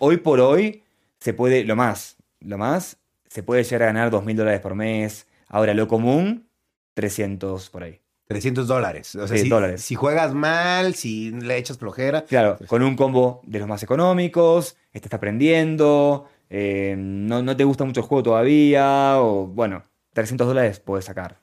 [0.00, 0.82] hoy por hoy
[1.20, 4.74] se puede, lo más, lo más, se puede llegar a ganar 2 mil dólares por
[4.74, 5.28] mes.
[5.46, 6.48] Ahora, lo común,
[6.94, 8.00] 300 por ahí.
[8.26, 9.14] 300 dólares.
[9.14, 9.82] O sea, Sí, si, dólares.
[9.82, 12.24] si juegas mal, si le echas flojera.
[12.24, 17.84] Claro, con un combo de los más económicos, estás aprendiendo, eh, no, no te gusta
[17.84, 19.82] mucho el juego todavía, o bueno,
[20.12, 21.40] 300 dólares puedes sacar.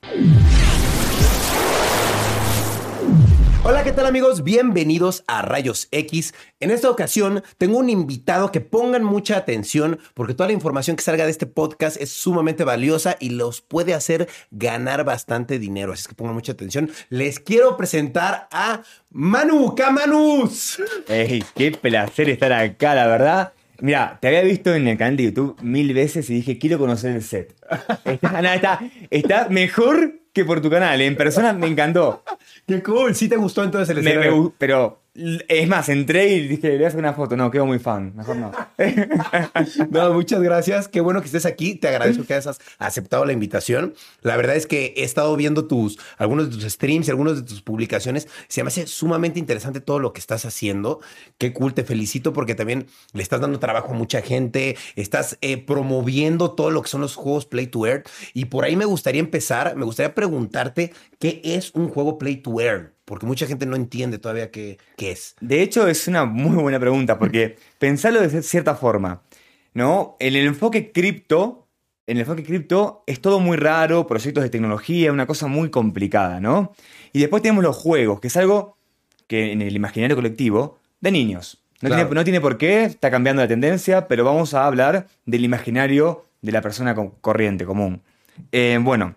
[3.70, 4.46] Hola, ¿qué tal amigos?
[4.46, 6.34] Bienvenidos a Rayos X.
[6.62, 11.04] En esta ocasión tengo un invitado que pongan mucha atención porque toda la información que
[11.04, 15.92] salga de este podcast es sumamente valiosa y los puede hacer ganar bastante dinero.
[15.92, 16.90] Así que pongan mucha atención.
[17.10, 20.82] Les quiero presentar a Manu Camanus.
[21.54, 23.52] Qué placer estar acá, la verdad.
[23.82, 27.18] Mira, te había visto en el canal de YouTube mil veces y dije, quiero conocer
[27.18, 27.54] el set.
[29.12, 31.02] Está mejor que por tu canal.
[31.02, 32.24] En persona me encantó.
[32.68, 33.16] Qué cool.
[33.16, 34.54] ¿Sí te gustó entonces el Me- escenario?
[34.58, 37.36] pero es más, entré y dije, voy a hacer una foto.
[37.36, 38.14] No, quedo muy fan.
[38.16, 38.52] Mejor no.
[39.90, 40.88] No, muchas gracias.
[40.88, 41.76] Qué bueno que estés aquí.
[41.76, 43.96] Te agradezco que hayas aceptado la invitación.
[44.22, 47.62] La verdad es que he estado viendo tus, algunos de tus streams, algunas de tus
[47.62, 48.28] publicaciones.
[48.48, 51.00] Se me hace sumamente interesante todo lo que estás haciendo.
[51.38, 51.74] Qué cool.
[51.74, 54.78] Te felicito porque también le estás dando trabajo a mucha gente.
[54.96, 58.04] Estás eh, promoviendo todo lo que son los juegos Play to Earn.
[58.34, 59.76] Y por ahí me gustaría empezar.
[59.76, 62.97] Me gustaría preguntarte qué es un juego Play to Earn.
[63.08, 65.36] Porque mucha gente no entiende todavía qué, qué es.
[65.40, 69.22] De hecho, es una muy buena pregunta, porque pensarlo de cierta forma,
[69.74, 70.18] ¿no?
[70.20, 71.68] En el enfoque cripto,
[72.06, 76.42] en el enfoque cripto es todo muy raro, proyectos de tecnología, una cosa muy complicada,
[76.42, 76.74] ¿no?
[77.14, 78.76] Y después tenemos los juegos, que es algo
[79.28, 81.62] que en el imaginario colectivo, de niños.
[81.82, 82.04] No, Claro.
[82.04, 86.26] tiene, no tiene por qué, está cambiando la tendencia, pero vamos a hablar del imaginario
[86.42, 88.02] de la persona co- corriente, común.
[88.52, 89.16] Eh, bueno,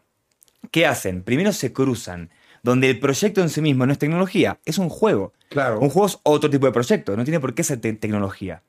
[0.70, 1.22] ¿qué hacen?
[1.22, 2.30] Primero se cruzan,
[2.62, 5.32] donde el proyecto en sí mismo no es tecnología, es un juego.
[5.48, 5.80] Claro.
[5.80, 8.62] Un juego es otro tipo de proyecto, no tiene por qué ser te- tecnología.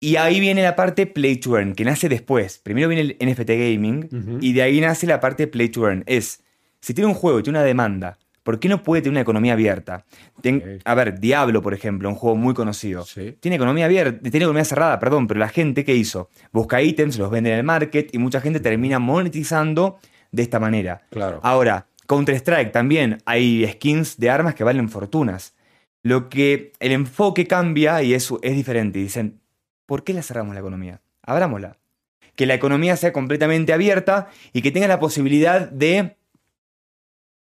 [0.00, 2.58] Y ahí viene la parte Play to Earn, que nace después.
[2.58, 6.04] Primero viene el NFT Gaming y de ahí nace la parte Play to Earn.
[6.06, 6.42] Es,
[6.80, 9.54] si tiene un juego y tiene una demanda, ¿por qué no puede tener una economía
[9.54, 10.04] abierta?
[10.42, 10.80] Ten-.
[10.84, 13.04] A ver, Diablo, por ejemplo, un juego muy conocido.
[13.06, 13.34] Sí.
[13.40, 16.28] Tiene economía abierta, tiene economía cerrada, perdón, pero la gente, ¿qué hizo?
[16.52, 19.98] Busca ítems, los vende en el market y mucha gente termina monetizando
[20.32, 21.00] de esta manera.
[21.10, 21.40] Claro.
[21.42, 25.54] Ahora, Counter-Strike también hay skins de armas que valen fortunas.
[26.02, 28.98] Lo que el enfoque cambia y es, es diferente.
[28.98, 29.40] Dicen,
[29.86, 31.00] ¿por qué la cerramos la economía?
[31.22, 31.78] Abrámosla.
[32.36, 36.16] Que la economía sea completamente abierta y que tenga la posibilidad de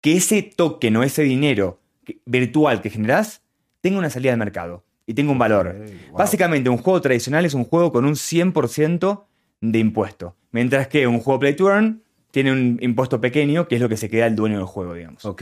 [0.01, 1.79] que ese token o ese dinero
[2.25, 3.43] virtual que generás
[3.81, 5.75] tenga una salida al mercado y tenga un valor.
[6.09, 6.17] Wow.
[6.17, 9.25] Básicamente, un juego tradicional es un juego con un 100%
[9.61, 10.35] de impuesto.
[10.51, 13.97] Mientras que un juego Play to Earn tiene un impuesto pequeño, que es lo que
[13.97, 15.25] se queda el dueño del juego, digamos.
[15.25, 15.41] Ok,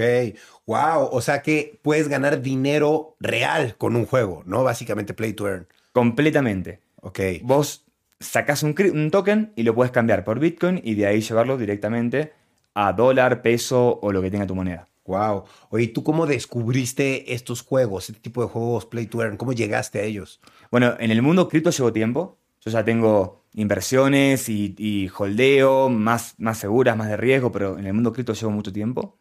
[0.65, 4.63] wow, o sea que puedes ganar dinero real con un juego, ¿no?
[4.63, 5.67] Básicamente play to earn.
[5.91, 6.79] Completamente.
[7.01, 7.85] Ok, Vos
[8.19, 12.33] sacás un, un token y lo puedes cambiar por Bitcoin y de ahí llevarlo directamente
[12.73, 14.87] a dólar, peso o lo que tenga tu moneda.
[15.05, 15.43] wow.
[15.69, 19.37] Oye, ¿tú cómo descubriste estos juegos, este tipo de juegos play to earn?
[19.37, 20.39] ¿Cómo llegaste a ellos?
[20.71, 22.37] Bueno, en el mundo cripto llevo tiempo.
[22.65, 27.85] Yo ya tengo inversiones y, y holdeo más, más seguras, más de riesgo, pero en
[27.87, 29.17] el mundo cripto llevo mucho tiempo.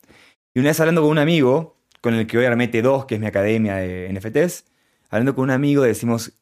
[0.54, 3.20] Y una vez hablando con un amigo, con el que hoy armé T2, que es
[3.20, 4.64] mi academia de NFTs,
[5.10, 6.32] hablando con un amigo decimos,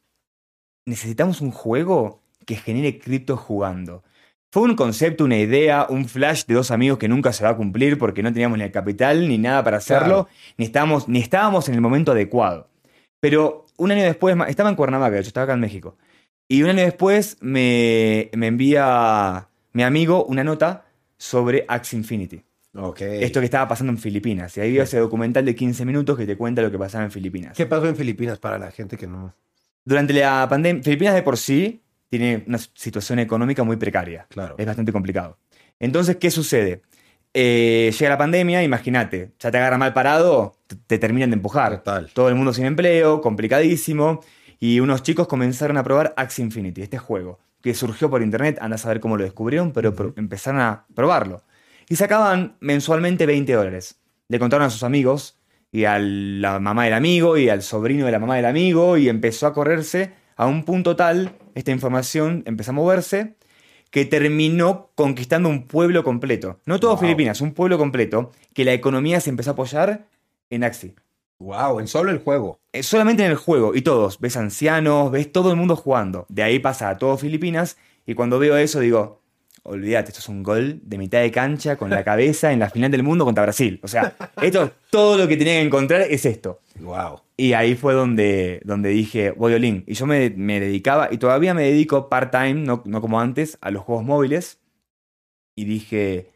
[0.85, 4.03] necesitamos un juego que genere cripto jugando.
[4.51, 7.57] Fue un concepto, una idea, un flash de dos amigos que nunca se va a
[7.57, 10.29] cumplir porque no teníamos ni el capital ni nada para hacerlo, Claro.
[10.57, 12.69] ni, estábamos, ni estábamos en el momento adecuado.
[13.19, 15.97] Pero un año después, estaba en Cuernavaca, yo estaba acá en México.
[16.47, 20.85] Y un año después me, me envía mi amigo una nota
[21.17, 22.43] sobre Axie Infinity.
[22.75, 23.01] Ok.
[23.01, 24.55] Esto que estaba pasando en Filipinas.
[24.57, 27.11] Y ahí vio ese documental de 15 minutos que te cuenta lo que pasaba en
[27.11, 27.55] Filipinas.
[27.55, 29.33] ¿Qué pasó en Filipinas para la gente que no?
[29.83, 34.27] Durante la pandemia, Filipinas de por sí tiene una situación económica muy precaria.
[34.29, 34.55] Claro.
[34.57, 35.37] Es bastante complicado.
[35.79, 36.81] Entonces, ¿qué sucede?
[37.33, 41.77] Eh, llega la pandemia, imagínate, ya te agarra mal parado, te, te terminan de empujar.
[41.77, 42.09] Total.
[42.13, 44.21] Todo el mundo sin empleo, complicadísimo.
[44.59, 48.75] Y unos chicos comenzaron a probar Axie Infinity, este juego, que surgió por internet, anda
[48.75, 51.43] a saber cómo lo descubrieron, pero pro- empezaron a probarlo.
[51.89, 53.99] Y sacaban mensualmente 20 dólares.
[54.27, 55.37] Le contaron a sus amigos,
[55.71, 59.09] y a la mamá del amigo, y al sobrino de la mamá del amigo, y
[59.09, 63.35] empezó a correrse a un punto tal, esta información empezó a moverse,
[63.91, 66.59] que terminó conquistando un pueblo completo.
[66.65, 66.99] No todo Wow.
[67.01, 70.07] Filipinas, un pueblo completo, que la economía se empezó a apoyar
[70.49, 70.95] en Axie.
[71.39, 72.59] Wow, en solo el juego.
[72.71, 76.25] Eh, Solamente en el juego, y todos, ves ancianos, ves todo el mundo jugando.
[76.29, 79.21] De ahí pasa a todo Filipinas, y cuando veo eso digo,
[79.63, 82.91] olvídate, esto es un gol de mitad de cancha con la cabeza en la final
[82.91, 83.79] del mundo contra Brasil.
[83.83, 86.61] O sea, esto, todo lo que tenía que encontrar es esto.
[86.79, 87.21] Wow.
[87.35, 89.83] Y ahí fue donde, donde dije, in.
[89.87, 93.71] Y yo me, me dedicaba, y todavía me dedico part-time, no, no como antes, a
[93.71, 94.59] los juegos móviles.
[95.55, 96.31] Y dije,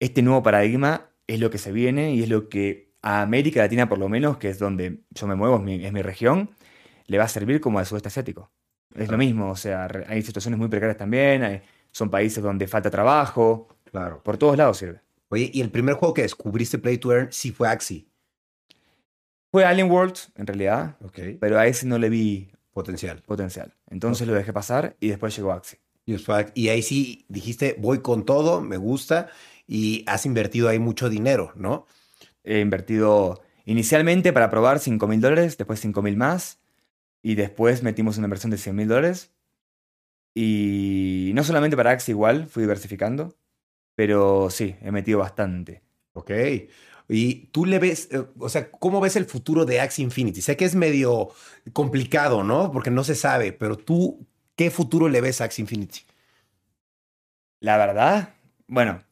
[0.00, 3.86] este nuevo paradigma es lo que se viene y es lo que a América Latina
[3.88, 6.48] por lo menos, que es donde yo me muevo, es mi, es mi región,
[7.06, 8.50] le va a servir como al sudeste asiático.
[8.94, 11.60] Es lo mismo, o sea, hay situaciones muy precarias también, hay-
[11.90, 14.22] son países donde falta trabajo, Claro.
[14.22, 15.00] por todos lados sirve.
[15.28, 18.06] Oye, y el primer juego que descubriste Play to Earn sí fue Axie.
[19.50, 21.18] Fue Alien World, en realidad, Ok.
[21.40, 23.22] pero a ese no le vi Potencial.
[23.26, 23.74] potencial.
[23.90, 25.78] Entonces lo dejé pasar y después llegó Axie.
[26.54, 29.28] Y ahí sí dijiste, voy con todo, me gusta,
[29.66, 31.86] y has invertido ahí mucho dinero, ¿no?
[32.44, 36.60] He invertido inicialmente para probar 5 mil dólares, después 5 mil más,
[37.22, 39.32] y después metimos una inversión de 100 mil dólares.
[40.34, 43.36] Y no solamente para Axie igual, fui diversificando,
[43.94, 45.82] pero sí, he metido bastante.
[46.12, 46.30] Ok.
[47.08, 50.40] Y tú le ves, eh, o sea, ¿cómo ves el futuro de Axie Infinity?
[50.42, 51.30] Sé que es medio
[51.72, 52.72] complicado, ¿no?
[52.72, 54.26] Porque no se sabe, pero tú,
[54.56, 56.00] ¿qué futuro le ves a Axie Infinity?
[57.60, 58.34] La verdad,
[58.66, 59.02] bueno,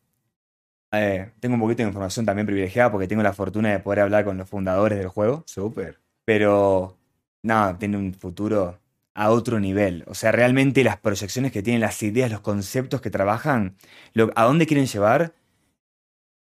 [0.92, 4.24] eh, tengo un poquito de información también privilegiada porque tengo la fortuna de poder hablar
[4.24, 5.98] con los fundadores del juego, Súper.
[6.24, 6.96] pero
[7.42, 8.78] nada, tiene un futuro
[9.14, 10.04] a otro nivel.
[10.06, 13.76] O sea, realmente las proyecciones que tienen, las ideas, los conceptos que trabajan,
[14.14, 15.34] lo- a dónde quieren llevar,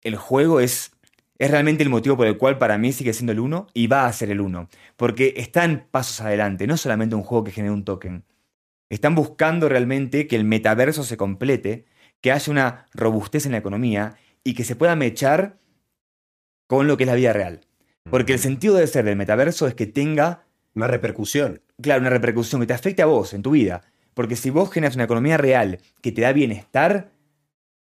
[0.03, 0.93] el juego es,
[1.39, 4.07] es realmente el motivo por el cual para mí sigue siendo el uno y va
[4.07, 4.69] a ser el uno.
[4.97, 8.25] Porque están pasos adelante, no solamente un juego que genera un token.
[8.91, 11.85] Están buscando realmente que el metaverso se complete,
[12.21, 15.59] que haya una robustez en la economía y que se pueda mechar
[16.67, 17.61] con lo que es la vida real.
[18.11, 20.45] Porque el sentido de ser del metaverso es que tenga
[20.75, 21.63] Una repercusión.
[21.83, 23.83] claro, una repercusión que te afecte a vos en tu vida.
[24.15, 27.13] Porque si vos generas una economía real que te da bienestar,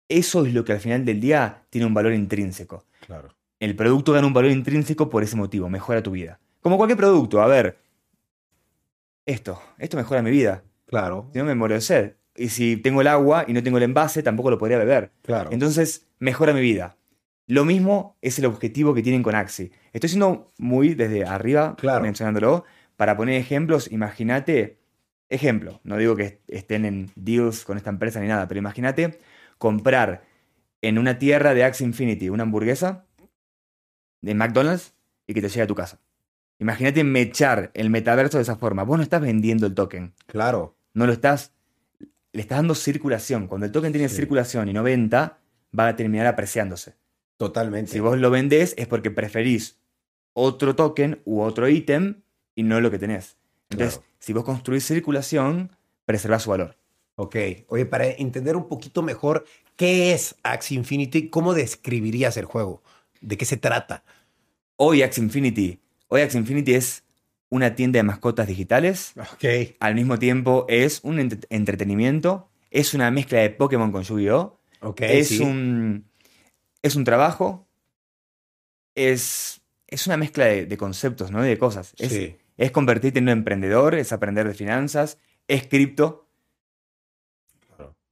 [0.09, 2.85] eso es lo que al final del día tiene un valor intrínseco.
[3.07, 3.35] Claro.
[3.61, 6.41] El producto gana un valor intrínseco por ese motivo, mejora tu vida.
[6.61, 7.79] Como cualquier producto, a ver,
[9.27, 10.65] esto, esto mejora mi vida.
[10.87, 11.31] Claro.
[11.33, 12.17] Si no me muero de sed.
[12.37, 15.13] Y si tengo el agua y no tengo el envase, tampoco lo podría beber.
[15.23, 15.51] Claro.
[15.53, 16.97] Entonces, mejora mi vida.
[17.47, 19.71] Lo mismo es el objetivo que tienen con Axi.
[19.93, 22.03] Estoy siendo muy desde arriba Claro.
[22.03, 22.65] mencionándolo.
[22.97, 24.79] Para poner ejemplos, imagínate,
[25.29, 29.19] ejemplo, no digo que est- estén en deals con esta empresa ni nada, pero imagínate
[29.59, 30.25] comprar
[30.81, 33.05] en una tierra de Axie Infinity una hamburguesa
[34.21, 34.95] de McDonald's
[35.27, 36.01] y que te llegue a tu casa.
[36.59, 38.85] Imagínate mechar el metaverso de esa forma.
[38.85, 40.77] Vos no estás vendiendo el token, Claro.
[40.95, 41.53] no lo estás,
[42.33, 43.47] le estás dando circulación.
[43.47, 44.17] Cuando el token tiene Sí.
[44.17, 45.39] circulación y no venta,
[45.79, 46.95] va a terminar apreciándose.
[47.37, 47.91] Totalmente.
[47.91, 49.79] Si vos lo vendés es porque preferís
[50.33, 52.23] otro token u otro ítem
[52.55, 53.37] y no lo que tenés.
[53.71, 54.13] Entonces, Claro.
[54.19, 55.71] si vos construís circulación,
[56.05, 56.77] preservás su valor.
[57.17, 57.37] Ok.
[57.69, 59.45] Oye, para entender un poquito mejor
[59.77, 62.83] qué es Axie Infinity, ¿cómo describirías el juego?
[63.21, 64.05] ¿De qué se trata?
[64.77, 67.05] Hoy Axie Infinity, hoy Axie Infinity es
[67.53, 69.13] una tienda de mascotas digitales,
[69.79, 74.59] al mismo tiempo es un ent- entretenimiento, es una mezcla de Pokémon con Yu-Gi-Oh!
[75.21, 75.41] Es, sí.
[75.41, 76.07] un,
[76.81, 77.69] es un trabajo,
[78.95, 81.43] es, es una mezcla de, de conceptos, ¿no?
[81.43, 81.93] De cosas.
[81.99, 82.37] Es, Sí.
[82.57, 86.31] es convertirte en un emprendedor, es aprender de finanzas, es cripto.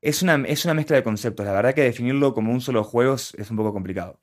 [0.02, 1.46] Es una, es una mezcla de conceptos.
[1.46, 4.20] La verdad que definirlo como un solo juego es un poco complicado.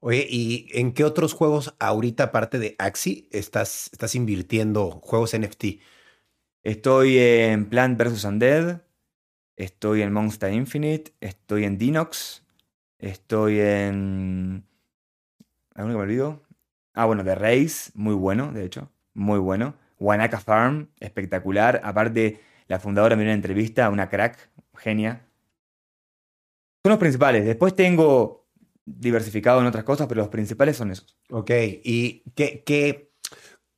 [0.00, 5.80] Oye, ¿y en qué otros juegos ahorita, aparte de Axie, estás, estás invirtiendo juegos NFT?
[6.62, 8.24] Estoy en Plant vs.
[8.24, 8.82] Undead,
[9.56, 12.44] estoy en Monster Infinite, estoy en Dinox,
[12.98, 14.64] estoy en...
[15.74, 16.42] ¿Alguno que me olvido?
[16.94, 19.74] Ah, bueno, The Race, muy bueno, de hecho, muy bueno.
[19.98, 21.80] Wanaka Farm, espectacular.
[21.82, 25.26] Aparte, la fundadora me dio una entrevista, una crack, genia.
[26.84, 27.44] Son los principales.
[27.44, 28.47] Después tengo
[28.98, 31.16] diversificado en otras cosas, pero los principales son esos.
[31.30, 31.50] Ok,
[31.84, 33.10] ¿y qué, qué,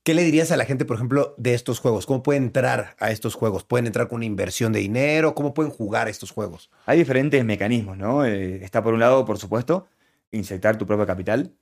[0.02, 2.06] qué le dirías a la gente, por ejemplo, de estos juegos?
[2.06, 3.64] ¿Cómo pueden entrar a estos juegos?
[3.64, 5.34] ¿Pueden entrar con una inversión de dinero?
[5.34, 6.70] ¿Cómo pueden jugar estos juegos?
[6.86, 8.24] Hay diferentes mecanismos, ¿no?
[8.24, 9.86] Eh, está por un lado, por supuesto,
[10.30, 11.52] inyectar tu propio capital.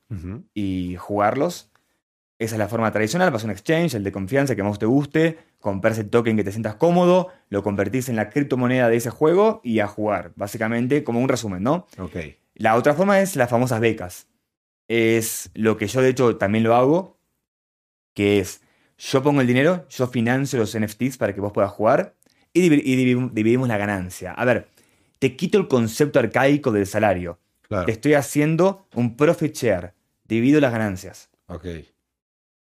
[0.54, 1.70] y jugarlos.
[2.38, 4.86] Esa es la forma tradicional, vas a un exchange, el de confianza que más te
[4.86, 9.10] guste, comprarse el token que te sientas cómodo, lo convertís en la criptomoneda de ese
[9.10, 11.88] juego y a jugar, básicamente como un resumen, ¿no?
[11.98, 12.14] Ok,
[12.58, 14.26] La otra forma es las famosas becas.
[14.88, 17.18] Es lo que yo de hecho también lo hago,
[18.14, 18.62] que es
[18.98, 22.16] yo pongo el dinero, yo financio los NFTs para que vos puedas jugar
[22.52, 24.32] y, divi- y divi- dividimos la ganancia.
[24.32, 24.68] A ver,
[25.18, 27.38] te quito el concepto arcaico del salario.
[27.62, 27.86] claro.
[27.86, 29.94] Te estoy haciendo un profit share.
[30.24, 31.30] Divido las ganancias.
[31.46, 31.64] Ok.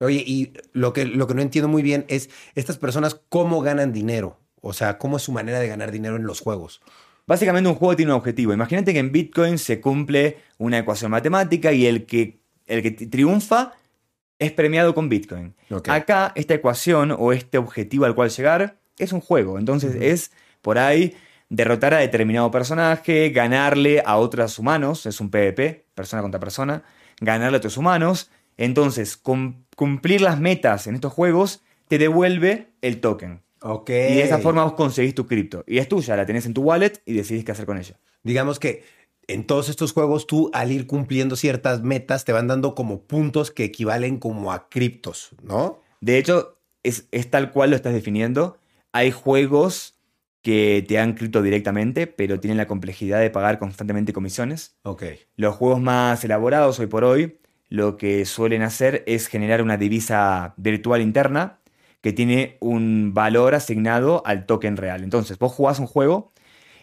[0.01, 3.93] Oye, y lo que, lo que no entiendo muy bien es estas personas cómo ganan
[3.93, 4.39] dinero.
[4.61, 6.81] O sea, cómo es su manera de ganar dinero en los juegos.
[7.29, 8.53] Básicamente un juego tiene un objetivo.
[8.53, 13.09] Imagínate que en Bitcoin se cumple una ecuación matemática y el que, el que tri-
[13.11, 13.73] triunfa
[14.41, 15.55] es premiado con Bitcoin.
[15.93, 19.59] Acá, esta ecuación o este objetivo al cual llegar es un juego.
[19.59, 20.33] Entonces es
[20.63, 21.15] por ahí
[21.51, 26.83] derrotar a determinado personaje, ganarle a otros humanos, es un PvP, persona contra persona,
[27.21, 28.31] ganarle a otros humanos.
[28.57, 33.41] Entonces, cum- cumplir las metas en estos juegos te devuelve el token.
[33.63, 33.91] Ok.
[33.91, 35.65] Y de esa forma vos conseguís tu cripto.
[35.67, 37.99] Y es tuya, la tenés en tu wallet y decidís qué hacer con ella.
[38.23, 38.85] Digamos que
[39.27, 43.51] en todos estos juegos tú al ir cumpliendo ciertas metas te van dando como puntos
[43.51, 45.83] que equivalen como a criptos, ¿no?
[46.01, 48.59] De hecho, es, es tal cual lo estás definiendo.
[48.93, 49.99] Hay juegos
[50.43, 54.77] que te dan cripto directamente, pero tienen la complejidad de pagar constantemente comisiones.
[54.83, 55.03] Ok.
[55.37, 57.39] Los juegos más elaborados hoy por hoy
[57.69, 61.58] lo que suelen hacer es generar una divisa virtual interna
[62.01, 65.03] que tiene un valor asignado al token real.
[65.03, 66.33] Entonces, vos jugás un juego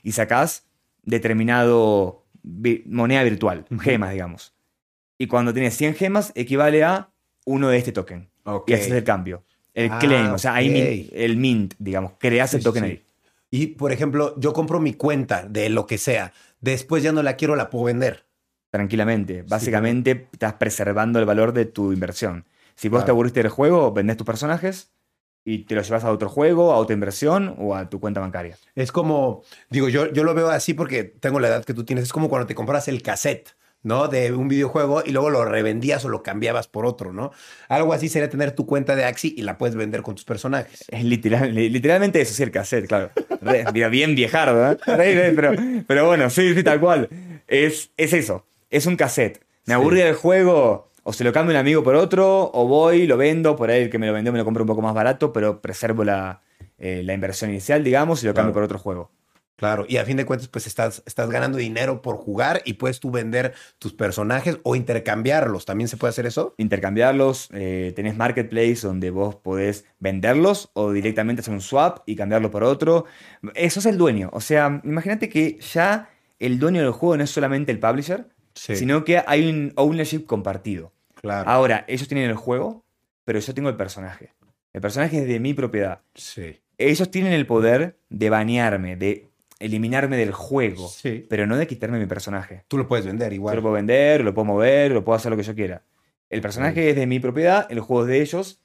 [0.03, 0.65] y sacás
[1.03, 4.53] determinado vi- moneda virtual, gemas, digamos.
[5.17, 7.09] Y cuando tienes 100 gemas, equivale a
[7.45, 8.29] uno de este token.
[8.43, 8.69] Ok.
[8.69, 9.43] Y haces el cambio.
[9.73, 12.89] El Ah, claim, o sea, ahí el mint, digamos, creas el Sí, token sí.
[12.89, 13.05] ahí.
[13.51, 16.33] Y por ejemplo, yo compro mi cuenta de lo que sea.
[16.59, 18.25] Después ya no la quiero, la puedo vender.
[18.71, 19.43] Tranquilamente.
[19.43, 22.45] Básicamente estás preservando el valor de tu inversión.
[22.75, 23.05] Si vos Claro.
[23.05, 24.91] te aburriste del juego, vendés tus personajes
[25.45, 28.57] y te los llevas a otro juego, a otra inversión o a tu cuenta bancaria.
[28.75, 32.03] Es como, digo, yo, yo lo veo así porque tengo la edad que tú tienes.
[32.05, 33.49] Es como cuando te compras el cassette,
[33.83, 34.07] ¿no?
[34.07, 37.31] De un videojuego y luego lo revendías o lo cambiabas por otro, ¿no?
[37.69, 40.83] Algo así sería tener tu cuenta de Axi y la puedes vender con tus personajes.
[40.87, 43.11] Es literal- li- literalmente eso, sí, el cassette, claro.
[43.41, 44.75] Re- mira, bien viejardo.
[44.87, 45.51] Re- re- pero,
[45.85, 47.07] pero bueno, sí, sí, tal cual.
[47.47, 49.41] Es, es eso, es un cassette.
[49.67, 49.79] Me Sí.
[49.79, 53.55] aburrí del juego, o se lo cambio un amigo por otro, o voy, lo vendo,
[53.55, 55.61] por ahí el que me lo vendió me lo compro un poco más barato, pero
[55.61, 56.41] preservo la,
[56.79, 58.53] eh, la inversión inicial, digamos, y lo cambio Claro.
[58.53, 59.11] por otro juego.
[59.57, 62.99] Claro, y a fin de cuentas, pues estás, estás ganando dinero por jugar y puedes
[62.99, 65.63] tú vender tus personajes o intercambiarlos.
[65.63, 66.53] ¿También se puede hacer eso?
[66.57, 72.51] intercambiarlos, eh, tenés marketplace donde vos podés venderlos o directamente hacer un swap y cambiarlo
[72.51, 73.05] por otro.
[73.53, 74.29] Eso es el dueño.
[74.33, 76.09] O sea, imagínate que ya
[76.39, 78.75] el dueño del juego no es solamente el publisher, Sí.
[78.75, 80.91] sino que hay un ownership compartido.
[81.25, 81.49] Claro.
[81.49, 82.85] Ahora, ellos tienen el juego,
[83.23, 84.33] pero yo tengo el personaje.
[84.73, 86.01] El personaje es de mi propiedad.
[86.13, 86.59] sí.
[86.77, 89.29] Ellos tienen el poder de banearme, de
[89.59, 91.25] eliminarme del juego, Sí.
[91.29, 92.65] pero no de quitarme mi personaje.
[92.67, 93.55] Tú lo puedes vender Yo igual.
[93.55, 95.83] lo puedo vender, lo puedo mover, lo puedo hacer lo que yo quiera.
[96.29, 98.61] El personaje es de mi propiedad, el juego es de ellos.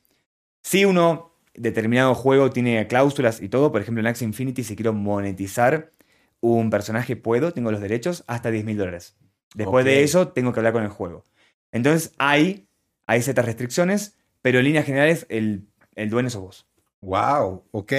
[0.65, 4.93] Si uno, determinado juego, tiene cláusulas y todo, por ejemplo en Axie Infinity, si quiero
[4.93, 5.93] monetizar
[6.41, 9.17] un personaje, puedo, tengo los derechos, hasta 10 mil dólares.
[9.55, 11.25] Después de eso, tengo que hablar con el juego.
[11.73, 12.69] Entonces, hay,
[13.07, 16.67] hay ciertas restricciones, pero en líneas generales, el, el dueño sos vos.
[17.01, 17.93] Wow, ok.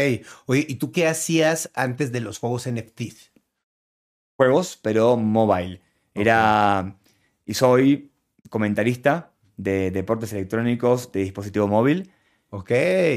[0.46, 3.32] Oye, ¿y tú qué hacías antes de los juegos NFTs?
[4.38, 5.82] Juegos, pero mobile.
[6.13, 6.98] Era.
[7.46, 8.12] Y soy
[8.50, 12.12] comentarista de deportes electrónicos de dispositivo móvil.
[12.50, 12.72] Ok.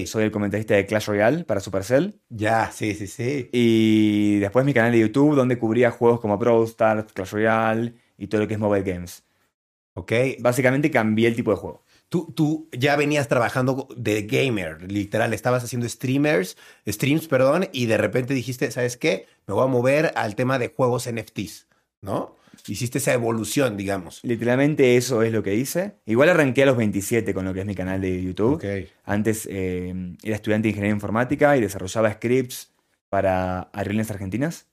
[0.06, 2.20] Soy el comentarista de Clash Royale para Supercell.
[2.28, 3.50] Ya, sí, sí, sí.
[3.52, 8.28] Y después mi canal de YouTube, donde cubría juegos como Brawl Stars, Clash Royale y
[8.28, 9.23] todo lo que es mobile games.
[9.94, 10.12] Ok.
[10.40, 11.84] Básicamente cambié el tipo de juego.
[12.08, 17.96] Tú, tú ya venías trabajando de gamer, literal, estabas haciendo streamers, streams, perdón, y de
[17.96, 19.26] repente dijiste, ¿sabes qué?
[19.46, 21.66] Me voy a mover al tema de juegos NFTs,
[22.02, 22.36] ¿no?
[22.66, 24.20] Hiciste esa evolución, digamos.
[24.22, 25.96] Literalmente eso es lo que hice.
[26.06, 28.54] Igual arranqué a los 27 con lo que es mi canal de YouTube.
[28.54, 28.88] Ok.
[29.04, 32.72] Antes eh, era estudiante de ingeniería informática y desarrollaba scripts
[33.08, 34.68] para aerolíneas argentinas.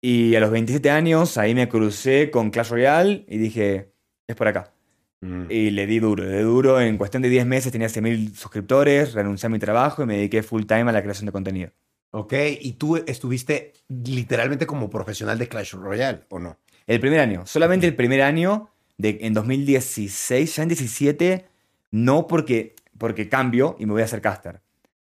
[0.00, 3.93] Y a los 27 años ahí me crucé con Clash Royale y dije,
[4.26, 4.72] es por acá.
[5.20, 5.50] Mm.
[5.50, 6.80] Y le di duro, le di duro.
[6.80, 10.42] En cuestión de 10 meses tenía 100.000 suscriptores, renuncié a mi trabajo y me dediqué
[10.42, 11.70] full time a la creación de contenido.
[12.10, 16.58] Ok, y tú estuviste literalmente como profesional de Clash Royale, ¿o no?
[16.86, 21.46] El primer año, solamente el primer año, de, en 2016, ya en 17,
[21.90, 24.60] no porque, porque cambio y me voy a hacer caster.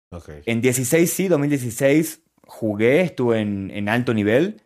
[0.10, 0.30] Ok.
[0.46, 4.62] En 16 sí, 2016 jugué, estuve en, en alto nivel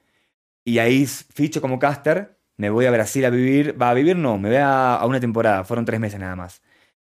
[0.63, 4.37] y ahí ficho como caster, me voy a Brasil a vivir, va a vivir no,
[4.37, 6.61] me voy a, a una temporada, fueron tres meses nada más.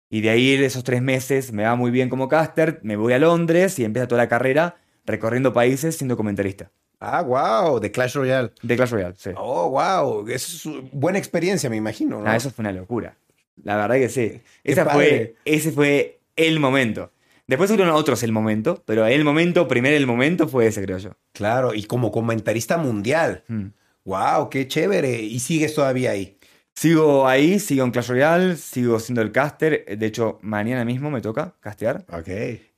[0.09, 3.13] Y de ahí de esos tres meses me va muy bien como caster, me voy
[3.13, 6.71] a Londres y empieza toda la carrera recorriendo países siendo comentarista.
[6.99, 8.51] Ah, wow, de Clash Royale.
[8.61, 9.31] De Clash Royale, sí.
[9.35, 12.29] Oh, wow, es buena experiencia, me imagino, ¿no?
[12.29, 13.17] Ah, eso fue una locura.
[13.63, 14.41] La verdad que sí.
[14.63, 17.11] Esa fue, ese fue el momento.
[17.47, 21.11] Después fueron otros el momento, pero el momento, primero el momento fue ese, creo yo.
[21.31, 23.43] Claro, y como comentarista mundial.
[23.47, 23.67] Mm.
[24.05, 25.21] Wow, qué chévere.
[25.21, 26.37] Y sigues todavía ahí.
[26.75, 29.97] Sigo ahí, sigo en Clash Royale, sigo siendo el caster.
[29.97, 32.05] De hecho, mañana mismo me toca castear.
[32.11, 32.29] Ok.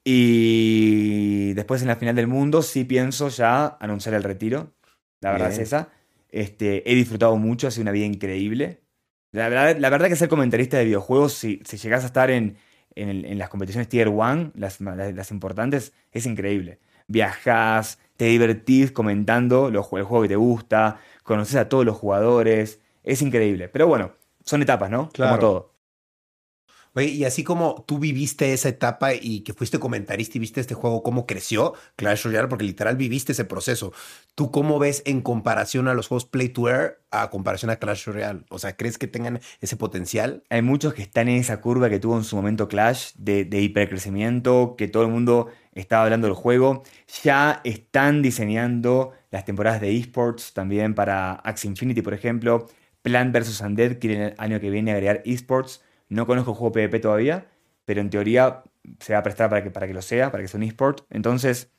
[0.04, 4.74] Y después en la final del mundo sí pienso ya anunciar el retiro.
[5.20, 5.62] La verdad Bien.
[5.62, 5.90] es esa.
[6.30, 8.82] Este, he disfrutado mucho, ha sido una vida increíble.
[9.32, 12.58] La verdad, la verdad que ser comentarista de videojuegos, si, si llegas a estar en,
[12.96, 16.80] en, las competiciones Tier 1, las, las, las importantes, es increíble.
[17.08, 22.82] Viajás, te divertís comentando los, el juego que te gusta, conoces a todos los jugadores,
[23.04, 23.70] es increíble.
[23.70, 25.10] Pero bueno, son etapas, ¿no?
[25.10, 25.32] Claro.
[25.32, 25.78] Como todo.
[26.98, 30.74] Oye, y así como tú viviste esa etapa y que fuiste comentarista y viste este
[30.74, 33.94] juego, cómo creció Clash Royale, porque literal viviste ese proceso.
[34.34, 38.08] ¿Tú cómo ves en comparación a los juegos Play to Earn a comparación a Clash
[38.08, 38.46] Royale?
[38.50, 40.44] O sea, ¿crees que tengan ese potencial?
[40.50, 43.62] Hay muchos que están en esa curva que tuvo en su momento Clash de, de
[43.62, 46.84] hipercrecimiento, que todo el mundo estaba hablando del juego.
[47.24, 52.68] Ya están diseñando las temporadas de esports también para Axie Infinity, por ejemplo.
[53.02, 53.62] Plant vs.
[53.62, 55.84] Undead quiere el año que viene agregar esports.
[56.10, 57.48] No conozco el juego PvP todavía,
[57.86, 58.64] pero en teoría
[59.00, 61.06] se va a prestar para que, para que lo sea, para que sea un esport.
[61.10, 61.72] Entonces,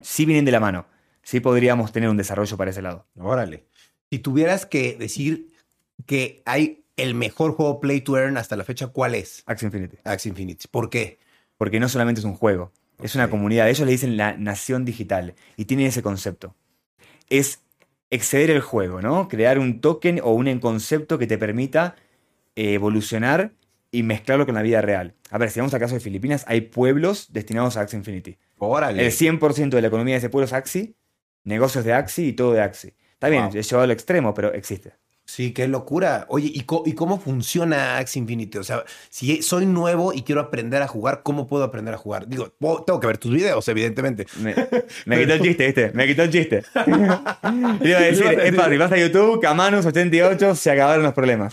[0.00, 0.86] sí vienen de la mano.
[1.22, 3.06] Sí podríamos tener un desarrollo para ese lado.
[3.18, 3.66] Órale.
[4.10, 5.48] Si tuvieras que decir
[6.06, 9.42] que hay el mejor juego Play to Earn hasta la fecha, ¿cuál es?
[9.46, 9.98] Axie Infinity.
[10.04, 10.66] Axie Infinity.
[10.68, 11.18] ¿Por qué?
[11.56, 13.68] Porque no solamente es un juego, es una comunidad.
[13.68, 16.54] Ellos le dicen la nación digital y tienen ese concepto.
[17.28, 17.62] Es
[18.10, 19.28] exceder el juego, ¿no?
[19.28, 21.96] Crear un token o un concepto que te permita
[22.56, 23.52] eh, evolucionar
[23.90, 25.14] y mezclarlo con la vida real.
[25.30, 28.36] A ver, si vamos al caso de Filipinas, hay pueblos destinados a Axie Infinity.
[28.58, 29.04] Órale.
[29.04, 30.94] El 100% de la economía de ese pueblo es Axie,
[31.44, 32.94] negocios de Axie y todo de Axie.
[33.12, 33.56] Está bien, Wow.
[33.56, 34.92] es llevado al extremo, pero existe.
[35.28, 36.24] Sí, qué locura.
[36.30, 38.56] Oye, ¿y, cómo funciona Axie Infinity?
[38.56, 42.26] O sea, si soy nuevo y quiero aprender a jugar, ¿cómo puedo aprender a jugar?
[42.28, 42.50] Digo,
[42.86, 44.26] tengo que ver tus videos, evidentemente.
[44.40, 44.54] Me,
[45.04, 45.90] me quitó el chiste, ¿viste?
[45.92, 46.62] Me quitó el chiste.
[46.74, 51.52] Le iba a decir, es fácil, vas a YouTube, Camanus88, se acabaron los problemas.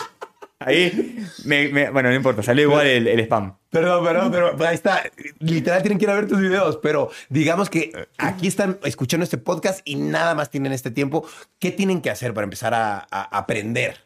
[0.57, 3.57] Ahí, me- me- bueno, no importa, salió igual el, el spam.
[3.75, 5.03] Perdón, perdón, pero ahí está.
[5.39, 9.37] Literal tienen que ir a ver tus videos, pero digamos que aquí están escuchando este
[9.37, 11.27] podcast y nada más tienen este tiempo.
[11.59, 13.97] ¿Qué tienen que hacer para empezar a, a aprender?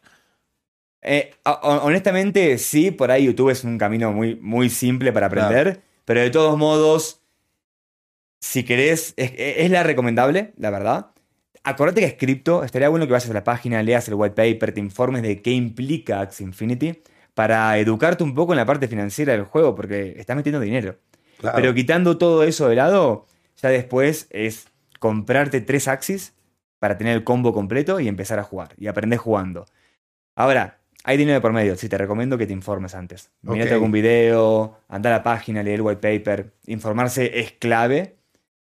[1.04, 5.82] Eh, ho- honestamente, sí, por ahí YouTube es un camino muy, muy simple para aprender,
[6.04, 7.22] pero de todos modos,
[8.42, 11.12] si querés, es, es la recomendable, la verdad.
[11.64, 14.74] Acordate que es cripto, estaría bueno que vayas a la página, leas el white paper,
[14.74, 17.04] te informes de qué implica Axie Infinity
[17.40, 20.98] para educarte un poco en la parte financiera del juego, porque estás metiendo dinero.
[21.38, 21.56] Claro.
[21.56, 24.68] Pero quitando todo eso de lado, ya después es
[25.00, 26.34] comprarte tres Axis
[26.80, 28.74] para tener el combo completo y empezar a jugar.
[28.78, 29.66] Y aprender jugando.
[30.36, 31.78] Ahora, hay dinero de por medio.
[31.78, 33.32] Sí, te recomiendo que te informes antes.
[33.42, 33.74] Mírate Ok.
[33.76, 36.52] algún video, anda a la página, leer el white paper.
[36.66, 38.18] Informarse es clave.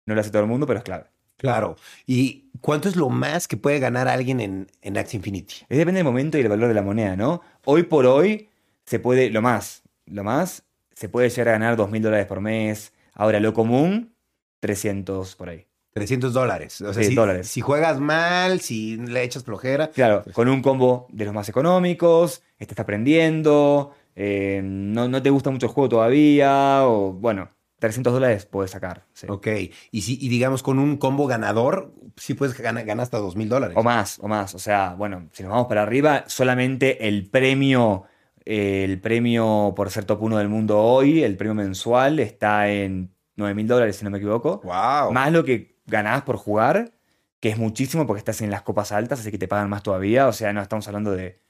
[0.07, 1.05] No lo hace todo el mundo, pero es clave.
[1.37, 1.77] Claro.
[2.05, 5.55] ¿Y cuánto es lo más que puede ganar alguien en, en Axie Infinity?
[5.69, 7.43] Es depende del momento y el valor de la moneda, ¿no?
[7.65, 8.49] Hoy por hoy
[8.87, 12.93] se puede, lo más, lo más, se puede llegar a ganar 2.000 dólares por mes.
[13.13, 14.15] Ahora, lo común,
[14.61, 15.67] 300 por ahí.
[15.93, 16.81] 300 dólares.
[16.83, 17.49] O sea, Sí, si, dólares.
[17.49, 19.89] si juegas mal, si le echas flojera.
[19.91, 25.51] Claro, con un combo de los más económicos, estás aprendiendo, eh, no, no te gusta
[25.51, 29.07] mucho el juego todavía, o bueno, 300 dólares puedes sacar.
[29.15, 29.27] sí.
[29.31, 29.47] Ok.
[29.91, 33.49] Y, si, y digamos, con un combo ganador, sí puedes ganar, ganar hasta 2 mil
[33.49, 33.77] dólares.
[33.79, 34.55] O más, o más.
[34.55, 38.05] O sea, bueno, si nos vamos para arriba, solamente el premio,
[38.47, 43.55] el premio por ser top 1 del mundo hoy, el premio mensual, está en 9
[43.55, 44.61] mil dólares, si no me equivoco.
[44.65, 45.13] Wow.
[45.13, 46.93] Más lo que ganás por jugar,
[47.41, 50.27] que es muchísimo porque estás en las copas altas, así que te pagan más todavía.
[50.29, 51.41] O sea, no estamos hablando de.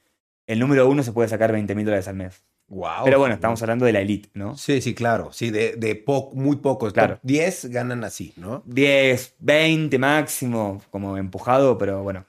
[0.49, 2.43] El número uno se puede sacar 20 mil dólares al mes.
[2.69, 3.05] Wow.
[3.05, 4.57] Pero bueno, estamos hablando de la elite, ¿no?
[4.57, 5.33] Sí, sí, claro.
[5.33, 6.93] Sí, de, de po- muy pocos.
[6.93, 7.15] Claro.
[7.15, 8.63] Top 10 ganan así, ¿no?
[8.67, 12.25] 10, 20 máximo, como empujado, pero bueno.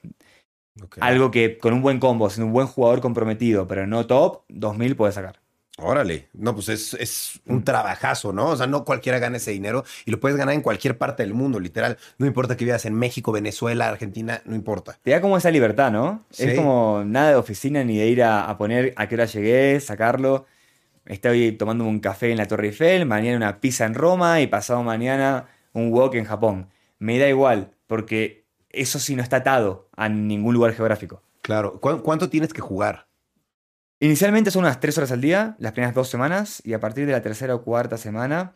[1.00, 4.96] Algo que con un buen combo, siendo un buen jugador comprometido, pero no top, 2000
[4.96, 5.40] puede sacar.
[5.80, 6.28] Órale.
[6.34, 7.64] No, pues es, es un Mm.
[7.64, 8.48] trabajazo, ¿no?
[8.48, 11.36] O sea, no cualquiera gana ese dinero y lo puedes ganar en cualquier parte del
[11.36, 11.98] mundo, literal.
[12.18, 14.98] No importa que vivas en México, Venezuela, Argentina, no importa.
[15.04, 16.26] Te da como esa libertad, ¿no?
[16.32, 16.46] Sí.
[16.46, 19.80] Es como nada de oficina ni de ir a, a poner a qué hora llegué,
[19.80, 20.48] sacarlo.
[21.06, 24.82] Estoy tomándome un café en la Torre Eiffel, mañana una pizza en Roma y pasado
[24.82, 26.70] mañana un walk en Japón.
[26.98, 31.22] Me da igual, porque eso sí no está atado a ningún lugar geográfico.
[31.42, 31.80] Claro.
[31.80, 33.08] ¿Cu- ¿Cuánto tienes que jugar?
[34.00, 37.14] Inicialmente son unas 3 horas al día, las primeras dos semanas, y a partir de
[37.14, 38.54] la tercera o cuarta semana,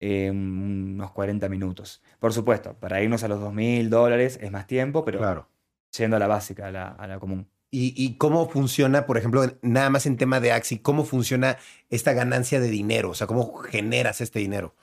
[0.00, 2.00] eh, unos 40 minutos.
[2.20, 5.48] Por supuesto, para irnos a los 2.000 dólares es más tiempo, pero Claro.
[5.96, 7.48] yendo a la básica, a la, a la común.
[7.70, 11.58] ¿Y, y cómo funciona, por ejemplo, nada más en tema de Axi, cómo funciona
[11.90, 13.10] esta ganancia de dinero?
[13.10, 14.74] O sea, ¿cómo generas este dinero?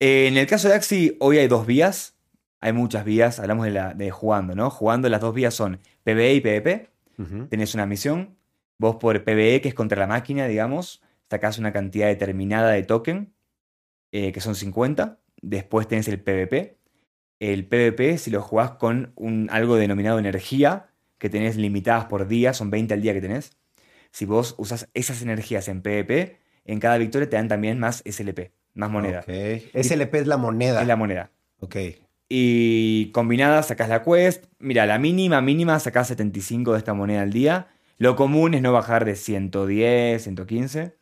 [0.00, 2.14] Eh, en el caso de Axi, hoy hay dos vías.
[2.60, 4.70] Hay muchas vías, hablamos de, la, de jugando, ¿no?
[4.70, 6.90] Jugando las dos vías son PvE y PvP.
[7.48, 8.36] Tenés una misión.
[8.78, 13.34] Vos por PvE, que es contra la máquina, digamos, sacás una cantidad determinada de token,
[14.12, 15.18] eh, que son 50.
[15.42, 16.78] Después tenés el PvP.
[17.40, 22.52] El PvP, si lo jugás con un, algo denominado energía, que tenés limitadas por día,
[22.52, 23.56] son 20 al día que tenés.
[24.12, 28.52] Si vos usas esas energías en PvP, en cada victoria te dan también más SLP,
[28.74, 29.20] más moneda.
[29.20, 29.82] Ok.
[29.82, 30.80] SLP es la moneda.
[30.80, 31.30] Es la moneda.
[31.60, 31.76] Ok.
[32.28, 34.44] Y combinada sacás la quest.
[34.58, 37.68] Mira, la mínima, mínima sacás 75 de esta moneda al día.
[37.96, 40.96] Lo común es no bajar de 110, 115.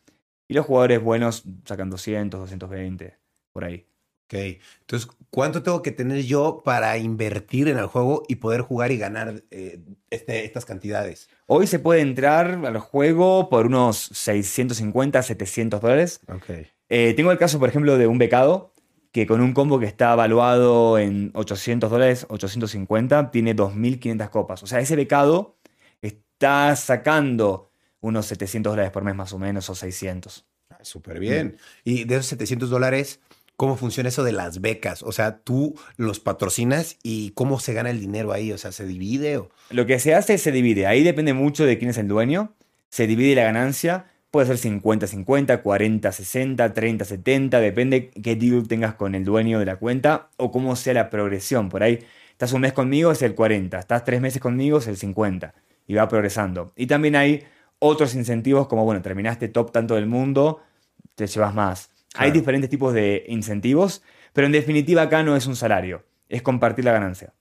[0.48, 3.16] Y los jugadores buenos sacan 200, 220,
[3.52, 3.86] por ahí.
[4.28, 4.34] Ok.
[4.80, 8.98] Entonces, ¿cuánto tengo que tener yo para invertir en el juego y poder jugar y
[8.98, 11.28] ganar eh, este- estas cantidades?
[11.46, 16.20] Hoy se puede entrar al juego por unos 650, 700 dólares.
[16.28, 16.50] Ok.
[16.88, 18.72] Eh, tengo el caso, por ejemplo, de un becado
[19.16, 24.62] que con un combo que está evaluado en 800 dólares, 850, tiene 2.500 copas.
[24.62, 25.56] O sea, ese becado
[26.02, 27.70] está sacando
[28.02, 30.44] unos 700 dólares por mes más o menos, o 600.
[30.68, 31.56] Ah, Súper bien.
[31.82, 33.20] Y de esos 700 dólares,
[33.56, 35.02] ¿cómo funciona eso de las becas?
[35.02, 38.52] O sea, tú los patrocinas y cómo se gana el dinero ahí.
[38.52, 39.38] O sea, ¿se divide?
[39.38, 39.48] O...
[39.70, 40.86] Lo que se hace es se divide.
[40.86, 42.52] Ahí depende mucho de quién es el dueño.
[42.90, 44.12] Se divide la ganancia.
[44.30, 47.60] Puede ser 50-50, 40-60, 30-70.
[47.60, 51.68] Depende qué deal tengas con el dueño de la cuenta o cómo sea la progresión.
[51.68, 52.00] Por ahí,
[52.32, 53.78] estás un mes conmigo, es el 40.
[53.78, 55.54] Estás tres meses conmigo, es el 50.
[55.86, 56.72] Y va progresando.
[56.76, 57.44] Y también hay
[57.78, 60.60] otros incentivos como, bueno, terminaste top tanto del mundo,
[61.14, 61.90] te llevas más.
[62.16, 66.04] Hay diferentes tipos de incentivos, pero en definitiva acá no es un salario.
[66.28, 67.34] Es compartir la ganancia.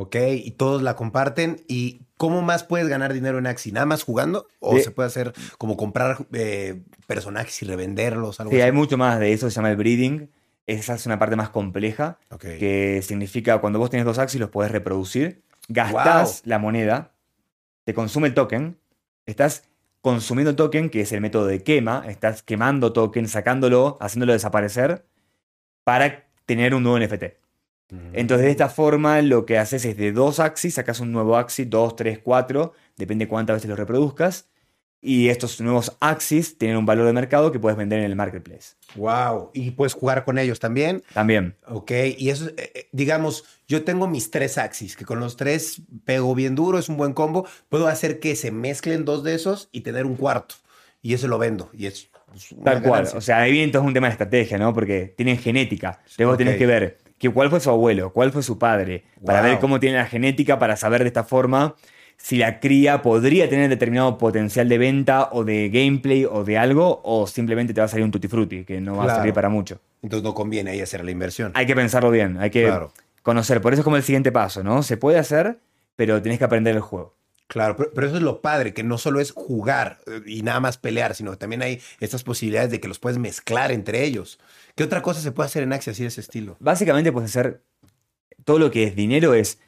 [0.00, 1.60] Ok, y todos la comparten.
[1.68, 3.70] ¿Y cómo más puedes ganar dinero en Axi?
[3.70, 4.48] ¿Nada más jugando?
[4.58, 8.40] ¿O se puede hacer como comprar eh, personajes y revenderlos?
[8.40, 10.30] Algo Sí, hay mucho más de eso, se llama el breeding.
[10.66, 14.70] Esa es una parte más compleja, que significa cuando vos tenés dos axis los podés
[14.70, 17.12] reproducir, gastás la moneda,
[17.84, 18.78] te consume el token,
[19.26, 19.64] estás
[20.00, 25.04] consumiendo el token, que es el método de quema, estás quemando token, sacándolo, haciéndolo desaparecer,
[25.82, 27.24] para tener un nuevo NFT.
[28.12, 31.68] Entonces, de esta forma, lo que haces es de dos axis, sacas un nuevo axis,
[31.68, 34.46] dos, tres, cuatro, depende cuántas veces lo reproduzcas.
[35.02, 38.74] Y estos nuevos axis tienen un valor de mercado que puedes vender en el marketplace.
[38.96, 39.50] Wow.
[39.54, 41.02] Y puedes jugar con ellos también.
[41.14, 41.56] También.
[41.66, 41.90] Ok.
[42.18, 46.34] Y eso, eh, eh, digamos, yo tengo mis tres axis, que con los tres pego
[46.34, 47.46] bien duro, es un buen combo.
[47.70, 50.56] Puedo hacer que se mezclen dos de esos y tener un cuarto.
[51.00, 51.70] Y eso lo vendo.
[51.72, 52.92] Y es pues, Tal cual.
[52.92, 53.18] ganancia.
[53.18, 54.74] O sea, ahí viene entonces un tema de estrategia, ¿no?
[54.74, 55.98] Porque tienen genética.
[56.02, 56.58] Entonces vos tenés Ok.
[56.58, 59.50] que ver que cuál fue su abuelo, cuál fue su padre, para Wow.
[59.50, 61.76] ver cómo tiene la genética, para saber de esta forma
[62.16, 67.00] si la cría podría tener determinado potencial de venta o de gameplay o de algo,
[67.04, 69.48] o simplemente te va a salir un tutti frutti, que no va a servir para
[69.48, 69.80] mucho.
[70.02, 71.52] Entonces no conviene ahí hacer la inversión.
[71.54, 72.92] Hay que pensarlo bien, hay que Claro.
[73.22, 73.60] conocer.
[73.60, 74.82] Por eso es como el siguiente paso, ¿no?
[74.82, 75.58] Se puede hacer,
[75.96, 77.14] pero tenés que aprender el juego.
[77.50, 80.60] Claro, pero, pero eso es lo padre, que no solo es jugar eh, y nada
[80.60, 84.38] más pelear, sino que también hay estas posibilidades de que los puedes mezclar entre ellos.
[84.76, 86.56] ¿Qué otra cosa se puede hacer en Axie así de ese estilo?
[86.60, 87.64] Básicamente puedes hacer
[88.44, 89.58] todo lo que es dinero es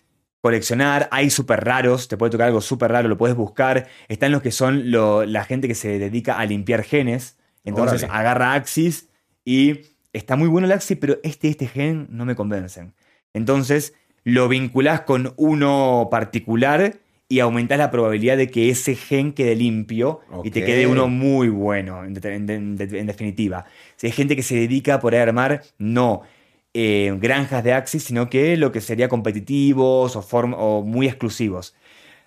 [0.41, 3.89] coleccionar, hay súper raros, te puede tocar algo súper raro, lo puedes buscar.
[4.09, 7.37] Están los que son lo- la gente que se dedica a limpiar genes.
[7.65, 8.19] Entonces Órale.
[8.19, 9.09] agarra Axis
[9.45, 9.81] y
[10.13, 12.95] está muy bueno el Axis, pero este este gen no me convencen.
[13.35, 16.99] Entonces lo vinculás con uno particular
[17.33, 21.49] y aumentás la probabilidad de que ese gen quede limpio y te quede uno muy
[21.49, 23.65] bueno, en, de- en de- en definitiva.
[23.97, 26.23] Si hay gente que se dedica por ahí a armar, no
[26.75, 31.75] eh, granjas de Axis, sino que lo que sería competitivos o, form- o muy exclusivos.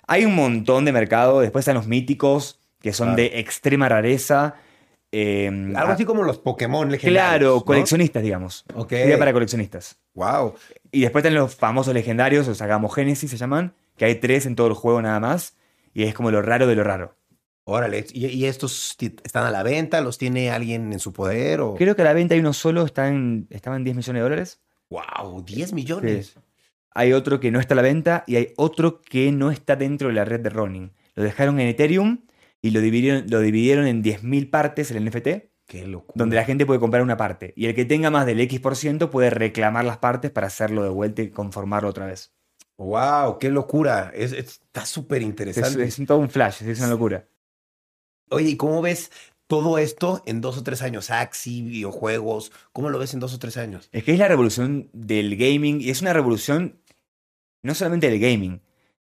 [0.08, 3.22] Hay un montón de mercado, después están los míticos, que son Claro.
[3.22, 4.56] de extrema rareza.
[5.12, 7.28] eh, Algo ah, así como los Pokémon legendarios.
[7.39, 7.65] Claro, ¿no?
[7.65, 8.65] coleccionistas, digamos.
[8.74, 8.89] Ok.
[8.89, 9.98] Sería para coleccionistas.
[10.15, 10.56] Wow.
[10.91, 14.68] Y después están los famosos legendarios, los Agamogénesis se llaman, que hay tres en todo
[14.68, 15.58] el juego nada más.
[15.94, 17.16] Y es como lo raro de lo raro.
[17.64, 18.06] Órale.
[18.14, 20.02] ¿Y, y estos están a la venta?
[20.02, 21.62] ¿Los tiene alguien en su poder?
[21.62, 21.76] O...
[21.76, 24.24] Creo que a la venta hay uno solo, está en, estaba en 10 millones de
[24.24, 24.62] dólares.
[24.90, 26.36] Wow, 10 millones.
[26.94, 30.10] Hay otro que no está a la venta y hay otro que no está dentro
[30.10, 30.92] de la red de Ronin.
[31.16, 32.20] Lo dejaron en Ethereum
[32.62, 35.28] y lo dividieron, lo dividieron en 10.000 partes el NFT,
[35.66, 36.14] Qué locura.
[36.16, 37.54] donde la gente puede comprar una parte.
[37.56, 41.24] Y el que tenga más del X% puede reclamar las partes para hacerlo de vuelta
[41.24, 42.35] y conformarlo otra vez.
[42.78, 44.12] Wow, qué locura.
[44.14, 45.84] Es- es- está súper Es, interesante.
[45.84, 47.26] es todo un flash, es una locura.
[48.30, 49.12] Oye, ¿y cómo ves
[49.48, 51.10] todo esto en dos o tres años?
[51.12, 52.52] Axi, videojuegos.
[52.74, 53.88] ¿Cómo lo ves en dos o tres años?
[53.92, 56.80] Es que es la revolución del gaming y es una revolución
[57.64, 58.62] no solamente del gaming,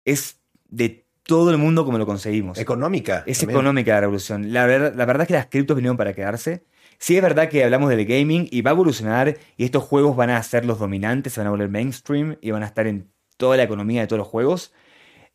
[0.05, 2.57] es de todo el mundo como lo conseguimos.
[2.57, 3.23] Económica.
[3.27, 3.57] Es también.
[3.57, 4.53] económica la revolución.
[4.53, 6.63] La, ver- la verdad es que las criptos vinieron para quedarse.
[6.99, 10.29] Sí es verdad que hablamos del gaming y va a evolucionar y estos juegos van
[10.31, 13.57] a ser los dominantes, se van a volver mainstream y van a estar en toda
[13.57, 14.73] la economía de todos los juegos.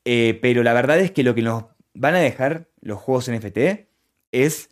[0.04, 3.86] Eh, pero la verdad es que lo que nos van a dejar los juegos NFT
[4.32, 4.70] es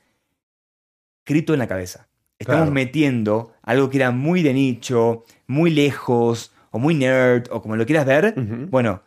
[1.24, 2.08] cripto en la cabeza.
[2.38, 2.72] Estamos Claro.
[2.72, 7.84] metiendo algo que era muy de nicho, muy lejos, o muy nerd, o como lo
[7.84, 8.34] quieras ver.
[8.70, 9.02] Bueno,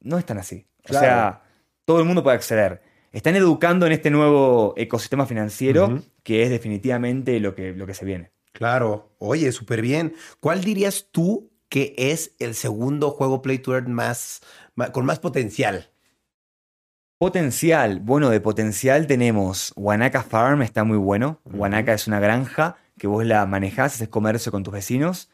[0.00, 0.66] no es tan así.
[0.88, 1.42] O sea,
[1.84, 2.82] todo el mundo puede acceder.
[3.12, 8.04] Están educando en este nuevo ecosistema financiero que es definitivamente lo que, lo que se
[8.04, 8.32] viene.
[8.52, 9.14] Claro.
[9.18, 10.14] Oye, súper bien.
[10.40, 14.42] ¿Cuál dirías tú que es el segundo juego Play to Earn más,
[14.92, 15.88] con más potencial?
[17.16, 18.00] Potencial.
[18.00, 21.40] Bueno, de potencial tenemos Wanaka Farm, está muy bueno.
[21.44, 21.56] Ujú.
[21.56, 25.30] Wanaka es una granja que vos la manejás, haces comercio con tus vecinos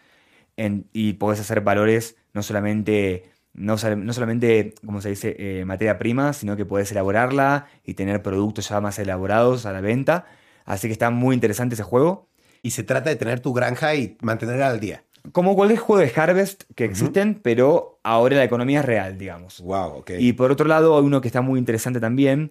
[0.57, 5.99] en- y podés hacer valores no solamente, no, no solamente, como se dice, eh, materia
[5.99, 10.27] prima, sino que podés elaborarla y tener productos ya más elaborados a la venta.
[10.65, 12.29] Así que está muy interesante ese juego.
[12.63, 15.03] Y se trata de tener tu granja y mantenerla al día.
[15.33, 19.61] Como cualquier juego de Harvest que existen, pero ahora la economía es real, digamos.
[19.61, 20.11] Wow, ok.
[20.19, 22.51] Y por otro lado, hay uno que está muy interesante también,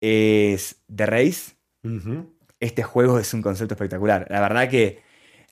[0.00, 1.52] es The Race.
[2.60, 4.26] Este juego es un concepto espectacular.
[4.30, 5.00] La verdad que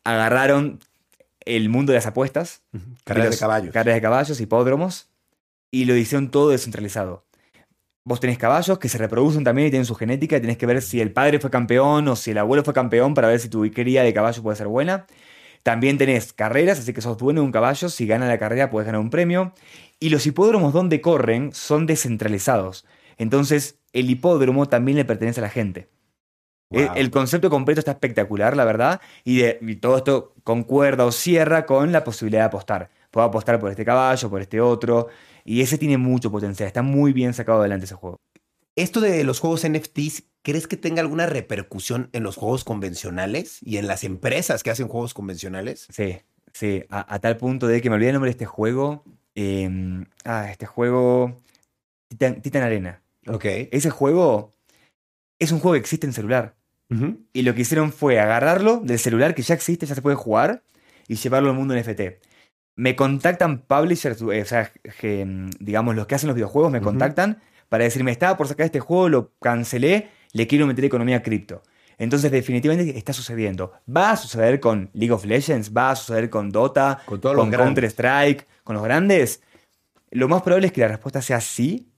[0.05, 0.81] agarraron
[1.45, 2.63] el mundo de las apuestas,
[3.05, 3.73] Carreras de los- caballos.
[3.73, 5.09] carreras de caballos, hipódromos,
[5.71, 7.25] y lo hicieron todo descentralizado.
[8.05, 10.81] Vos tenés caballos que se reproducen también y tienen su genética, y tenés que ver
[10.83, 13.69] si el padre fue campeón o si el abuelo fue campeón para ver si tu
[13.73, 15.07] cría de caballo puede ser buena.
[15.67, 18.87] También tenés carreras, así que sos dueño de un caballo, si gana la carrera puedes
[18.87, 19.53] ganar un premio.
[19.99, 22.87] Y los hipódromos donde corren son descentralizados.
[23.17, 25.89] Entonces, el hipódromo también le pertenece a la gente.
[26.71, 26.95] El, Wow.
[26.95, 31.67] el concepto completo está espectacular, la verdad, y, de- y todo esto concuerda o cierra
[31.67, 32.89] con la posibilidad de apostar.
[33.11, 35.09] Puedo apostar por este caballo, por este otro,
[35.45, 36.69] y ese tiene mucho potencial.
[36.69, 38.19] Está muy bien sacado adelante ese juego.
[38.77, 43.79] Esto de los juegos NFTs, ¿crees que tenga alguna repercusión en los juegos convencionales y
[43.79, 45.89] en las empresas que hacen juegos convencionales?
[45.91, 46.19] Sí,
[46.53, 49.03] sí, a, a tal punto de que me olvidé el nombre de este juego.
[49.35, 51.43] eh, ah, este juego.
[52.09, 53.03] Titan, Titan Arena.
[53.27, 53.45] Ok.
[53.73, 54.55] Ese juego
[55.39, 56.55] es un juego que existe en celular.
[56.91, 57.19] Ujú.
[57.33, 60.63] Y lo que hicieron fue agarrarlo del celular que ya existe, ya se puede jugar,
[61.09, 62.23] y llevarlo al mundo NFT.
[62.77, 64.71] Me contactan publishers, eh, o sea,
[65.59, 69.09] digamos, los que hacen los videojuegos me contactan para decirme, estaba por sacar este juego,
[69.09, 71.63] lo cancelé, le quiero meter economía cripto.
[71.99, 73.73] Entonces, definitivamente está sucediendo.
[73.95, 77.51] Va a suceder con League of Legends, va a suceder con Dota, Con todos con.
[77.51, 79.43] Counter-Strike, con los grandes.
[80.11, 81.91] Lo más probable es que la respuesta sea sí.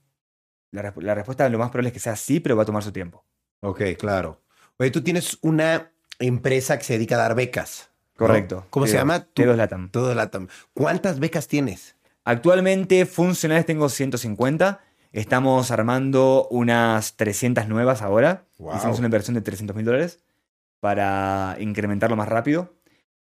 [0.71, 2.81] La, resp- la respuesta lo más probable es que sea sí, pero va a tomar
[2.83, 3.25] su tiempo.
[3.61, 4.41] Ok, claro.
[4.77, 7.89] Oye, tú tienes una empresa que se dedica a dar becas.
[8.17, 8.25] ¿no?
[8.25, 8.67] Correcto.
[8.69, 9.27] ¿Cómo se T2, llama?
[9.33, 9.89] T2 Latam.
[9.89, 10.47] Todo LATAM.
[10.73, 11.95] ¿Cuántas becas tienes?
[12.23, 14.79] Actualmente funcionales tengo 150.
[15.11, 18.45] Estamos armando unas 300 nuevas ahora.
[18.59, 18.77] Wow.
[18.77, 20.19] Hicimos una inversión de 300 mil dólares
[20.79, 22.73] para incrementarlo más rápido.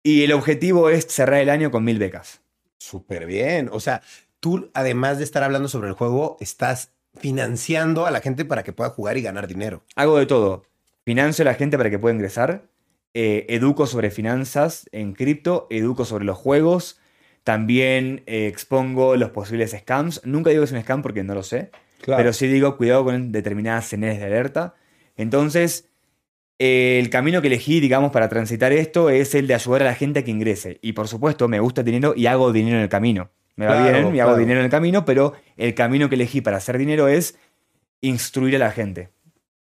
[0.03, 2.41] Y el objetivo es cerrar el año con mil becas.
[2.77, 3.69] Súper bien.
[3.71, 4.01] O sea,
[4.39, 8.73] tú, además de estar hablando sobre el juego, estás financiando a la gente para que
[8.73, 9.83] pueda jugar y ganar dinero.
[9.95, 10.63] Hago de todo.
[11.03, 12.63] Financio a la gente para que pueda ingresar.
[13.13, 15.67] eh, educo sobre finanzas en cripto.
[15.69, 16.99] Educo sobre los juegos.
[17.45, 20.19] También eh, expongo los posibles scams.
[20.25, 21.69] Nunca digo que es un scam porque no lo sé.
[22.03, 24.73] Pero sí digo, cuidado con determinadas señales de alerta.
[25.15, 25.87] Entonces,
[26.57, 29.93] eh, el camino que elegí, digamos, para transitar esto es el de ayudar a la
[29.93, 30.79] gente a que ingrese.
[30.81, 33.29] Y por supuesto, me gusta el dinero y hago dinero en el camino.
[33.55, 36.41] Me va Claro, bien y hago dinero en el camino, pero el camino que elegí
[36.41, 37.37] para hacer dinero es
[38.01, 39.09] instruir a la gente.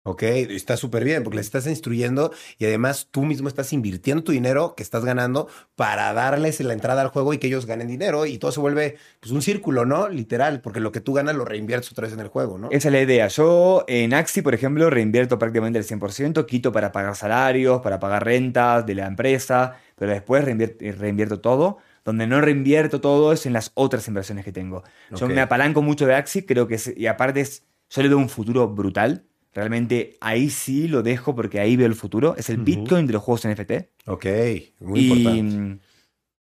[0.08, 4.32] Ok, está súper bien porque les estás instruyendo y además tú mismo estás invirtiendo tu
[4.32, 8.24] dinero que estás ganando para darles la entrada al juego y que ellos ganen dinero
[8.24, 10.08] y todo se vuelve pues un círculo, ¿no?
[10.08, 12.68] Literal, porque lo que tú ganas lo reinviertes otra vez en el juego, ¿no?
[12.70, 13.28] Esa es la idea.
[13.28, 18.24] Yo en Axi, por ejemplo, reinvierto prácticamente el 100%, quito para pagar salarios, para pagar
[18.24, 21.78] rentas de la empresa, pero después reinvierto, reinvierto todo.
[22.04, 24.82] Donde no reinvierto todo es en las otras inversiones que tengo.
[25.10, 25.32] Yo Ok.
[25.32, 28.30] me apalanco mucho de Axi, creo que es, y aparte es, yo le veo un
[28.30, 29.27] futuro brutal.
[29.58, 32.36] Realmente ahí sí lo dejo porque ahí veo el futuro.
[32.36, 32.58] Es el.
[32.58, 33.72] Bitcoin de los juegos NFT.
[34.06, 34.24] Ok,
[34.78, 35.84] muy Y, importante.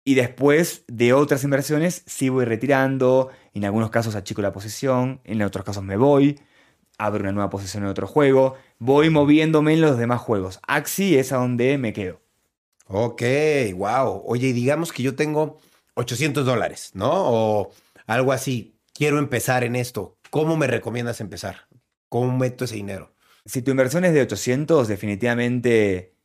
[0.06, 5.42] y después de otras inversiones sí voy retirando, en algunos casos achico la posición, en
[5.42, 6.40] otros casos me voy,
[7.00, 10.60] abro una nueva posición en otro juego, voy moviéndome en los demás juegos.
[10.68, 12.22] Axi es a donde me quedo.
[12.86, 13.24] Ok,
[13.76, 14.22] wow.
[14.28, 15.58] Oye, digamos que yo tengo
[15.96, 17.10] 800 dólares, ¿no?
[17.12, 17.72] O
[18.06, 18.76] algo así.
[18.94, 20.16] Quiero empezar en esto.
[20.30, 21.66] ¿Cómo me recomiendas empezar?
[22.10, 23.14] ¿Cómo meto ese dinero?
[23.46, 26.16] Si tu inversión es de 800, definitivamente,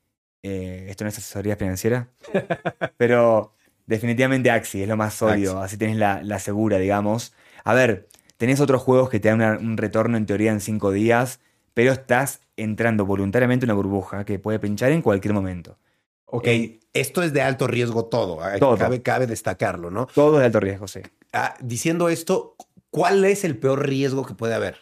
[0.42, 2.10] eh, esto no es asesoría financiera,
[2.96, 3.54] pero
[3.86, 7.34] definitivamente Axi es lo más sólido, así tenés la, la segura, digamos.
[7.64, 10.90] A ver, tenés otros juegos que te dan una- un retorno en teoría en 5
[10.90, 11.40] días,
[11.74, 15.78] pero estás entrando voluntariamente en una burbuja que puede pinchar en cualquier momento.
[16.26, 16.48] Ok,
[16.92, 18.42] esto es de alto riesgo todo.
[18.42, 18.78] Ay, Todo.
[18.78, 20.06] Cabe, cabe destacarlo, ¿no?
[20.14, 21.00] Todo es de alto riesgo, sí.
[21.32, 22.56] Ah, diciendo esto,
[22.90, 24.78] ¿cuál es el peor riesgo que puede haber?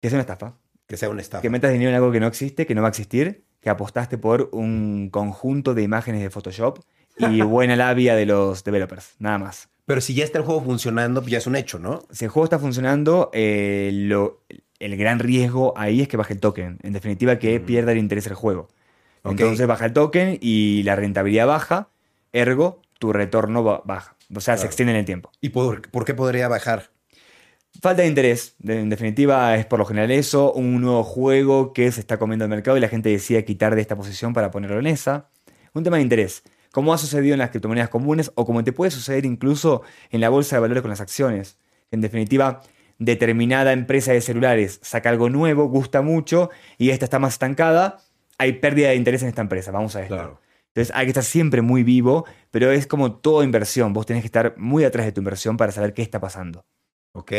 [0.00, 0.54] Que es una estafa.
[0.86, 1.42] Que sea una estafa.
[1.42, 4.18] Que metas dinero en algo que no existe, que no va a existir, que apostaste
[4.18, 6.80] por un conjunto de imágenes de Photoshop
[7.18, 9.68] y buena labia de los developers, nada más.
[9.86, 12.02] Pero si ya está el juego funcionando, ya es un hecho, ¿no?
[12.10, 14.42] Si el juego está funcionando, eh, lo,
[14.80, 16.78] el gran riesgo ahí es que baje el token.
[16.82, 18.68] En definitiva, que pierda el interés el juego.
[19.24, 21.88] Entonces baja el token y la rentabilidad baja,
[22.32, 24.16] ergo, tu retorno ba- baja.
[24.34, 25.30] O sea, se extiende en el tiempo.
[25.40, 26.90] ¿Y por, por qué podría bajar?
[27.80, 28.56] Falta de interés.
[28.62, 32.50] En definitiva, es por lo general eso, un nuevo juego que se está comiendo el
[32.50, 35.30] mercado y la gente decide quitar de esta posición para ponerlo en esa.
[35.74, 36.42] Un tema de interés.
[36.72, 40.28] Como ha sucedido en las criptomonedas comunes o como te puede suceder incluso en la
[40.28, 41.58] bolsa de valores con las acciones.
[41.90, 42.62] En definitiva,
[42.98, 47.98] determinada empresa de celulares saca algo nuevo, gusta mucho y esta está más estancada,
[48.38, 49.70] hay pérdida de interés en esta empresa.
[49.70, 50.14] Vamos a esto.
[50.14, 50.40] Claro.
[50.68, 53.94] Entonces hay que estar siempre muy vivo, pero es como toda inversión.
[53.94, 56.66] Vos tenés que estar muy atrás de tu inversión para saber qué está pasando.
[57.16, 57.32] Ok,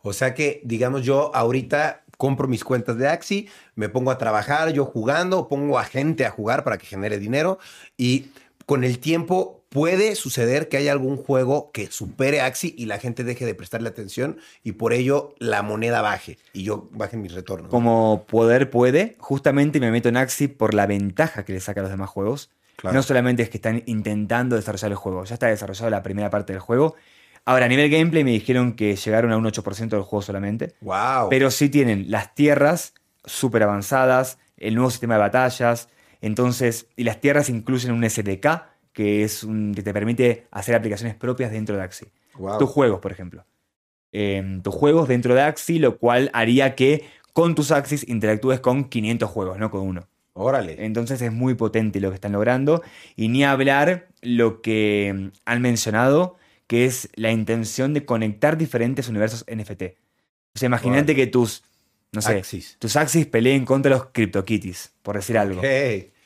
[0.00, 4.72] o sea que, digamos, yo ahorita compro mis cuentas de Axi, me pongo a trabajar,
[4.72, 7.58] yo jugando, pongo a gente a jugar para que genere dinero
[7.98, 8.30] y
[8.64, 13.22] con el tiempo puede suceder que haya algún juego que supere Axi y la gente
[13.22, 17.70] deje de prestarle atención y por ello la moneda baje y yo baje mis retornos.
[17.70, 21.82] Como poder puede, justamente me meto en Axi por la ventaja que le saca a
[21.82, 22.50] los demás juegos.
[22.76, 22.94] Claro.
[22.94, 26.52] No solamente es que están intentando desarrollar el juego, ya está desarrollado la primera parte
[26.52, 26.96] del juego.
[27.44, 30.74] Ahora, a nivel gameplay me dijeron que llegaron a un 8% del juego solamente.
[30.80, 31.28] Wow.
[31.30, 35.88] Pero sí tienen las tierras súper avanzadas, el nuevo sistema de batallas.
[36.20, 41.16] Entonces, y las tierras incluyen un SDK, que es un, que te permite hacer aplicaciones
[41.16, 42.06] propias dentro de Axi.
[42.36, 42.58] Wow.
[42.58, 43.44] Tus juegos, por ejemplo.
[44.12, 48.84] Eh, tus juegos dentro de Axi, lo cual haría que con tus Axis interactúes con
[48.84, 50.08] 500 juegos, no con uno.
[50.32, 50.84] Órale.
[50.84, 52.82] Entonces es muy potente lo que están logrando.
[53.16, 56.36] Y ni hablar lo que han mencionado,
[56.68, 59.82] que es la intención de conectar diferentes universos NFT.
[60.54, 61.64] O sea, imagínate que tus,
[62.12, 62.76] no sé, Axis.
[62.78, 65.60] tus Axis peleen contra los CryptoKitties, por decir algo.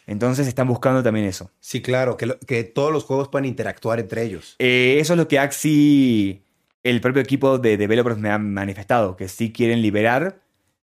[0.06, 1.50] Entonces están buscando también eso.
[1.60, 4.56] Sí, claro, que, lo- que todos los juegos puedan interactuar entre ellos.
[4.58, 6.42] Eh, eso es lo que Axi,
[6.82, 10.40] el propio equipo de developers me han manifestado, que sí quieren liberar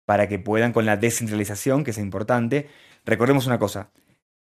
[0.05, 2.69] para que puedan con la descentralización, que es importante.
[3.07, 3.91] Recordemos una cosa,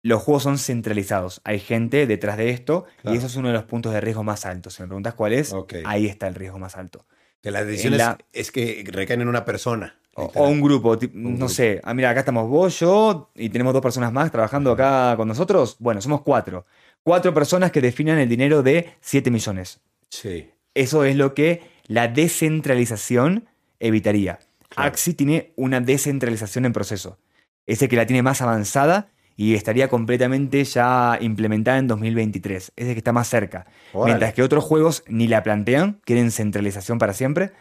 [0.01, 3.15] los juegos son centralizados, hay gente detrás de esto Claro.
[3.15, 4.73] y eso es uno de los puntos de riesgo más altos.
[4.75, 5.53] Si me preguntas cuál es,
[5.85, 7.05] ahí está el riesgo más alto.
[7.41, 9.95] Que las decisiones la- es que recaen en una persona.
[10.15, 11.49] O, un grupo, Un no grupo.
[11.49, 15.27] sé, ah, mira, acá estamos vos, yo y tenemos dos personas más trabajando acá con
[15.29, 15.77] nosotros.
[15.79, 16.65] Bueno, somos cuatro.
[17.03, 19.79] Cuatro personas que definan el dinero de 7 millones.
[20.09, 20.49] Sí.
[20.73, 23.47] Eso es lo que la descentralización
[23.79, 24.39] evitaría.
[24.69, 24.89] Claro.
[24.89, 27.17] Axi tiene una descentralización en proceso.
[27.65, 32.73] Es el que la tiene más avanzada y estaría completamente ya implementada en 2023.
[32.75, 33.67] Es el que está más cerca.
[33.93, 34.11] Órale.
[34.11, 37.53] Mientras que otros juegos ni la plantean, quieren centralización para siempre.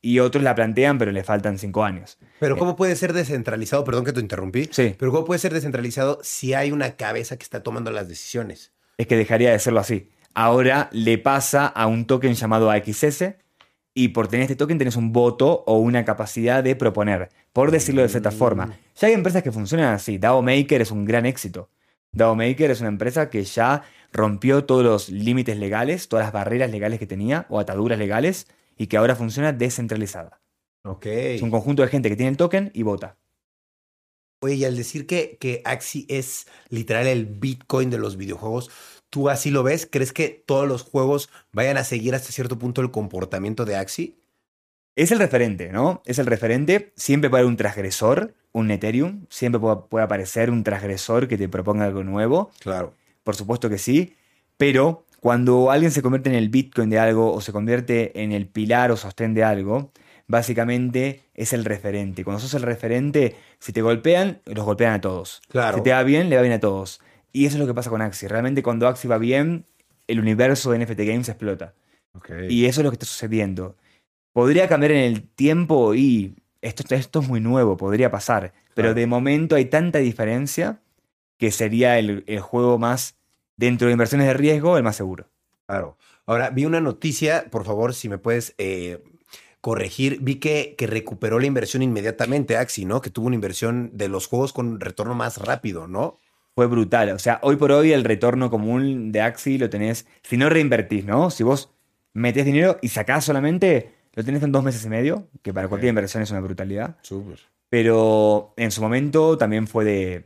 [0.00, 2.18] Y otros la plantean, pero le faltan cinco años.
[2.38, 3.82] Pero ¿cómo puede ser descentralizado?
[3.82, 4.68] Perdón que te interrumpí.
[4.70, 4.94] Sí.
[4.96, 8.70] Pero ¿cómo puede ser descentralizado si hay una cabeza que está tomando las decisiones?
[8.96, 10.12] Es que dejaría de serlo así.
[10.34, 13.24] Ahora le pasa a un token llamado AXS
[13.94, 18.02] y por tener este token tenés un voto o una capacidad de proponer, por decirlo
[18.02, 18.34] de cierta Mm.
[18.34, 18.78] forma.
[18.96, 20.18] Ya hay empresas que funcionan así.
[20.18, 21.70] DAO Maker es un gran éxito.
[22.12, 26.70] DAO Maker es una empresa que ya rompió todos los límites legales, todas las barreras
[26.70, 30.40] legales que tenía o ataduras legales y que ahora funciona descentralizada.
[30.84, 31.06] Ok.
[31.06, 33.16] Es un conjunto de gente que tiene el token y vota.
[34.40, 38.70] Oye, y al decir que, que Axi es literal el Bitcoin de los videojuegos,
[39.14, 39.86] ¿tú así lo ves?
[39.88, 44.18] ¿Crees que todos los juegos vayan a seguir hasta cierto punto el comportamiento de Axi?
[44.96, 46.02] Es el referente, ¿no?
[46.04, 46.92] Es el referente.
[46.96, 49.26] Siempre puede haber un transgresor, un Ethereum.
[49.30, 52.50] Siempre puede, puede aparecer un transgresor que te proponga algo nuevo.
[52.58, 52.94] Claro.
[53.22, 54.16] Por supuesto que sí.
[54.56, 58.48] Pero cuando alguien se convierte en el Bitcoin de algo o se convierte en el
[58.48, 59.92] pilar o sostén de algo,
[60.26, 62.24] básicamente es el referente.
[62.24, 65.40] Cuando sos el referente, si te golpean, los golpean a todos.
[65.50, 65.76] Claro.
[65.76, 67.00] Si te va bien, le va bien a todos.
[67.34, 68.28] Y eso es lo que pasa con Axie.
[68.28, 69.66] Realmente cuando Axie va bien,
[70.06, 71.74] el universo de NFT Games explota.
[72.48, 73.76] Y eso es lo que está sucediendo.
[74.32, 78.54] Podría cambiar en el tiempo y esto, esto es muy nuevo, podría pasar.
[78.74, 80.80] Pero de momento hay tanta diferencia
[81.36, 83.16] que sería el, el juego más,
[83.56, 85.28] dentro de inversiones de riesgo, el más seguro.
[85.66, 85.98] Claro.
[86.26, 89.02] Ahora, vi una noticia, por favor, si me puedes eh,
[89.60, 90.20] corregir.
[90.20, 93.00] Vi que, que recuperó la inversión inmediatamente, Axi, ¿no?
[93.00, 96.20] Que tuvo una inversión de los juegos con retorno más rápido, ¿no?
[96.54, 97.10] Fue brutal.
[97.10, 101.04] O sea, hoy por hoy el retorno común de Axi lo tenés, si no reinvertís,
[101.04, 101.30] ¿no?
[101.30, 101.70] Si vos
[102.12, 105.88] metés dinero y sacás solamente, lo tenés en dos meses y medio, que para cualquier
[105.90, 106.96] inversión es una brutalidad.
[107.02, 107.40] Súper.
[107.70, 110.24] Pero en su momento también fue de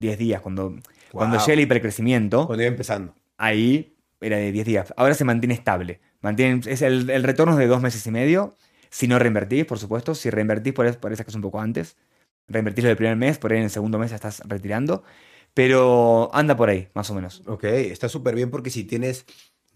[0.00, 0.74] 10 días, cuando,
[1.12, 1.46] cuando Wow.
[1.46, 2.46] llega el hipercrecimiento.
[2.46, 3.14] Cuando iba empezando.
[3.38, 4.94] ahí era de 10 días.
[4.96, 6.00] Ahora se mantiene estable.
[6.20, 8.56] Mantiene, es el, el retorno es de dos meses y medio.
[8.90, 10.14] Si no reinvertís, por supuesto.
[10.16, 11.96] Si reinvertís, por, por eso que es un poco antes.
[12.48, 15.04] Reinvertís lo del primer mes, por ahí en el segundo mes ya estás retirando.
[15.54, 17.42] Pero anda por ahí, más o menos.
[17.46, 19.24] Ok, está súper bien porque si tienes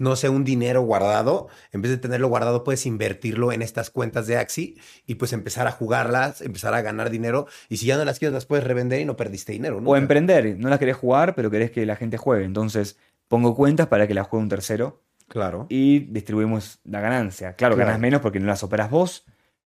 [0.01, 4.29] no sé, un dinero guardado, en vez de tenerlo guardado, puedes invertirlo en estas cuentas
[4.29, 7.49] de Axi y pues empezar a jugarlas, empezar a ganar dinero.
[7.69, 9.79] Y si ya no las quieres, las puedes revender y no perdiste dinero.
[9.79, 9.99] O nunca.
[9.99, 12.45] emprender, no las querés jugar, pero querés que la gente juegue.
[12.45, 15.67] Entonces pongo cuentas para que las juegue un tercero Claro.
[15.69, 17.55] y distribuimos la ganancia.
[17.55, 17.89] Claro, Claro.
[17.89, 19.25] ganas menos porque no las operas vos,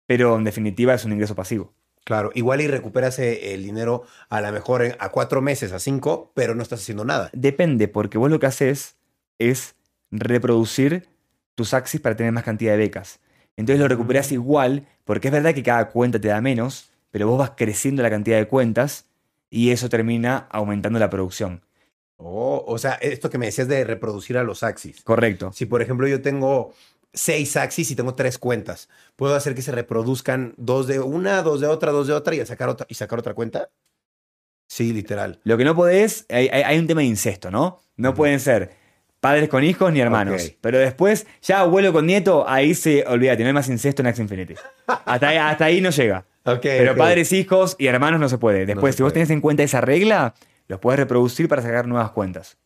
[0.06, 1.74] pero en definitiva es un ingreso pasivo.
[2.10, 6.32] Claro, igual y recuperas el dinero a lo mejor en- a cuatro meses, a cinco,
[6.34, 7.30] pero no estás haciendo nada.
[7.32, 8.96] Depende, porque vos lo que haces
[9.38, 9.76] es
[10.10, 11.06] reproducir
[11.54, 13.20] tus Axis para tener más cantidad de becas.
[13.56, 14.34] Entonces lo recuperas Mm.
[14.34, 18.10] igual, porque es verdad que cada cuenta te da menos, pero vos vas creciendo la
[18.10, 19.06] cantidad de cuentas
[19.48, 21.62] y eso termina aumentando la producción.
[22.16, 25.02] Oh, o sea, esto que me decías de reproducir a los Axis.
[25.04, 25.52] Correcto.
[25.52, 26.74] Si, por ejemplo, yo tengo
[27.12, 31.60] seis Axis y tengo tres cuentas, ¿puedo hacer que se reproduzcan dos de una, dos
[31.60, 33.70] de otra, dos de otra y sacar otra, y sacar otra cuenta?
[34.68, 35.40] Sí, literal.
[35.44, 37.80] Lo que no podés, hay, hay- un tema de incesto, ¿no?
[37.96, 38.70] No pueden ser
[39.18, 40.52] padres con hijos ni hermanos.
[40.60, 44.22] Pero después, ya abuelo con nieto, ahí se, olvídate, no hay más incesto en Axie
[44.22, 44.54] Infinity.
[44.86, 46.24] Hasta ahí, hasta ahí no llega.
[46.78, 48.64] Pero padres, hijos y hermanos no se puede.
[48.64, 50.34] Después, se si vos tenés en cuenta esa regla,
[50.68, 52.56] los puedes reproducir para sacar nuevas cuentas.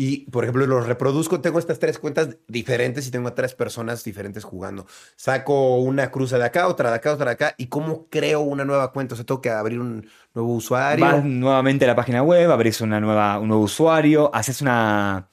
[0.00, 4.04] Y, por ejemplo, los reproduzco, tengo estas tres cuentas diferentes y tengo a tres personas
[4.04, 4.86] diferentes jugando.
[5.16, 7.54] Saco una cruza de acá, otra de acá, otra de acá.
[7.58, 9.14] ¿Y cómo creo una nueva cuenta?
[9.14, 11.04] O sea, tengo que abrir un nuevo usuario.
[11.04, 15.30] Vas nuevamente a la página web, abrís una nueva, un nuevo usuario, haces una.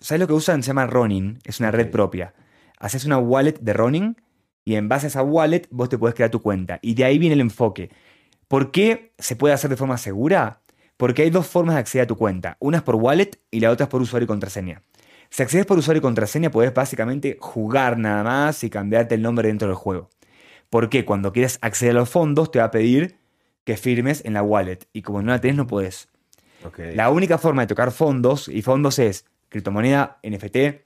[0.00, 0.62] ¿Sabes lo que usan?
[0.62, 2.34] Se llama Ronin, es una red propia.
[2.78, 4.16] Haces una wallet de Ronin
[4.66, 6.78] y en base a esa wallet vos te puedes crear tu cuenta.
[6.82, 7.88] Y de ahí viene el enfoque.
[8.48, 10.60] ¿Por qué se puede hacer de forma segura?
[11.02, 12.56] Porque hay dos formas de acceder a tu cuenta.
[12.60, 14.82] Una es por wallet y la otra es por usuario y contraseña.
[15.30, 19.48] Si accedes por usuario y contraseña, podés básicamente jugar nada más y cambiarte el nombre
[19.48, 20.10] dentro del juego.
[20.70, 23.16] Porque cuando quieres acceder a los fondos, te va a pedir
[23.64, 24.78] que firmes en la wallet.
[24.92, 26.08] Y como no la tenés, no podés.
[26.64, 26.78] Ok.
[26.94, 30.84] La única forma de tocar fondos, y fondos es criptomoneda, NFT,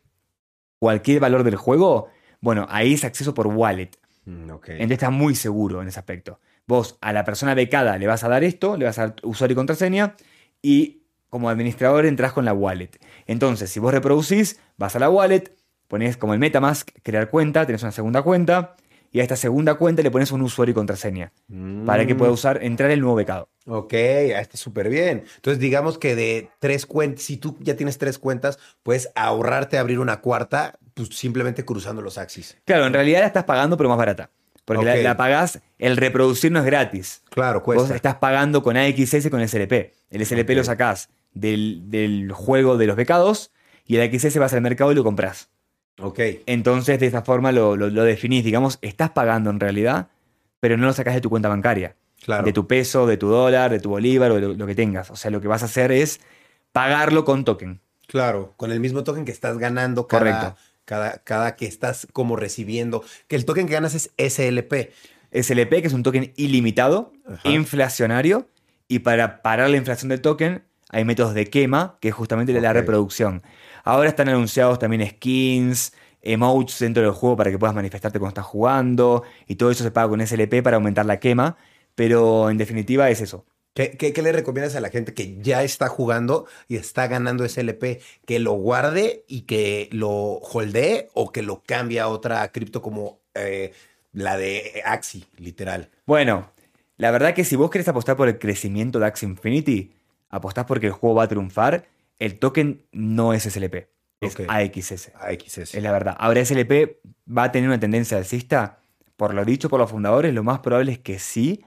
[0.79, 2.09] cualquier valor del juego,
[2.41, 3.91] bueno, ahí es acceso por wallet.
[4.25, 4.69] Mm, ok.
[4.71, 6.41] Entonces estás muy seguro en ese aspecto.
[6.67, 9.53] Vos a la persona becada le vas a dar esto, le vas a dar usuario
[9.53, 10.17] y contraseña,
[10.63, 12.91] y como administrador entras con la wallet.
[13.27, 15.55] Entonces, si vos reproducís, vas a la wallet,
[15.89, 18.77] pones como el Metamask, crear cuenta, tenés una segunda cuenta,
[19.13, 21.33] y a esta segunda cuenta le pones un usuario y contraseña,
[21.87, 23.49] para que Mm, pueda usar, entrar el nuevo becado.
[23.67, 25.25] Ok, ah, está súper bien.
[25.37, 30.01] Entonces, digamos que de tres cuentas, si tú ya tienes tres cuentas, puedes ahorrarte abrir
[30.01, 32.57] una cuarta, pues simplemente cruzando los axis.
[32.65, 34.31] Claro, en realidad la estás pagando, pero más barata.
[34.67, 37.23] Porque la, la pagás, el reproducir no es gratis.
[37.31, 37.95] Claro, Vos cuesta.
[37.97, 39.95] estás pagando con AXS con el SLP.
[40.11, 43.53] El SLP lo sacás del, del juego de los becados
[43.87, 45.49] y el AXS vas al mercado y lo compras.
[45.99, 48.45] Ok, Entonces, de esta forma lo, lo- lo definís.
[48.45, 50.09] Digamos, estás pagando en realidad,
[50.61, 51.97] pero no lo sacás de tu cuenta bancaria.
[52.23, 52.45] claro.
[52.45, 55.11] De tu peso, de tu dólar, de tu bolívar o de lo, lo que tengas.
[55.11, 56.21] O sea, lo que vas a hacer es
[56.73, 57.81] pagarlo con token.
[58.09, 60.57] Claro, con el mismo token que estás ganando cada, Correcto.
[60.87, 63.05] Cada, cada que estás como recibiendo.
[63.29, 64.93] Que el token que ganas es SLP.
[65.33, 67.51] SLP, que es un token ilimitado, Ajá.
[67.51, 68.49] inflacionario,
[68.89, 72.71] y para parar la inflación del token hay métodos de quema, que es justamente la
[72.71, 72.77] Ok.
[72.77, 73.43] reproducción.
[73.85, 78.47] Ahora están anunciados también skins, emotes dentro del juego para que puedas manifestarte cuando estás
[78.47, 81.57] jugando, y todo eso se paga con SLP para aumentar la quema,
[81.95, 83.45] pero en definitiva es eso.
[83.77, 87.47] ¿Qué, qué, qué le recomiendas a la gente que ya está jugando y está ganando
[87.47, 88.01] SLP?
[88.25, 93.21] ¿Que lo guarde y que lo holdee o que lo cambie a otra cripto como
[93.35, 93.75] eh,
[94.15, 95.91] la de Axi, literal?
[96.07, 96.51] Bueno,
[96.97, 99.93] la verdad que si vos querés apostar por el crecimiento de Axie Infinity,
[100.31, 101.85] apostás porque el juego va a triunfar,
[102.19, 103.89] el token no es SLP,
[104.23, 104.37] es.
[104.49, 105.11] AXS.
[105.21, 105.75] AXS.
[105.75, 106.17] Es la verdad.
[106.19, 106.97] Ahora SLP
[107.29, 108.79] va a tener una tendencia alcista.
[109.19, 111.63] Por lo dicho por los fundadores, lo más probable es que sí.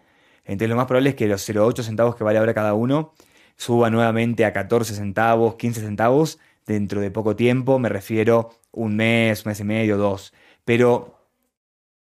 [0.50, 3.14] Entonces lo más probable es que los 0,8 centavos que vale ahora cada uno
[3.56, 7.78] suba nuevamente a 14 centavos, 15 centavos dentro de poco tiempo.
[7.78, 10.34] Me refiero un mes, un mes y medio, dos.
[10.66, 11.20] Pero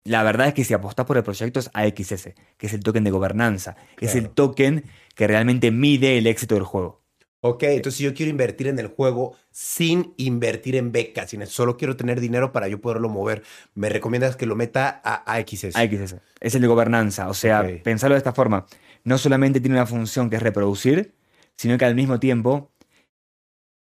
[0.05, 3.05] la verdad es que si apostás por el proyecto es AXS, que es el token
[3.05, 3.76] de gobernanza.
[4.01, 4.34] Es el Claro.
[4.34, 4.84] token
[5.14, 7.01] que realmente mide el éxito del juego.
[7.45, 11.76] Ok, entonces si yo quiero invertir en el juego sin invertir en becas, sin solo
[11.76, 13.43] quiero tener dinero para yo poderlo mover,
[13.74, 15.74] ¿me recomiendas que lo meta a AXS?
[15.74, 16.16] AXS.
[16.38, 17.28] Es el de gobernanza.
[17.28, 18.66] O sea, pensarlo de esta forma.
[19.03, 21.14] No solamente tiene una función que es reproducir,
[21.57, 22.70] sino que al mismo tiempo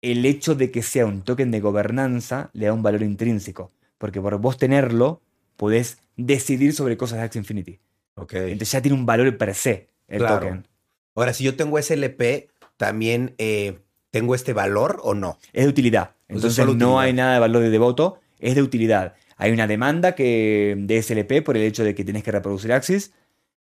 [0.01, 3.73] el hecho de que sea un token de gobernanza le da un valor intrínseco.
[3.99, 5.21] Porque por vos tenerlo,
[5.57, 7.79] podés decidir sobre cosas de Axie Infinity.
[8.15, 8.33] Ok.
[8.33, 10.41] Entonces ya tiene un valor per se el Claro.
[10.41, 10.67] token.
[11.15, 12.49] Ahora, si yo tengo SLP,
[12.81, 15.39] ¿también eh, tengo este valor o no?
[15.53, 16.13] Es de utilidad.
[16.29, 16.99] Entonces no utilidad.
[16.99, 19.17] hay nada de valor de devoto, es de utilidad.
[19.37, 23.13] Hay una demanda que, de SLP por el hecho de que tenés que reproducir Axis,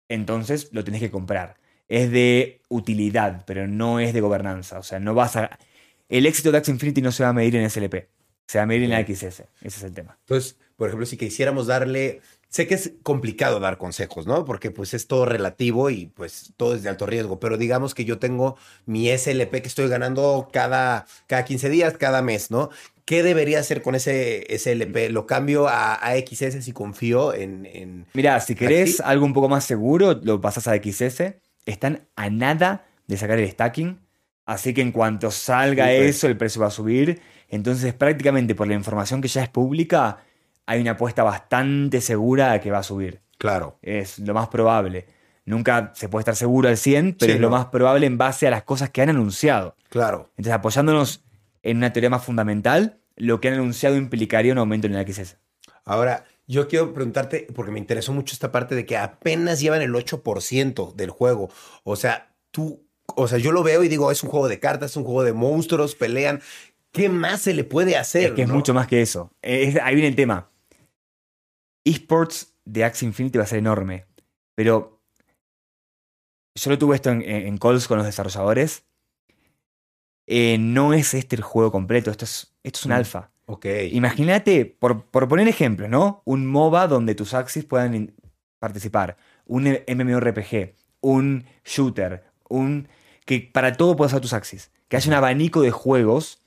[0.09, 1.57] entonces lo tenés que comprar.
[1.89, 4.79] Es de utilidad, pero no es de gobernanza.
[4.79, 5.59] O sea, no vas a.
[6.09, 8.11] El éxito de Axie Infinity no se va a medir en SLP,
[8.47, 9.25] sea made in la XS.
[9.25, 10.19] Ese es el tema.
[10.21, 14.44] Entonces, por ejemplo, si quisiéramos darle, sé que es complicado dar consejos, ¿no?
[14.44, 18.05] Porque pues es todo relativo y pues todo es de alto riesgo, pero digamos que
[18.05, 22.70] yo tengo mi SLP que estoy ganando cada, cada 15 días, cada mes, ¿no?
[23.05, 25.11] ¿Qué debería hacer con ese SLP?
[25.11, 27.66] ¿Lo cambio a, a XS si confío en...
[27.66, 28.07] en...
[28.14, 31.34] Mira, si querés algo un poco más seguro, lo pasas a XS.
[31.66, 33.98] Están a nada de sacar el stacking.
[34.44, 36.03] Así que en cuanto salga Súper.
[36.03, 37.20] eso, el precio va a subir.
[37.48, 40.18] Entonces, prácticamente por la información que ya es pública,
[40.71, 43.21] hay una apuesta bastante segura de que va a subir.
[43.39, 43.79] Claro.
[43.83, 45.07] Es lo más probable.
[45.45, 47.57] Nunca se puede estar seguro al 100, pero Sí, es lo no.
[47.57, 49.75] más probable en base a las cosas que han anunciado.
[49.89, 50.31] Claro.
[50.37, 51.25] Entonces, apoyándonos
[51.62, 55.39] en una teoría más fundamental, lo que han anunciado implicaría un aumento en el XS.
[55.85, 59.93] Ahora, yo quiero preguntarte, porque me interesó mucho esta parte de que apenas llevan el
[59.95, 61.51] 8% del juego.
[61.85, 64.93] O sea, tú, o sea, yo lo veo y digo, es un juego de cartas,
[64.93, 66.41] es un juego de monstruos, pelean.
[66.93, 68.25] ¿Qué más se le puede hacer?
[68.25, 69.33] Es que es mucho más que eso.
[69.43, 70.51] Es- ahí viene el tema.
[71.85, 74.07] Esports de Axie Infinity va a ser enorme.
[74.55, 75.01] Pero
[76.55, 78.85] yo lo tuve esto en, en calls con los desarrolladores.
[80.26, 82.11] Eh, no es este el juego completo.
[82.11, 82.95] Esto es, esto es un Mm.
[82.95, 83.31] alfa.
[83.47, 83.66] Ok.
[83.93, 86.22] Imagínate, por, por poner ejemplos, ¿no?
[86.24, 88.14] Un MOBA donde tus Axis puedan
[88.61, 89.16] participar.
[89.47, 90.74] Un MMORPG.
[91.01, 92.24] Un shooter.
[92.49, 92.89] Un.
[93.24, 94.70] Que para todo puedas usar tus Axis.
[94.89, 96.43] Que haya un abanico de juegos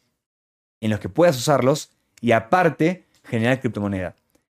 [0.81, 4.15] en los que puedas usarlos y aparte generar criptomoneda.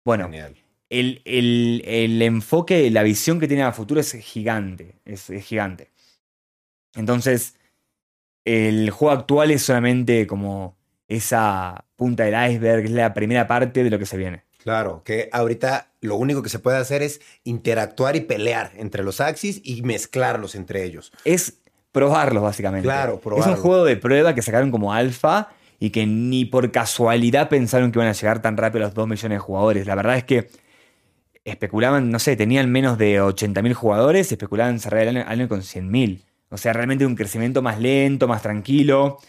[0.06, 0.56] Bueno, Genial.
[1.00, 4.96] El, el- el enfoque, la visión que tiene a futuro es gigante.
[5.06, 5.90] Es, es gigante.
[6.96, 7.56] Entonces,
[8.46, 10.76] el juego actual es solamente como
[11.08, 14.44] esa punta del iceberg, es la primera parte de lo que se viene.
[14.64, 19.20] Claro, que ahorita lo único que se puede hacer es interactuar y pelear entre los
[19.20, 21.12] axis y mezclarlos entre ellos.
[21.26, 21.58] Es
[21.92, 22.86] probarlos, básicamente.
[22.88, 23.54] Claro, Es probarlo.
[23.56, 28.00] un juego de prueba que sacaron como alfa y que ni por casualidad pensaron que
[28.00, 29.86] iban a llegar tan rápido a los 2 millones de jugadores.
[29.86, 30.50] La verdad es que
[31.46, 36.24] especulaban, no sé, tenían menos de 80.000 jugadores, especulaban cerrar el año, año con 100.000.
[36.50, 39.20] O sea, realmente un crecimiento más lento, más tranquilo.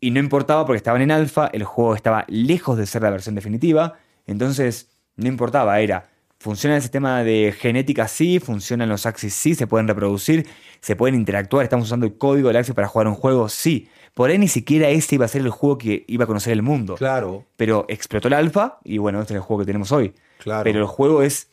[0.00, 3.34] Y no importaba porque estaban en alfa, el juego estaba lejos de ser la versión
[3.34, 3.94] definitiva.
[4.26, 6.10] Entonces, no importaba, era.
[6.38, 10.46] Funciona el sistema de genética sí, funcionan los axis sí, se pueden reproducir,
[10.80, 13.88] se pueden interactuar, estamos usando el código del axis para jugar un juego sí.
[14.12, 16.62] Por ahí ni siquiera ese iba a ser el juego que iba a conocer el
[16.62, 16.96] mundo.
[16.96, 20.12] Claro, Pero explotó el alfa y bueno, este es el juego que tenemos hoy.
[20.38, 20.64] Claro.
[20.64, 21.48] Pero el juego es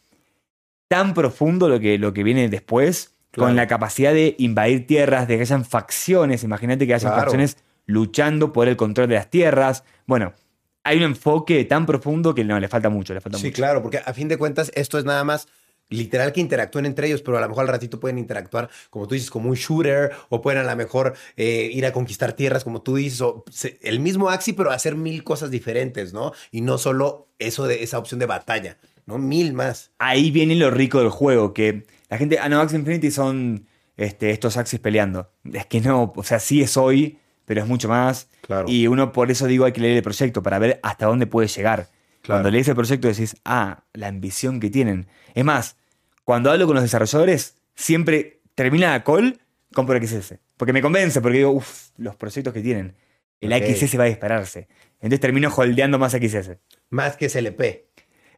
[0.88, 3.48] tan profundo lo que, lo que viene después, Claro.
[3.48, 6.44] con la capacidad de invadir tierras, de que hayan facciones.
[6.44, 7.22] Imagínate que hayan Claro.
[7.24, 7.56] facciones
[7.86, 9.86] luchando por el control de las tierras.
[10.06, 10.34] Bueno,
[10.84, 13.56] hay un enfoque tan profundo que no, le falta mucho, le falta Sí, mucho.
[13.56, 15.48] claro, porque a fin de cuentas esto es nada más
[15.92, 19.14] literal que interactúen entre ellos, pero a lo mejor al ratito pueden interactuar, como tú
[19.14, 22.82] dices, como un shooter, o pueden a lo mejor eh, ir a conquistar tierras, como
[22.82, 26.32] tú dices, o se- el mismo Axi, pero hacer mil cosas diferentes, ¿no?
[26.52, 29.20] Y no solo eso de esa opción de batalla, ¿no?
[29.20, 29.92] Mil más.
[30.00, 33.68] Ahí viene lo rico del juego, que la gente, ah, no, Axie Infinity son
[33.98, 35.30] este, estos Axis peleando.
[35.54, 38.30] Es que no, o sea, sí es hoy, pero es mucho más.
[38.42, 38.66] Claro.
[38.70, 41.48] Y uno por eso digo hay que leer el proyecto, para ver hasta dónde puede
[41.50, 41.90] llegar.
[42.22, 42.38] Claro.
[42.44, 45.08] Cuando lees el proyecto decís, ah, la ambición que tienen.
[45.34, 45.76] Es más,
[46.32, 49.38] cuando hablo con los desarrolladores, siempre termina la call,
[49.74, 50.36] compro XS.
[50.56, 52.96] Porque me convence, porque digo, uff, los proyectos que tienen.
[53.42, 53.76] El Ok.
[53.76, 54.70] XS va a dispararse.
[55.02, 56.52] Entonces termino holdeando más XS.
[56.90, 57.84] Más que SLP.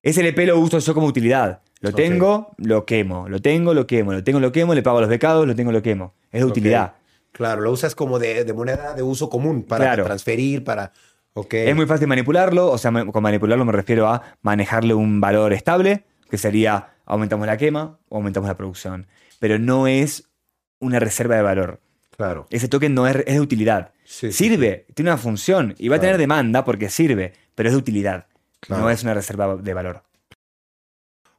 [0.02, 1.62] SLP lo uso yo como utilidad.
[1.82, 3.30] Lo tengo, lo quemo.
[3.30, 4.12] Lo tengo, lo quemo.
[4.12, 4.74] Lo tengo, lo quemo.
[4.74, 6.16] Le pago los becados, lo tengo, lo quemo.
[6.32, 6.96] Es de utilidad.
[7.32, 10.06] Claro, lo usas como de, de moneda de uso común para Claro.
[10.06, 10.94] transferir, para...
[11.52, 12.72] Es muy fácil manipularlo.
[12.72, 17.58] O sea, con manipularlo me refiero a manejarle un valor estable, que sería aumentamos la
[17.58, 19.06] quema o aumentamos la producción.
[19.38, 20.32] Pero no es
[20.80, 21.80] una reserva de valor.
[22.18, 22.48] Claro.
[22.50, 23.92] Ese token no es, es de utilidad.
[24.04, 27.74] Sí, sí, sirve, tiene una función y va a tener demanda porque sirve, pero es
[27.74, 28.26] de utilidad.
[28.62, 28.82] Claro.
[28.82, 30.02] No es una reserva de valor.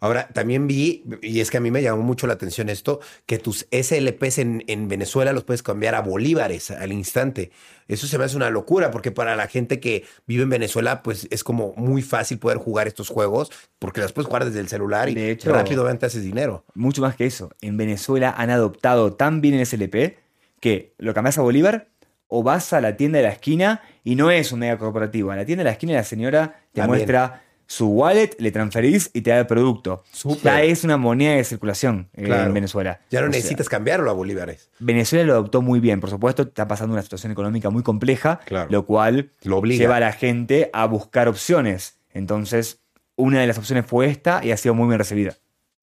[0.01, 3.39] Ahora, también vi, y es que a mí me llamó mucho la atención esto, que
[3.39, 7.51] tus SLPs en, en Venezuela los puedes cambiar a bolívares al instante.
[7.89, 11.27] Eso se me hace una locura, porque para la gente que vive en Venezuela, pues
[11.31, 15.09] es como muy fácil poder jugar estos juegos, porque las puedes jugar desde el celular
[15.09, 16.65] y De hecho- rápidamente haces dinero.
[16.75, 17.51] Mucho más que eso.
[17.63, 20.19] En Venezuela han adoptado tan bien el SLP
[20.61, 21.89] que lo cambias a Bolívar
[22.29, 25.31] o vas a la tienda de la esquina y no es un mega corporativo.
[25.33, 26.89] En la tienda de la esquina la señora te También.
[26.99, 30.05] muestra su wallet, le transferís y te da el producto.
[30.13, 30.43] Súper.
[30.43, 32.47] Ya es una moneda de circulación eh, Claro.
[32.49, 33.01] en Venezuela.
[33.11, 34.71] Ya no O sea, necesitas cambiarlo a bolívares.
[34.79, 36.01] Venezuela lo adoptó muy bien.
[36.01, 38.69] Por supuesto, está pasando una situación económica muy compleja, Claro.
[38.71, 39.79] lo cual Lo obliga.
[39.81, 41.99] lleva a la gente a buscar opciones.
[42.13, 42.81] Entonces,
[43.17, 45.37] una de las opciones fue esta y ha sido muy bien recibida.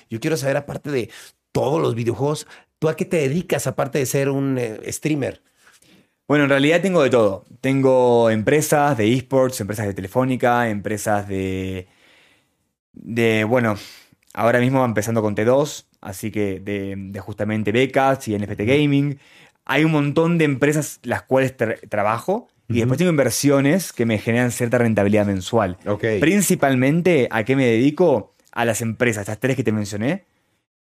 [0.10, 1.10] Yo quiero saber, aparte de
[1.52, 2.48] todos los videojuegos,
[2.80, 5.42] ¿tú a qué te dedicas aparte de ser un eh, streamer?
[6.28, 7.46] Bueno, en realidad tengo de todo.
[7.60, 11.88] Tengo empresas de esports, empresas de telefónica, empresas de.
[12.94, 13.44] de.
[13.44, 13.76] bueno,
[14.34, 19.20] ahora mismo empezando con T2, así que de, de justamente becas y NFT Gaming.
[19.66, 24.18] Hay un montón de empresas las cuales tra- trabajo y después tengo inversiones que me
[24.18, 25.78] generan cierta rentabilidad mensual.
[25.86, 26.06] Ok.
[26.22, 28.34] Principalmente, ¿a qué me dedico?
[28.54, 30.26] A las empresas, estas tres que te mencioné,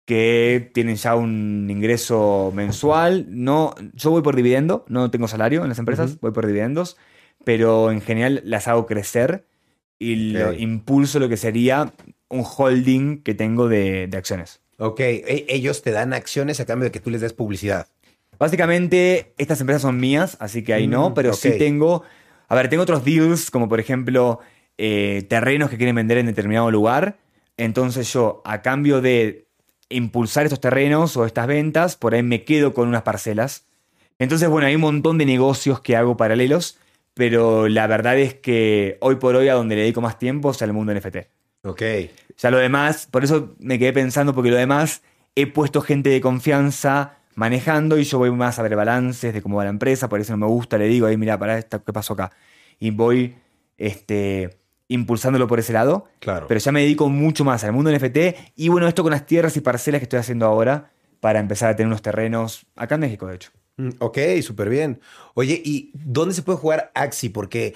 [0.06, 3.26] que tienen ya un ingreso mensual.
[3.28, 6.96] No, yo voy por dividendo, no tengo salario en las empresas, voy por dividendos,
[7.44, 9.44] pero en general las hago crecer
[9.98, 11.92] y lo- impulso lo que sería
[12.28, 14.60] un holding que tengo de, de acciones.
[14.78, 17.86] Ok, e- ellos te dan acciones a cambio de que tú les des publicidad.
[18.38, 22.02] Básicamente, estas empresas son mías, así que ahí no, Mm, pero sí tengo.
[22.48, 24.38] A ver, tengo otros deals, como por ejemplo
[24.78, 27.16] eh, terrenos que quieren vender en determinado lugar.
[27.56, 29.45] Entonces, yo, a cambio de
[29.88, 33.66] impulsar estos terrenos o estas ventas, por ahí me quedo con unas parcelas.
[34.18, 36.78] Entonces, bueno, hay un montón de negocios que hago paralelos,
[37.14, 40.62] pero la verdad es que hoy por hoy a donde le dedico más tiempo es
[40.62, 41.16] al mundo NFT.
[41.62, 41.82] Ok.
[42.38, 45.02] Ya lo demás, por eso me quedé pensando, porque lo demás
[45.34, 49.58] he puesto gente de confianza manejando y yo voy más a ver balances de cómo
[49.58, 51.92] va la empresa, por eso no me gusta, le digo, ahí mira, para esto, ¿qué
[51.92, 52.32] pasó acá?
[52.78, 53.36] Y voy
[53.76, 54.58] este,
[54.88, 56.46] impulsándolo por ese lado, Claro.
[56.46, 58.18] pero ya me dedico mucho más al mundo NFT
[58.54, 61.76] y bueno, esto con las tierras y parcelas que estoy haciendo ahora para empezar a
[61.76, 63.50] tener unos terrenos acá en México, de hecho.
[63.78, 65.00] Mm, Ok, súper bien.
[65.34, 67.28] Oye, ¿y dónde se puede jugar Axi?
[67.30, 67.74] Porque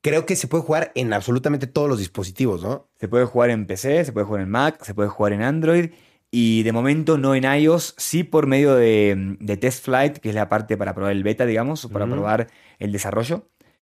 [0.00, 2.88] creo que se puede jugar en absolutamente todos los dispositivos, ¿no?
[3.00, 5.90] Se puede jugar en PC, se puede jugar en Mac, se puede jugar en Android
[6.30, 10.34] y de momento no en iOS, sí por medio de, de Test Flight, que es
[10.34, 13.48] la parte para probar el beta, digamos, o para probar el desarrollo,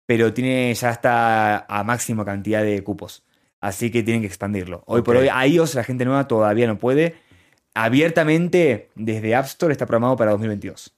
[0.08, 3.24] pero tiene ya está a máxima cantidad de cupos,
[3.60, 4.82] así que tienen que expandirlo.
[4.86, 7.16] Hoy por hoy iOS la gente nueva todavía no puede.
[7.74, 10.94] Abiertamente desde App Store está programado para 2022.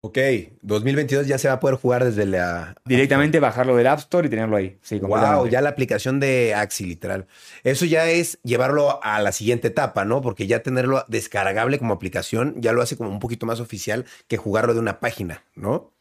[0.00, 0.16] Ok,
[0.62, 2.74] 2022 ya se va a poder jugar desde la...
[2.86, 4.78] Directamente bajarlo del App Store y tenerlo ahí.
[4.80, 7.26] Sí, Wow, ya la aplicación de Axi, literal.
[7.64, 10.22] Eso ya es llevarlo a la siguiente etapa, ¿no?
[10.22, 14.38] Porque ya tenerlo descargable como aplicación ya lo hace como un poquito más oficial que
[14.38, 15.92] jugarlo de una página, ¿no?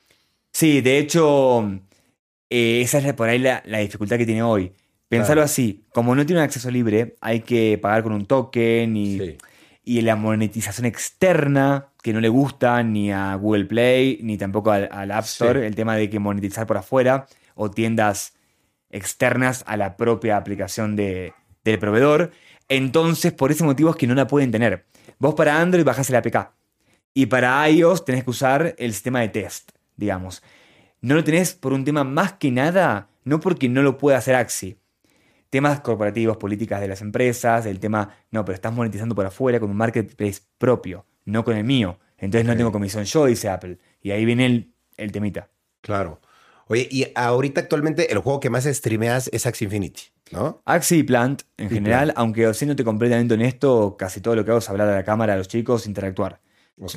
[0.54, 1.82] Sí, de hecho,
[2.50, 4.72] eh, esa es por ahí la, la dificultad que tiene hoy.
[5.10, 5.46] Pensarlo Claro.
[5.46, 9.38] así, como no tiene un acceso libre, hay que pagar con un token y,
[9.84, 14.90] y la monetización externa, que no le gusta ni a Google Play, ni tampoco al,
[14.92, 15.66] al App Store, Sí.
[15.66, 17.26] el tema de que monetizar por afuera
[17.56, 18.34] o tiendas
[18.90, 21.34] externas a la propia aplicación de-
[21.64, 22.32] del proveedor.
[22.70, 24.86] Entonces, por ese motivo es que no la pueden tener.
[25.20, 26.52] Vos para Android bajás el APK
[27.14, 30.44] y para iOS tenés que usar el sistema de test, digamos.
[31.02, 34.36] No lo tenés por un tema más que nada, no porque no lo pueda hacer
[34.36, 34.78] Axi.
[35.50, 39.70] Temas corporativos, políticas de las empresas, el tema, no, pero estás monetizando por afuera con
[39.70, 42.00] un marketplace propio, no con el mío.
[42.18, 43.78] Entonces no tengo comisión yo, dice Apple.
[44.02, 45.50] Y ahí viene el, el temita.
[45.82, 46.20] Claro.
[46.68, 50.62] Oye, y ahorita actualmente el juego que más streameas es Axie Infinity, ¿no?
[50.66, 54.70] Axi y Plant, en general, aunque siéndote completamente honesto, casi todo lo que hago es
[54.70, 56.42] hablar a la cámara, a los chicos, interactuar.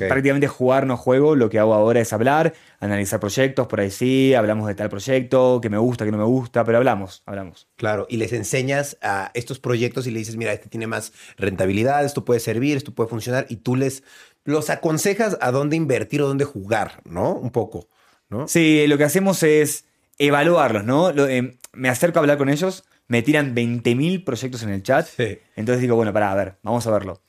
[0.07, 4.33] Prácticamente jugar no juego, lo que hago ahora es hablar, analizar proyectos, por ahí sí,
[4.35, 7.67] hablamos de tal proyecto, que me gusta, que no me gusta, pero hablamos, hablamos.
[7.77, 12.05] Claro, y les enseñas a estos proyectos y le dices, mira, este tiene más rentabilidad,
[12.05, 14.03] esto puede servir, esto puede funcionar, y tú les
[14.43, 17.33] los aconsejas a dónde invertir o dónde jugar, ¿no?
[17.33, 17.87] Un poco,
[18.29, 18.47] ¿no?
[18.47, 19.85] Sí, lo que hacemos es
[20.19, 21.11] evaluarlos, ¿no?
[21.11, 25.07] Lo- eh, me acerco a hablar con ellos, me tiran 20.000 proyectos en el chat,
[25.07, 25.39] Sí.
[25.55, 27.21] entonces digo, bueno, pará, a ver, vamos a verlo.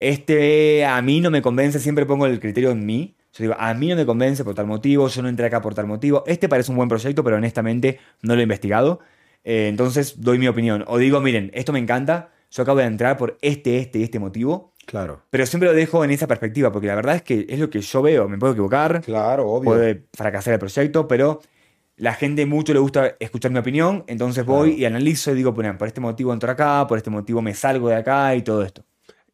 [0.00, 3.16] Este a mí no me convence, siempre pongo el criterio en mí.
[3.32, 5.74] Yo digo, a mí no me convence por tal motivo, yo no entré acá por
[5.74, 6.24] tal motivo.
[6.26, 9.00] Este parece un buen proyecto, pero honestamente no lo he investigado.
[9.44, 10.84] Eh, entonces doy mi opinión.
[10.86, 14.18] O digo, miren, esto me encanta, yo acabo de entrar por este, este y este
[14.18, 14.72] motivo.
[14.86, 15.22] Claro.
[15.30, 17.80] Pero siempre lo dejo en esa perspectiva, porque la verdad es que es lo que
[17.80, 18.28] yo veo.
[18.28, 19.70] Me puedo equivocar, Claro, obvio.
[19.72, 21.40] puede fracasar el proyecto, pero
[21.96, 24.80] la gente mucho le gusta escuchar mi opinión, entonces voy Claro.
[24.80, 27.96] y analizo y digo, por este motivo entro acá, por este motivo me salgo de
[27.96, 28.84] acá y todo esto.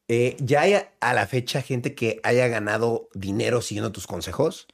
[0.08, 4.66] Eh, ¿Ya hay a- la fecha gente que haya ganado dinero siguiendo tus consejos?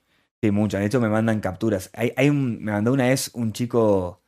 [0.43, 0.81] Sí, muchas.
[0.81, 1.91] De hecho, me mandan capturas.
[2.17, 4.23] Me mandó una vez un chico,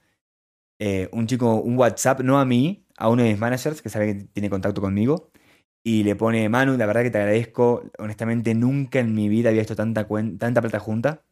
[0.80, 4.06] eh, un chico, un WhatsApp, no a mí, a uno de mis managers que sabe
[4.18, 5.30] que tiene contacto conmigo.
[5.84, 7.84] Y le pone, Manu, la verdad que te agradezco.
[7.98, 10.06] Honestamente, nunca en mi vida había visto tanta,
[10.38, 11.24] tanta plata junta.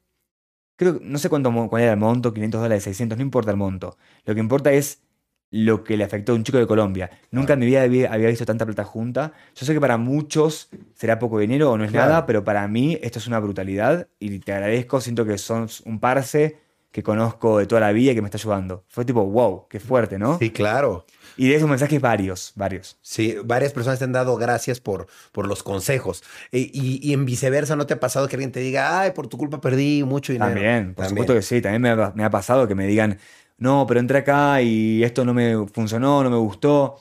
[0.76, 3.56] Creo que, no sé cuánto, cuál era el monto, 500 dólares, 600, no importa el
[3.58, 3.96] monto.
[4.24, 5.02] Lo que importa es
[5.50, 7.10] lo que le afectó a un chico de Colombia.
[7.30, 9.32] Nunca en mi vida había, visto tanta plata junta.
[9.56, 12.08] Yo sé que para muchos será poco dinero o no es Claro.
[12.10, 15.00] nada, pero para mí esto es una brutalidad y te agradezco.
[15.00, 16.56] Siento que sos un parce,
[16.92, 18.84] que conozco de toda la vida que me está ayudando.
[18.88, 20.38] Fue tipo, wow, qué fuerte, ¿no?
[20.38, 21.04] Sí, claro.
[21.36, 22.98] Y de esos mensajes varios, varios.
[23.00, 26.22] Sí, varias personas te han dado gracias por, por los consejos.
[26.52, 29.26] Y, y- y en viceversa, ¿no te ha pasado que alguien te diga, ay, por
[29.28, 30.50] tu culpa perdí mucho dinero?
[30.52, 31.60] También, por supuesto que sí.
[31.60, 33.18] También me ha, me ha pasado que me digan,
[33.60, 36.96] no, pero entré acá y esto no me funcionó, no me gustó.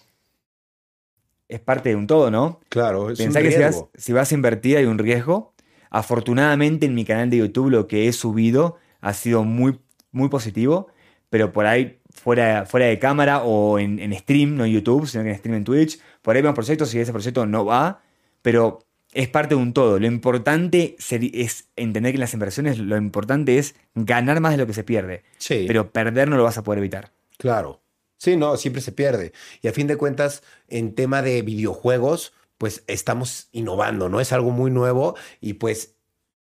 [1.48, 2.60] Es parte de un todo, ¿no?
[2.68, 5.54] Claro, es un Pensá que si vas, si vas a invertir hay un riesgo.
[5.90, 9.80] Afortunadamente en mi canal de YouTube lo que he subido ha sido muy,
[10.12, 10.88] muy positivo,
[11.30, 15.24] pero por ahí fuera, fuera de cámara o en, en stream, no en YouTube, sino
[15.24, 18.02] que en stream en Twitch, por ahí vemos proyectos y ese proyecto no va,
[18.42, 18.80] pero
[19.14, 20.00] es parte de un todo.
[20.00, 24.68] Lo importante es entender que en las inversiones lo importante es ganar más de lo
[24.68, 27.12] que se pierde, Sí, pero perder no lo vas a poder evitar.
[27.38, 27.82] claro.
[28.22, 29.32] Sí, no, siempre se pierde.
[29.62, 34.20] Y a fin de cuentas, en tema de videojuegos, pues estamos innovando, ¿no?
[34.20, 35.96] Es algo muy nuevo y pues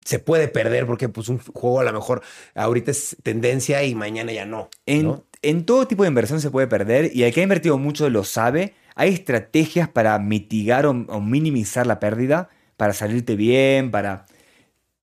[0.04, 2.20] se puede perder porque pues un juego a lo mejor
[2.54, 4.68] ahorita es tendencia y mañana ya no.
[4.84, 5.24] En, ¿no?
[5.40, 8.24] en todo tipo de inversión se puede perder y el que ha invertido mucho lo
[8.24, 8.74] sabe.
[8.94, 14.26] Hay estrategias para mitigar o, o minimizar la pérdida, para salirte bien, para...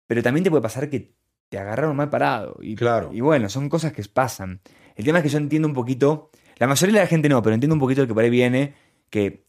[0.08, 1.14] Pero también te puede pasar que
[1.50, 2.58] te agarraron mal parado.
[2.62, 3.12] Y, Claro.
[3.14, 4.62] y bueno, son cosas que pasan.
[4.96, 7.54] El tema es que yo entiendo un poquito, la mayoría de la gente no, pero
[7.54, 8.74] entiendo un poquito el que por ahí viene,
[9.10, 9.44] que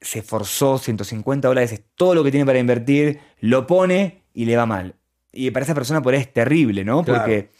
[0.00, 4.56] se forzó 150 dólares, es todo lo que tiene para invertir, lo pone y le
[4.56, 4.94] va mal.
[5.32, 7.04] Y para esa persona por ahí es terrible, ¿no?
[7.04, 7.20] Claro.
[7.20, 7.50] Porque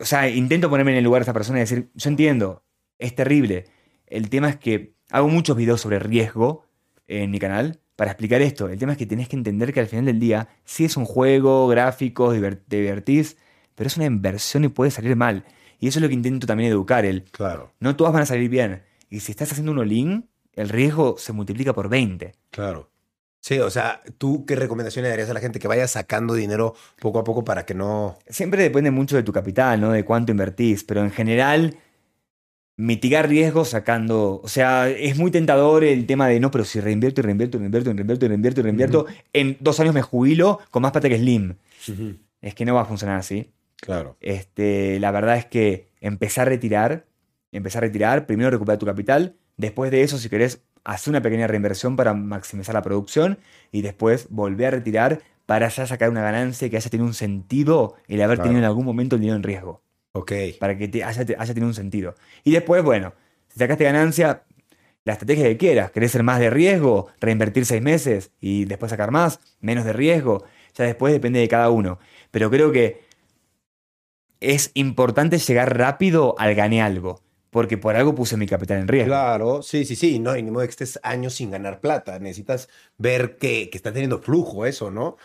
[0.00, 2.64] o sea, intento ponerme en el lugar de esa persona y decir, yo entiendo,
[2.98, 3.66] es terrible.
[4.06, 6.66] El tema es que hago muchos videos sobre riesgo
[7.06, 8.68] en mi canal para explicar esto.
[8.68, 11.04] El tema es que tenés que entender que al final del día, sí es un
[11.04, 12.36] juego, gráficos,
[12.66, 13.36] te divertís,
[13.76, 15.44] pero es una inversión y puede salir mal.
[15.78, 18.50] Y eso es lo que intento también educar, el Claro, no todas van a salir
[18.50, 18.82] bien.
[19.08, 22.32] Y si estás haciendo un all-in, el riesgo se multiplica por 20.
[22.50, 22.90] claro.
[23.38, 26.74] Sí, o sea, ¿tú qué recomendación le darías a la gente que vaya sacando dinero
[26.98, 28.18] poco a poco para que no...
[28.26, 29.92] Siempre depende mucho de tu capital, ¿no?
[29.92, 31.76] De cuánto invertís, pero en general
[32.76, 37.20] mitigar riesgos sacando, o sea, es muy tentador el tema de no, pero si reinvierto
[37.20, 40.58] y reinvierto y reinvierto y reinvierto y reinvierto y reinvierto, en dos años me jubilo
[40.70, 41.54] con más plata que Slim.
[42.40, 43.50] Es que no va a funcionar así.
[43.80, 47.06] Claro, Este, la verdad es que empezar a retirar,
[47.52, 51.46] empezar a retirar, primero recuperar tu capital, después de eso, si querés, hacer una pequeña
[51.46, 53.38] reinversión para maximizar la producción
[53.72, 57.94] y después volver a retirar para ya sacar una ganancia que haya tenido un sentido
[58.08, 58.48] el haber Claro.
[58.48, 59.82] tenido en algún momento el dinero en riesgo,
[60.14, 60.32] ok.
[60.58, 62.16] para que te haya, te- haya tenido un sentido.
[62.44, 63.14] Y después, bueno,
[63.48, 64.44] si sacaste ganancia,
[65.04, 69.12] la estrategia que quieras, querés ser más de riesgo, reinvertir seis meses y después sacar
[69.12, 70.44] más, menos de riesgo,
[70.74, 71.98] ya después depende de cada uno.
[72.32, 73.02] Pero creo que
[74.40, 79.18] es importante llegar rápido al gané algo, porque por algo puse mi capital en riesgo.
[79.18, 82.18] Claro, sí, sí, sí, no, y ni modo que estés años sin ganar plata.
[82.18, 85.18] Necesitas ver que, que está teniendo flujo eso, ¿no?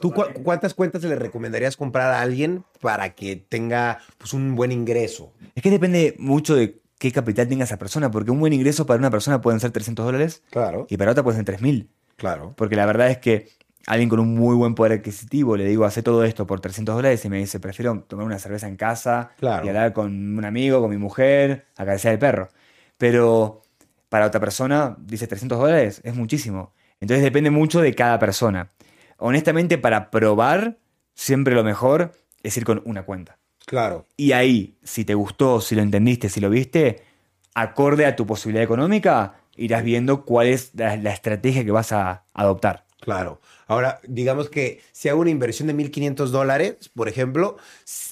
[0.00, 4.72] ¿Tú cu- cuántas cuentas le recomendarías comprar a alguien para que tenga pues, un buen
[4.72, 5.32] ingreso?
[5.54, 8.98] Es que depende mucho de qué capital tenga esa persona, porque un buen ingreso para
[8.98, 11.90] una persona pueden ser 300 dólares Claro, y para otra pueden ser 3000.
[12.16, 12.54] claro.
[12.56, 13.48] Porque la verdad es que
[13.86, 17.24] alguien con un muy buen poder adquisitivo le digo, hace todo esto por 300 dólares
[17.24, 19.64] y me dice, prefiero tomar una cerveza en casa Claro.
[19.64, 22.48] y hablar con un amigo, con mi mujer, acariciar el perro.
[22.98, 23.62] Pero
[24.08, 26.72] para otra persona, dice 300 dólares, es muchísimo.
[27.00, 28.68] Entonces depende mucho de cada persona.
[29.20, 30.78] Honestamente, para probar,
[31.14, 32.12] siempre lo mejor
[32.42, 33.38] es ir con una cuenta.
[33.66, 37.02] Claro, Y ahí, si te gustó, si lo entendiste, si lo viste,
[37.54, 42.24] acorde a tu posibilidad económica, irás viendo cuál es la, la estrategia que vas a
[42.34, 42.86] adoptar.
[43.00, 43.40] claro.
[43.68, 47.56] Ahora, digamos que si hago una inversión de 1.500 dólares, por ejemplo,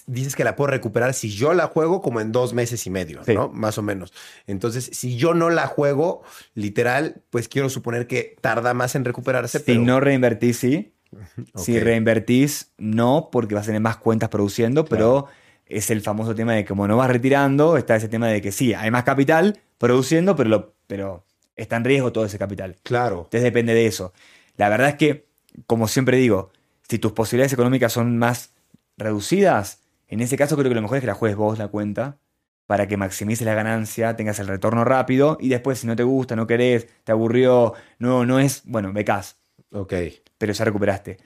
[0.06, 3.24] dices que la puedo recuperar si yo la juego como en dos meses y medio,
[3.24, 3.34] Sí.
[3.34, 3.48] ¿no?
[3.48, 4.12] Más o menos.
[4.46, 6.22] Entonces, si yo no la juego,
[6.54, 9.80] literal, pues quiero suponer que tarda más en recuperarse, Si pero...
[9.80, 10.92] no reinvertís, sí.
[11.54, 15.26] Si reinvertís, no, porque vas a tener más cuentas produciendo, pero
[15.66, 18.52] es el famoso tema de que como no vas retirando, está ese tema de que
[18.52, 21.24] sí, hay más capital produciendo, pero, lo- pero
[21.56, 22.76] está en riesgo todo ese capital.
[22.82, 24.12] Claro, Entonces depende de eso.
[24.56, 25.26] La verdad es que,
[25.66, 26.50] como siempre digo,
[26.88, 28.54] si tus posibilidades económicas son más
[28.96, 32.18] reducidas, en ese caso creo que lo mejor es que la juegues vos la cuenta
[32.66, 36.36] para que maximices la ganancia, tengas el retorno rápido y después si no te gusta,
[36.36, 39.38] no querés, te aburrió, no, no es, bueno, becás,
[39.72, 39.94] ok.
[40.38, 41.18] Pero ya recuperaste.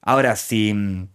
[0.00, 1.08] Ahora, si mm,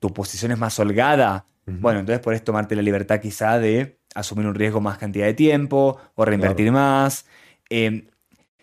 [0.00, 4.56] tu posición es más holgada, bueno, entonces podés tomarte la libertad quizá de asumir un
[4.56, 7.26] riesgo más cantidad de tiempo o reinvertir más.
[7.68, 8.08] Eh,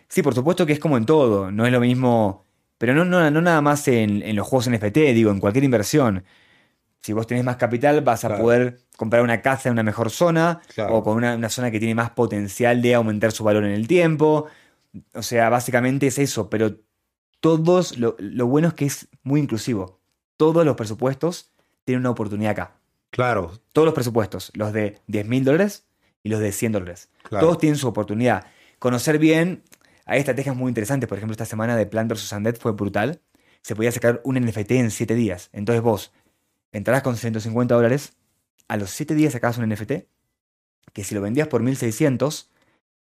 [0.08, 2.44] sí, por supuesto que es como en todo, no es lo mismo,
[2.76, 6.22] pero no, no, no nada más en, en los juegos NFT, digo, en cualquier inversión.
[7.00, 8.42] Si vos tenés más capital, vas a Claro.
[8.42, 10.96] poder comprar una casa en una mejor zona Claro.
[10.96, 13.88] o con una, una zona que tiene más potencial de aumentar su valor en el
[13.88, 14.48] tiempo.
[15.14, 16.76] O sea, básicamente es eso, pero
[17.40, 20.00] todos, lo, lo bueno es que es muy inclusivo.
[20.36, 21.52] Todos los presupuestos
[21.84, 22.78] tiene una oportunidad acá.
[23.10, 25.86] Claro, Todos los presupuestos, los de 10 mil dólares
[26.22, 27.08] y los de 100 dólares.
[27.22, 27.46] Claro.
[27.46, 28.46] Todos tienen su oportunidad.
[28.78, 29.62] Conocer bien,
[30.04, 31.08] hay estrategias muy interesantes.
[31.08, 32.32] Por ejemplo, esta semana de Plant vs.
[32.32, 33.20] Undead fue brutal.
[33.62, 35.48] Se podía sacar un NFT en 7 días.
[35.52, 36.12] Entonces vos
[36.72, 38.12] entrarás con 150 dólares,
[38.68, 39.92] a los 7 días sacabas un NFT,
[40.92, 42.50] que si lo vendías por 1600,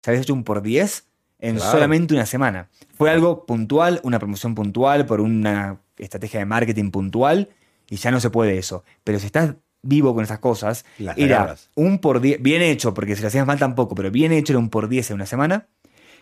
[0.01, 1.07] se habías hecho un por 10
[1.39, 1.71] en Claro.
[1.71, 2.69] solamente una semana.
[2.95, 7.49] Fue algo puntual, una promoción puntual, por una estrategia de marketing puntual,
[7.89, 8.83] y ya no se puede eso.
[9.03, 13.15] Pero si estás vivo con esas cosas, Las era un por 10, bien hecho, porque
[13.15, 15.67] si lo hacías mal tampoco, pero bien hecho era un por 10 en una semana,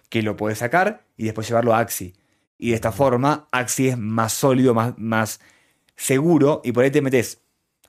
[0.09, 2.13] que lo puedes sacar y después llevarlo a Axi.
[2.57, 5.39] Y de esta forma, Axi es más sólido, más, más
[5.95, 7.41] seguro, y por ahí te metes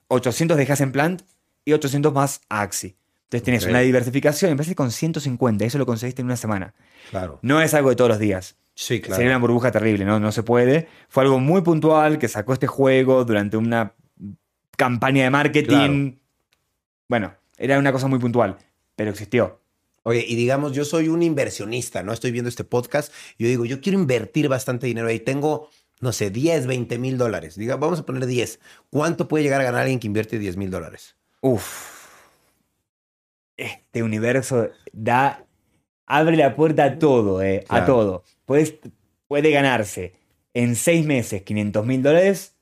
[0.07, 1.21] 800 dejas en plant
[1.65, 2.95] y 800 más a Axi.
[3.35, 6.73] Entonces tienes una diversificación, me parece con 150, eso lo conseguiste en una semana.
[7.09, 7.39] claro.
[7.41, 8.55] No es algo de todos los días.
[8.75, 9.15] Sí, claro.
[9.15, 10.19] Sería una burbuja terrible, ¿no?
[10.19, 10.87] No se puede.
[11.09, 13.93] Fue algo muy puntual que sacó este juego durante una
[14.77, 16.17] campaña de marketing.
[17.07, 18.57] Bueno, era una cosa muy puntual,
[18.95, 19.61] pero existió.
[20.03, 22.13] Oye, y digamos, yo soy un inversionista, ¿no?
[22.13, 25.19] Estoy viendo este podcast y yo digo, yo quiero invertir bastante dinero ahí.
[25.19, 25.69] Tengo,
[25.99, 27.55] no sé, 10, 20 mil dólares.
[27.55, 28.59] Diga, vamos a poner 10.
[28.89, 31.15] ¿Cuánto puede llegar a ganar alguien que invierte 10 mil dólares?
[31.41, 31.94] Uf.
[33.57, 35.45] Este universo da.
[36.07, 38.23] Abre la puerta a todo, eh, a todo.
[38.45, 38.75] Puedes,
[39.27, 40.13] puede ganarse
[40.53, 42.55] en seis meses 500 mil dólares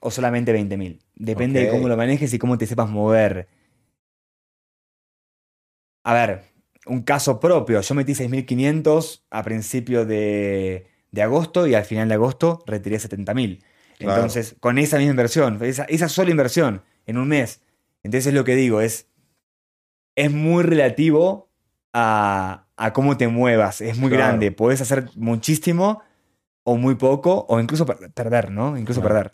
[0.00, 1.02] o solamente 20 mil.
[1.14, 3.48] Depende de cómo lo manejes y cómo te sepas mover.
[6.04, 6.42] A ver,
[6.86, 7.80] un caso propio.
[7.80, 13.62] Yo metí 6.500 a principio de, de agosto y al final de agosto retiré 70.000.
[13.98, 14.14] Claro.
[14.14, 17.60] Entonces, con esa misma inversión, esa, esa sola inversión en un mes.
[18.02, 19.06] Entonces, lo que digo es,
[20.16, 21.48] es muy relativo
[21.92, 23.80] a, a cómo te muevas.
[23.80, 24.24] Es muy Claro.
[24.26, 24.52] grande.
[24.52, 26.02] Puedes hacer muchísimo
[26.64, 28.76] o muy poco o incluso per- perder, ¿no?
[28.78, 29.14] Incluso Claro.
[29.16, 29.32] perder.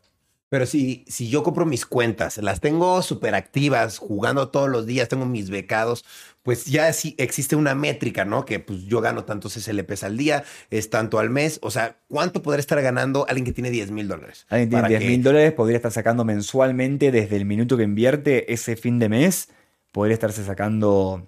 [0.50, 5.06] Pero si, si yo compro mis cuentas, las tengo súper activas, jugando todos los días,
[5.10, 6.06] tengo mis becados,
[6.42, 8.46] pues ya sí existe una métrica, ¿no?
[8.46, 11.58] Que pues yo gano tantos SLPs al día, es tanto al mes.
[11.60, 14.46] O sea, ¿cuánto podrá estar ganando alguien que tiene 10 mil dólares?
[14.48, 17.82] Alguien tiene Para 10 que- mil dólares, podría estar sacando mensualmente desde el minuto que
[17.82, 19.50] invierte ese fin de mes,
[19.99, 21.26] podría estarse sacando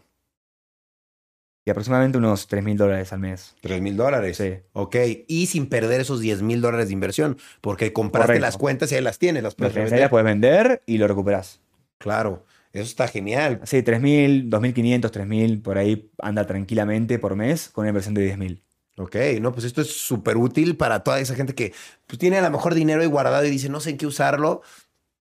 [1.66, 3.56] y aproximadamente unos 3 mil dólares al mes.
[3.62, 4.36] 3 mil dólares.
[4.36, 4.58] Sí.
[4.74, 4.94] Ok.
[5.26, 8.46] Y sin perder esos 10 mil dólares de inversión, porque compraste Correcto.
[8.46, 11.58] las cuentas y ahí las tienes, las puedes sea, puedes vender y lo recuperas.
[11.98, 13.60] Claro, eso está genial.
[13.64, 18.62] Sí, 3.000, 2.500, 3.000, por ahí anda tranquilamente por mes con una inversión de 10.000.
[18.98, 21.74] Ok, no, pues esto es súper útil para toda esa gente que
[22.06, 24.62] pues, tiene a lo mejor dinero ahí guardado y dice, no sé en qué usarlo.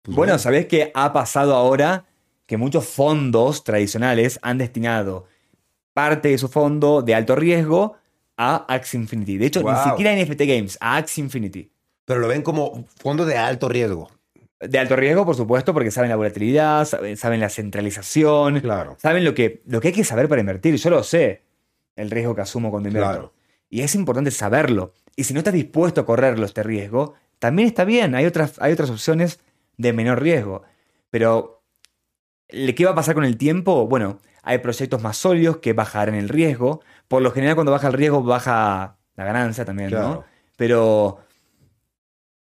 [0.02, 2.04] Pues, Bueno, ¿sabés qué ha pasado ahora?
[2.48, 5.26] Que muchos fondos tradicionales han destinado
[5.94, 7.98] parte de su fondo de alto riesgo
[8.38, 9.38] a Axie Infinity.
[9.38, 9.74] De hecho, Wow.
[9.74, 11.70] ni siquiera NFT Games, a Axie Infinity.
[12.06, 14.10] pero lo ven como fondo de alto riesgo.
[14.62, 18.96] De alto riesgo, por supuesto, porque saben la volatilidad, saben, saben la centralización, Claro.
[19.00, 20.76] saben lo que, lo que hay que saber para invertir.
[20.78, 21.42] Yo lo sé,
[21.98, 23.12] el riesgo que asumo cuando invierto.
[23.12, 23.34] Claro.
[23.70, 24.94] Y es importante saberlo.
[25.18, 28.16] Y si no estás dispuesto a correrlo este riesgo, también está bien.
[28.16, 29.40] Hay otras, hay otras opciones
[29.78, 30.64] de menor riesgo.
[31.10, 31.57] Pero, ¿le-
[32.50, 33.88] ¿qué va a pasar con el tiempo?
[33.88, 36.82] Bueno, hay proyectos más sólidos que bajarán el riesgo.
[37.08, 40.24] Por lo general, cuando baja el riesgo, baja la ganancia también, ¿no?
[40.56, 41.20] Pero,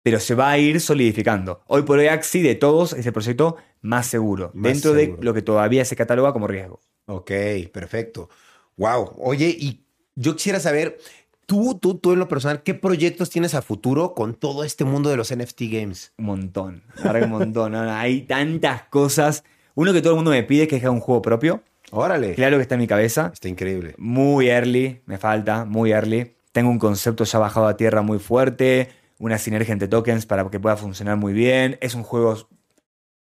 [0.02, 1.62] pero se va a ir solidificando.
[1.66, 4.50] Hoy por hoy, Axi de todos es el proyecto más seguro.
[4.54, 5.18] Más dentro seguro.
[5.18, 6.80] de lo que todavía se cataloga como riesgo.
[7.06, 7.30] Ok,
[7.72, 8.30] perfecto.
[8.76, 9.16] Wow.
[9.18, 9.84] Oye, y
[10.14, 10.98] yo quisiera saber,
[11.46, 15.10] tú, tú, tú en lo personal, ¿qué proyectos tienes a futuro con todo este mundo
[15.10, 16.12] de los NFT games?
[16.18, 16.82] Un montón.
[17.04, 17.72] Un montón.
[17.72, 19.44] No, hay tantas cosas.
[19.80, 21.62] Uno que todo el mundo me pide es que haga un juego propio.
[21.90, 22.34] Órale.
[22.34, 23.30] Claro que está en mi cabeza.
[23.32, 23.94] Está increíble.
[23.96, 26.36] Muy early, me falta, muy early.
[26.52, 30.60] Tengo un concepto ya bajado a tierra muy fuerte, una sinergia entre tokens para que
[30.60, 31.78] pueda funcionar muy bien.
[31.80, 32.36] Es un juego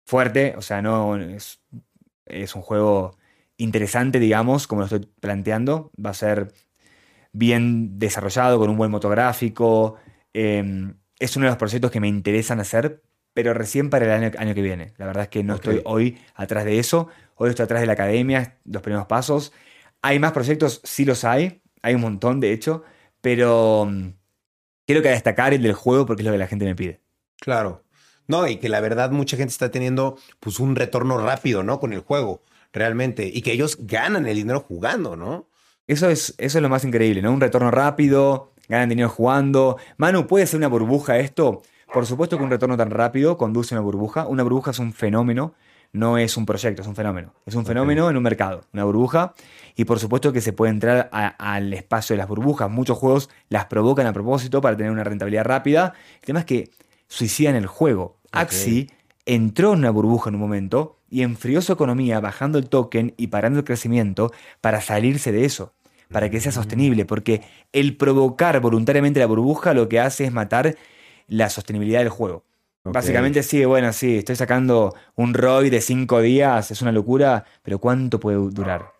[0.07, 1.61] fuerte, o sea, no es,
[2.25, 3.19] es un juego
[3.59, 5.91] interesante, digamos, como lo estoy planteando.
[6.03, 6.55] Va a ser
[7.35, 9.97] bien desarrollado, con un buen motográfico.
[10.33, 13.03] Eh, es uno de los proyectos que me interesan hacer,
[13.39, 14.95] pero recién para el año, año que viene.
[14.97, 17.07] La verdad es que no estoy hoy atrás de eso.
[17.37, 19.53] Hoy estoy atrás de la academia, los primeros pasos.
[20.03, 21.63] Hay más proyectos, sí los hay.
[21.81, 22.83] Hay un montón, de hecho.
[23.21, 24.09] Pero mm,
[24.89, 27.01] quiero que destacar el del juego porque es lo que la gente me pide.
[27.41, 27.85] Claro.
[28.27, 31.79] No, y que la verdad mucha gente está teniendo pues un retorno rápido, ¿no?
[31.79, 33.31] Con el juego, realmente.
[33.33, 35.49] Y que ellos ganan el dinero jugando, ¿no?
[35.87, 37.31] Eso es, eso es lo más increíble, ¿no?
[37.31, 39.77] Un retorno rápido, ganan dinero jugando.
[39.97, 41.63] Manu, ¿puede ser una burbuja esto?
[41.93, 44.27] Por supuesto que un retorno tan rápido conduce a una burbuja.
[44.27, 45.55] Una burbuja es un fenómeno,
[45.93, 47.33] no es un proyecto, es un fenómeno.
[47.47, 49.35] Es un fenómeno en un mercado, una burbuja.
[49.75, 52.71] Y por supuesto que se puede entrar al espacio de las burbujas.
[52.71, 55.95] Muchos juegos las provocan a propósito para tener una rentabilidad rápida.
[56.21, 56.71] El tema es que
[57.09, 58.19] suicidan el juego.
[58.33, 58.91] Axi
[59.25, 63.29] entró en una burbuja en un momento y enfrió su economía bajando el token y
[63.29, 65.73] parando el crecimiento para salirse de eso,
[66.11, 70.77] para que sea sostenible, porque el provocar voluntariamente la burbuja lo que hace es matar
[71.29, 72.45] la sostenibilidad del juego.
[72.85, 77.79] Básicamente sí, bueno, sí, estoy sacando un ROI de cinco días, es una locura, pero
[77.79, 78.93] ¿cuánto puede durar?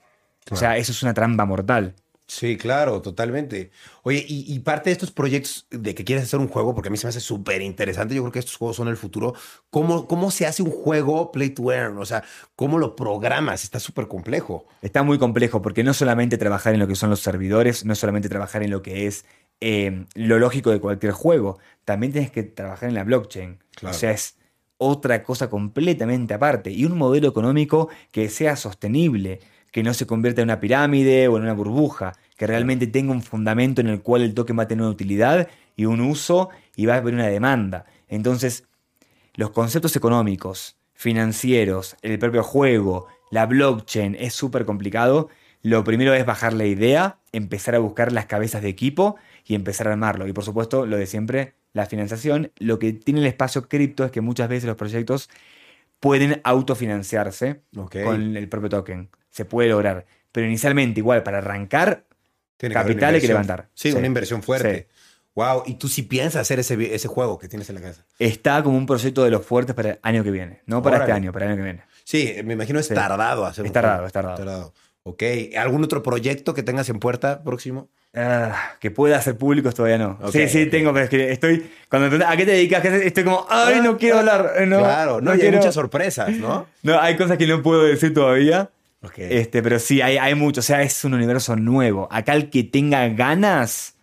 [0.51, 1.95] O sea, eso es una trampa mortal.
[2.27, 3.71] Sí, claro, totalmente.
[4.03, 6.91] Oye, y, y parte de estos proyectos de que quieres hacer un juego, porque a
[6.91, 9.33] mí se me hace súper interesante, yo creo que estos juegos son el futuro.
[9.71, 11.97] ¿Cómo, ¿Cómo se hace un juego play to earn?
[11.97, 12.23] O sea,
[12.55, 13.65] ¿cómo lo programas?
[13.65, 14.67] Está súper complejo.
[14.83, 18.29] Está muy complejo porque no solamente trabajar en lo que son los servidores, no solamente
[18.29, 19.25] trabajar en lo que es
[19.61, 23.59] eh, lo lógico de cualquier juego, también tienes que trabajar en la blockchain.
[23.75, 23.95] Claro.
[23.95, 24.37] O sea, es
[24.79, 29.41] otra cosa completamente aparte y un modelo económico que sea sostenible,
[29.73, 33.23] que no se convierta en una pirámide o en una burbuja, que realmente tenga un
[33.23, 36.87] fundamento en el cual el token va a tener una utilidad y un uso y
[36.87, 37.85] va a haber una demanda.
[38.09, 38.65] Entonces,
[39.35, 45.29] los conceptos económicos, financieros, el propio juego, la blockchain es súper complicado.
[45.63, 49.17] Lo primero es bajar la idea, empezar a buscar las cabezas de equipo
[49.49, 50.29] y empezar a armarlo.
[50.29, 52.53] Y por supuesto, lo de siempre, la financiación.
[52.59, 55.29] Lo que tiene el espacio cripto es que muchas veces los proyectos
[55.99, 57.63] pueden autofinanciarse
[58.05, 59.09] con el propio token.
[59.31, 60.07] Se puede lograr.
[60.33, 62.05] Pero inicialmente, igual, para arrancar,
[62.57, 63.69] Tiene capital hay que levantar.
[63.75, 63.97] Sí, Sí.
[63.97, 64.89] una inversión fuerte.
[65.35, 65.63] Wow.
[65.67, 68.05] Y tú sí piensas hacer ese, ese juego que tienes en la casa.
[68.19, 70.61] está como un proyecto de los fuertes para el año que viene.
[70.67, 71.83] No para este año, para el año que viene.
[72.05, 72.95] Sí, me imagino es Sí.
[72.95, 74.75] tardado hacer Es tardado, es tardado.
[75.05, 75.23] Ok.
[75.57, 77.89] ¿Algún otro proyecto que tengas en puerta próximo?
[78.15, 80.19] Ah, que pueda ser públicos todavía no.
[80.33, 81.71] Sí, sí, tengo, pero es que estoy.
[81.91, 82.85] Cuando me ¿a qué te dedicas?
[82.85, 84.53] Estoy como, ay, no quiero hablar.
[84.57, 85.59] eh, No, claro, no, y hay quiero".
[85.59, 86.67] muchas sorpresas, ¿no?
[86.83, 88.71] No, hay cosas que no puedo decir todavía.
[89.17, 90.61] Este, pero sí, hay, hay mucho.
[90.61, 92.09] O sea, es un universo nuevo.
[92.11, 93.95] Acá el que tenga ganas,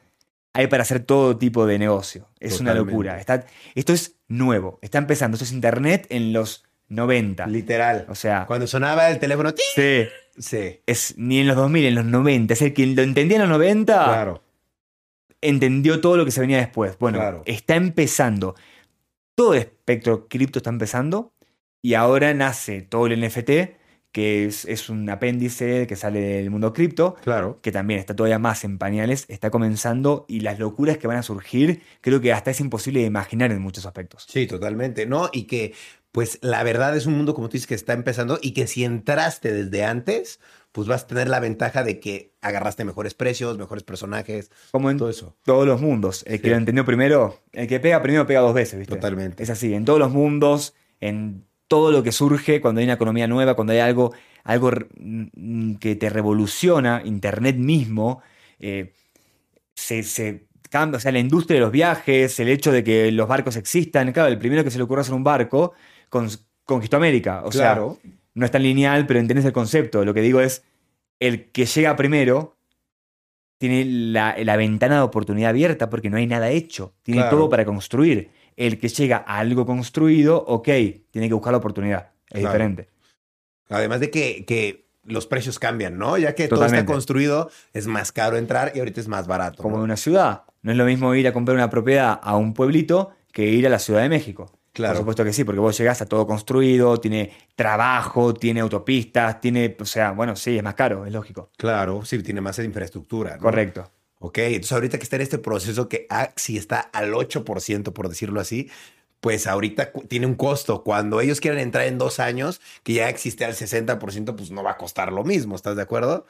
[0.53, 2.29] hay para hacer todo tipo de negocio.
[2.39, 3.19] Es una locura.
[3.19, 4.79] Está, esto es nuevo.
[4.81, 5.35] Está empezando.
[5.35, 7.47] Esto es internet en los 90.
[7.47, 8.05] Literal.
[8.09, 9.53] O sea, Cuando sonaba el teléfono.
[9.53, 9.63] ¡ting!
[9.75, 10.07] sí.
[10.37, 10.81] Sí.
[10.85, 12.53] Es ni en los 2000, en los 90.
[12.53, 13.93] Es el que lo entendía en los 90.
[14.03, 14.43] Claro.
[15.41, 16.97] entendió todo lo que se venía después.
[16.99, 17.43] Bueno, Claro.
[17.45, 18.55] está empezando.
[19.35, 21.33] Todo el espectro cripto está empezando
[21.81, 23.77] y ahora nace todo el NFT,
[24.11, 27.59] que es, es un apéndice que sale del mundo cripto, Claro.
[27.61, 31.23] que también está todavía más en pañales, está comenzando y las locuras que van a
[31.23, 34.25] surgir, creo que hasta es imposible de imaginar en muchos aspectos.
[34.29, 35.05] Sí, totalmente.
[35.05, 35.73] No, y que,
[36.15, 38.85] pues, la verdad es un mundo, como tú dices, que está empezando y que si
[38.85, 40.39] entraste desde antes,
[40.71, 44.97] pues vas a tener la ventaja de que agarraste mejores precios, mejores personajes, Como en
[44.97, 45.35] todo eso.
[45.43, 46.23] todos los mundos.
[46.25, 46.51] El que Sí.
[46.51, 48.95] lo entendió primero, el que pega primero pega dos veces, ¿viste?
[48.95, 49.43] Totalmente.
[49.43, 53.27] Es así, en todos los mundos, en todo lo que surge, cuando hay una economía
[53.27, 54.13] nueva, cuando hay algo,
[54.45, 58.21] algo mm, que te revoluciona, Internet mismo,
[58.59, 58.93] eh,
[59.73, 63.27] se, se cambia, o sea, la industria de los viajes, el hecho de que los
[63.27, 65.73] barcos existan, claro, el primero que se le ocurrió hacer un barco
[66.63, 67.97] conquistó América, o Claro.
[68.01, 70.63] sea, no es tan lineal, pero entendés el concepto, lo que digo es,
[71.19, 72.57] el que llega primero
[73.57, 77.37] tiene la, la ventana de oportunidad abierta porque no hay nada hecho, tiene Claro.
[77.37, 78.29] todo para construir.
[78.57, 80.65] El que llega a algo construido, ok,
[81.11, 82.11] tiene que buscar la oportunidad.
[82.29, 82.47] Es Claro.
[82.49, 82.89] diferente.
[83.69, 86.17] Además de que, que los precios cambian, ¿no?
[86.17, 89.61] Ya que todo está construido, es más caro entrar y ahorita es más barato.
[89.63, 89.81] Como ¿no?
[89.81, 90.43] en una ciudad.
[90.61, 93.69] No es lo mismo ir a comprar una propiedad a un pueblito que ir a
[93.69, 94.51] la Ciudad de México.
[94.75, 94.95] Claro.
[94.95, 99.73] Por supuesto que sí, porque vos llegás a todo construido, tiene trabajo, tiene autopistas, tiene,
[99.79, 101.49] o sea, bueno, sí, es más caro, es lógico.
[101.55, 103.37] Claro, sí, tiene más infraestructura.
[103.37, 103.41] ¿no?
[103.41, 103.89] Correcto.
[104.19, 108.09] Ok, entonces ahorita que está en este proceso que ah, si está al 8%, por
[108.09, 108.69] decirlo así,
[109.21, 110.83] pues ahorita tiene un costo.
[110.83, 114.71] Cuando ellos quieren entrar en dos años, que ya existe al 60%, pues no va
[114.71, 116.25] a costar lo mismo, ¿estás de acuerdo?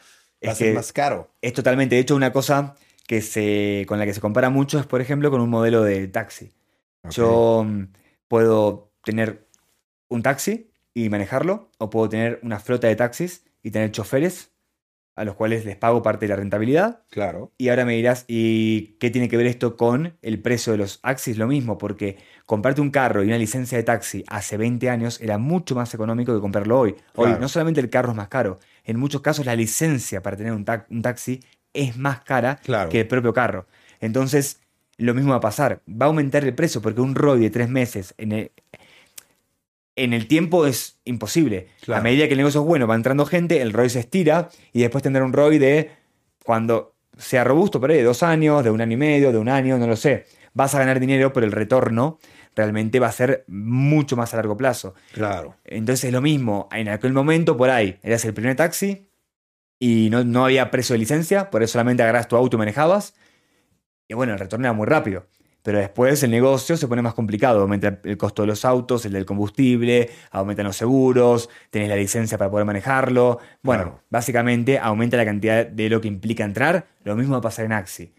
[0.47, 1.31] Va a ser más caro.
[1.41, 2.75] Es totalmente, de hecho, una cosa
[3.07, 6.07] que se, con la que se compara mucho es, por ejemplo, con un modelo de
[6.07, 6.51] taxi.
[7.09, 7.85] Yo mm,
[8.35, 9.47] puedo tener
[10.09, 14.51] un taxi y manejarlo, o puedo tener una flota de taxis y tener choferes
[15.15, 17.03] a los cuales les pago parte de la rentabilidad.
[17.09, 17.53] Claro.
[17.57, 20.99] Y ahora me dirás, ¿y qué tiene que ver esto con el precio de los
[20.99, 21.37] taxis?
[21.37, 25.37] Lo mismo, porque comprarte un carro y una licencia de taxi hace 20 años era
[25.37, 26.95] mucho más económico que comprarlo hoy.
[27.15, 27.39] Hoy Claro.
[27.39, 30.65] no solamente el carro es más caro, en muchos casos la licencia para tener un,
[30.65, 31.39] ta- un taxi
[31.71, 32.89] es más cara Claro.
[32.89, 33.65] que el propio carro.
[34.01, 34.59] Entonces,
[34.97, 35.81] lo mismo va a pasar.
[35.89, 38.51] Va a aumentar el precio porque un ROI de tres meses en el,
[39.95, 41.67] en el tiempo es imposible.
[41.81, 42.01] Claro.
[42.01, 44.81] A medida que el negocio es bueno, va entrando gente, el ROI se estira y
[44.81, 45.91] después tendrá un ROI de
[46.43, 49.49] cuando sea robusto, por ahí, de dos años, de un año y medio, de un
[49.49, 50.25] año, no lo sé.
[50.53, 52.19] Vas a ganar dinero, pero el retorno
[52.55, 54.95] realmente va a ser mucho más a largo plazo.
[55.13, 55.55] Claro.
[55.65, 56.69] Entonces es lo mismo.
[56.71, 59.07] En aquel momento, por ahí, eras el primer taxi
[59.79, 63.13] y no, no había precio de licencia, por eso solamente agarras tu auto y manejabas.
[64.07, 65.25] Y bueno, el retorno era muy rápido.
[65.63, 69.13] Pero después el negocio se pone más complicado, aumenta el costo de los autos, el
[69.13, 73.39] del combustible, aumentan los seguros, tenés la licencia para poder manejarlo.
[73.63, 74.03] Bueno, Claro.
[74.11, 76.85] básicamente aumenta la cantidad de lo que implica entrar.
[77.03, 78.13] Lo mismo va a pasar en Axi.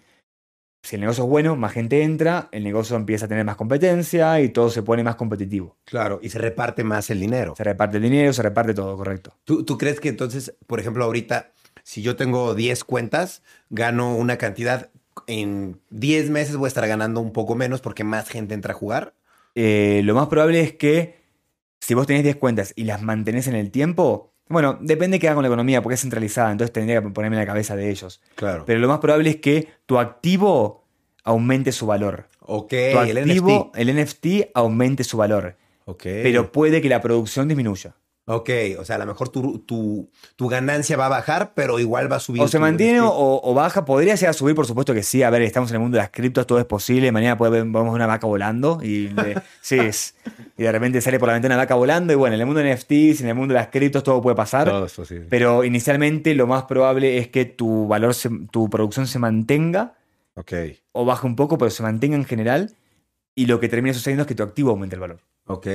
[0.82, 4.40] Si el negocio es bueno, más gente entra, el negocio empieza a tener más competencia
[4.40, 5.76] y todo se pone más competitivo.
[5.84, 7.54] Claro, y se reparte más el dinero.
[7.56, 9.34] Se reparte el dinero, se reparte todo, correcto.
[9.44, 11.52] ¿Tú, tú crees que entonces, por ejemplo, ahorita,
[11.84, 14.90] si yo tengo 10 cuentas, gano una cantidad,
[15.26, 18.76] en 10 meses voy a estar ganando un poco menos porque más gente entra a
[18.76, 19.14] jugar?
[19.54, 21.16] Eh, lo más probable es que
[21.80, 25.36] si vos tenés 10 cuentas y las mantenés en el tiempo, bueno, depende qué haga
[25.36, 28.20] con la economía, porque es centralizada, entonces tendría que ponerme en la cabeza de ellos.
[28.34, 28.64] Claro.
[28.66, 30.84] Pero lo más probable es que tu activo
[31.24, 32.28] aumente su valor.
[32.40, 33.78] ok, Tu el activo, NFT.
[33.78, 35.56] el NFT, aumente su valor.
[35.84, 36.02] Ok.
[36.04, 37.94] Pero puede que la producción disminuya.
[38.28, 38.50] Ok,
[38.80, 42.16] o sea, a lo mejor tu, tu, tu ganancia va a bajar, pero igual va
[42.16, 42.42] a subir.
[42.42, 43.84] O se mantiene o, o baja.
[43.84, 45.22] Podría llegar a subir, por supuesto que sí.
[45.22, 47.12] A ver, estamos en el mundo de las criptos, todo es posible.
[47.12, 50.16] Mañana puede, vemos una vaca volando y, le- sí, es-
[50.58, 52.12] y de repente sale por la ventana una vaca volando.
[52.12, 54.34] Y bueno, en el mundo de NFTs, en el mundo de las criptos, todo puede
[54.34, 54.68] pasar.
[54.68, 55.26] Todo es posible.
[55.30, 59.94] Pero inicialmente lo más probable es que tu valor, se- tu producción se mantenga
[60.34, 60.52] Ok.
[60.90, 62.74] o baje un poco, pero se mantenga en general.
[63.36, 65.20] Y lo que termina sucediendo es que tu activo aumente el valor.
[65.48, 65.66] Ok,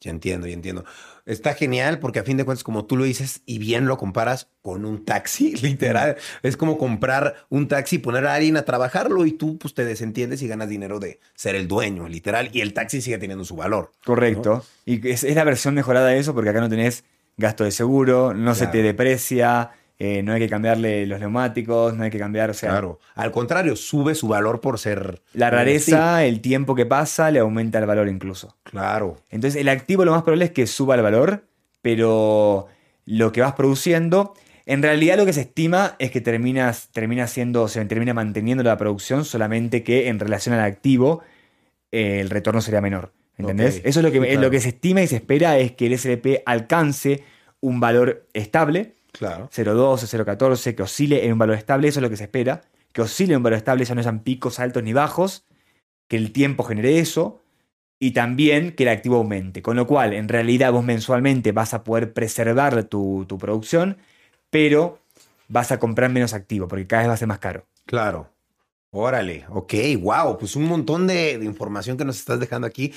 [0.00, 0.84] ya entiendo, ya entiendo.
[1.24, 4.48] Está genial porque a fin de cuentas, como tú lo dices y bien lo comparas
[4.60, 9.24] con un taxi, literal, es como comprar un taxi y poner a alguien a trabajarlo
[9.24, 12.74] y tú pues te desentiendes y ganas dinero de ser el dueño, literal, y el
[12.74, 13.92] taxi sigue teniendo su valor.
[14.04, 14.64] Correcto.
[14.84, 17.04] Y es, es la versión mejorada de eso porque acá no tenés
[17.38, 19.70] gasto de seguro, no se te deprecia,
[20.00, 23.00] eh, no hay que cambiarle los neumáticos, no hay que cambiar, o sea, Claro.
[23.16, 27.80] Al contrario, sube su valor por ser la rareza, el tiempo que pasa, le aumenta
[27.80, 28.56] el valor incluso.
[28.62, 29.16] Claro.
[29.28, 31.48] Entonces el activo lo más probable es que suba el valor,
[31.82, 32.68] pero
[33.06, 34.34] lo que vas produciendo,
[34.66, 38.76] en realidad lo que se estima es que terminas, termina siendo, se termina manteniendo la
[38.76, 41.22] producción, solamente que en relación al activo
[41.90, 43.12] eh, el retorno sería menor.
[43.36, 43.80] ¿Entendés?
[43.84, 45.86] Eso es lo que, sí, es lo que se estima y se espera es que
[45.86, 47.22] el SLP alcance
[47.60, 49.50] un valor estable, Claro.
[49.52, 52.62] 0,12, 0,14, que oscile en un valor estable, eso es lo que se espera,
[52.92, 55.44] que oscile en un valor estable, ya no sean picos altos ni bajos,
[56.06, 57.42] que el tiempo genere eso
[57.98, 59.60] y también que el activo aumente.
[59.60, 63.98] Con lo cual, en realidad vos mensualmente vas a poder preservar tu, tu producción,
[64.50, 65.00] pero
[65.48, 67.66] vas a comprar menos activo porque cada vez va a ser más caro.
[67.86, 68.30] Claro.
[68.90, 72.94] Órale, ok, wow, pues un montón de, de información que nos estás dejando aquí,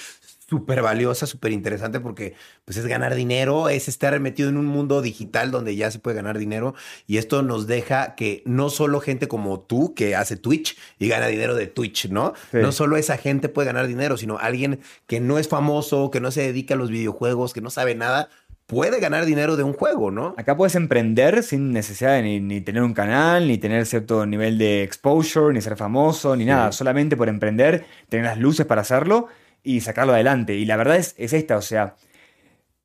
[0.52, 2.34] súper valiosa, súper interesante porque
[2.66, 6.18] pues es ganar dinero, es estar metido en un mundo digital donde ya se puede
[6.18, 6.76] ganar dinero
[7.08, 11.28] y esto nos deja que no solo gente como tú que hace Twitch y gana
[11.28, 12.34] dinero de Twitch, ¿no?
[12.52, 12.58] Sí.
[12.58, 16.32] No solo esa gente puede ganar dinero, sino alguien que no es famoso, que no
[16.32, 18.28] se dedica a los videojuegos, que no sabe nada,
[18.66, 20.36] puede ganar dinero de un juego, ¿no?
[20.38, 24.58] Acá puedes emprender sin necesidad de ni, ni tener un canal, ni tener cierto nivel
[24.58, 26.50] de exposure, ni ser famoso, ni Sí.
[26.50, 26.74] nada.
[26.74, 29.28] Solamente por emprender, tener las luces para hacerlo
[29.64, 30.56] y sacarlo adelante.
[30.56, 31.96] Y la verdad es, es esta, o sea,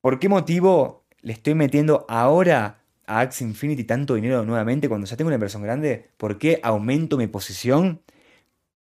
[0.01, 5.17] ¿por qué motivo le estoy metiendo ahora a Axie Infinity tanto dinero nuevamente cuando ya
[5.17, 6.11] tengo una inversión grande?
[6.17, 8.03] ¿Por qué aumento mi posición?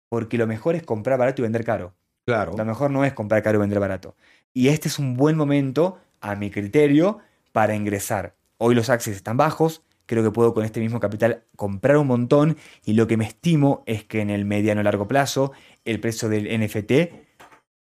[0.08, 1.94] Porque lo mejor es comprar barato y vender caro.
[2.26, 2.52] Claro.
[2.56, 4.14] Lo mejor no es comprar caro y vender barato.
[4.52, 7.18] Y este es un buen momento, a mi criterio,
[7.52, 8.34] para ingresar.
[8.58, 12.56] Hoy los axes están bajos, creo que puedo con este mismo capital comprar un montón
[12.84, 15.52] y lo que me estimo es que en el mediano largo plazo
[15.84, 17.29] el precio del NFT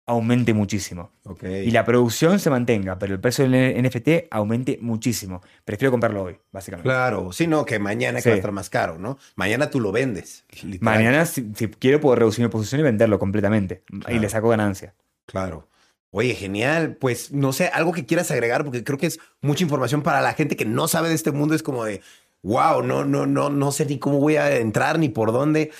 [0.08, 1.12] aumente muchísimo.
[1.44, 5.42] Y la producción se mantenga, pero el precio del NFT aumente muchísimo.
[5.66, 6.88] Prefiero comprarlo hoy, básicamente.
[6.88, 8.30] Claro, sí, no, que mañana que Sí.
[8.30, 9.18] va a estar más caro, ¿no?
[9.36, 10.46] Mañana tú lo vendes.
[10.80, 13.84] Mañana, si, si quiero, puedo reducir mi posición y venderlo completamente.
[13.92, 14.20] Y Claro.
[14.22, 14.96] le saco ganancia.
[15.26, 15.68] Claro.
[16.12, 16.96] Oye, genial.
[16.96, 20.34] Pues no sé, algo que quieras agregar, porque creo que es mucha información para la
[20.34, 21.54] gente que no sabe de este mundo.
[21.54, 22.02] Es como de,
[22.44, 25.72] wow, no, no, no, no sé ni cómo voy a entrar ni por dónde.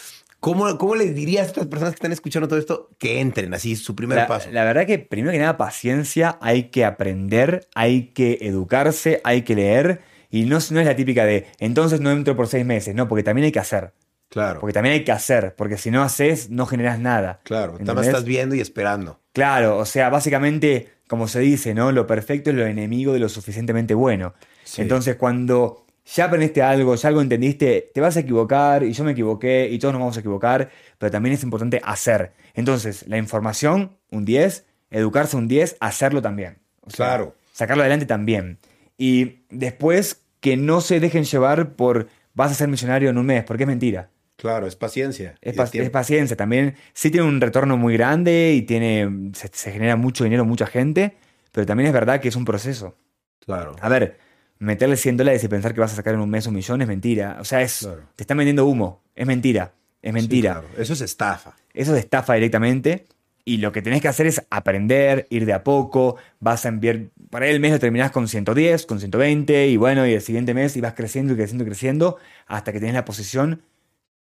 [0.48, 3.76] ¿Cómo, cómo les dirías a estas personas que están escuchando todo esto que entren así,
[3.76, 4.50] su primer La, paso?
[4.52, 9.56] la verdad que primero que nada paciencia, hay que aprender, hay que educarse, hay que
[9.56, 13.08] leer y no, no es la típica de entonces no entro por seis meses, no,
[13.10, 13.94] porque también hay que hacer,
[14.30, 17.40] Claro, porque también hay que hacer, porque si no haces no generas nada.
[17.44, 17.76] claro.
[17.80, 18.08] ¿entendés?
[18.08, 19.20] estás viendo y esperando.
[19.34, 21.92] Claro, o sea, básicamente, como se dice, ¿no?
[21.92, 24.34] Lo perfecto es lo enemigo de lo suficientemente bueno.
[24.64, 24.82] Sí.
[24.82, 29.12] Entonces, cuando ya aprendiste algo, ya algo entendiste, te vas a equivocar y yo me
[29.12, 32.32] equivoqué y todos nos vamos a equivocar, pero también es importante hacer.
[32.54, 36.60] Entonces, la información, un 10, educarse un 10, hacerlo también.
[36.82, 37.36] O sea, Claro.
[37.52, 38.60] Sacarlo adelante también.
[38.98, 43.44] Y después, que no se dejen llevar por vas a ser millonario en un mes,
[43.44, 44.10] porque es mentira.
[44.38, 45.36] Claro, es paciencia.
[45.42, 45.56] Es
[45.90, 46.76] paciencia también.
[46.94, 51.18] Sí tiene un retorno muy grande y tiene, se, se genera mucho dinero, mucha gente,
[51.52, 52.96] pero también es verdad que es un proceso.
[53.44, 53.76] Claro.
[53.82, 54.20] A ver,
[54.60, 56.88] meterle 100 dólares y pensar que vas a sacar en un mes un millón es
[56.88, 57.38] mentira.
[57.40, 58.02] O sea, es, Claro.
[58.16, 59.74] te están vendiendo humo, es mentira.
[60.02, 60.54] Es mentira.
[60.56, 60.82] Sí, claro.
[60.82, 61.56] Eso es estafa.
[61.74, 63.08] Eso es estafa directamente.
[63.44, 66.18] Y lo que tenés que hacer es aprender, ir de a poco.
[66.40, 67.10] Vas a enviar.
[67.30, 70.76] Para el mes lo terminás con 110, con 120, y bueno, y el siguiente mes
[70.76, 73.62] y vas creciendo y creciendo y creciendo hasta que tenés la posición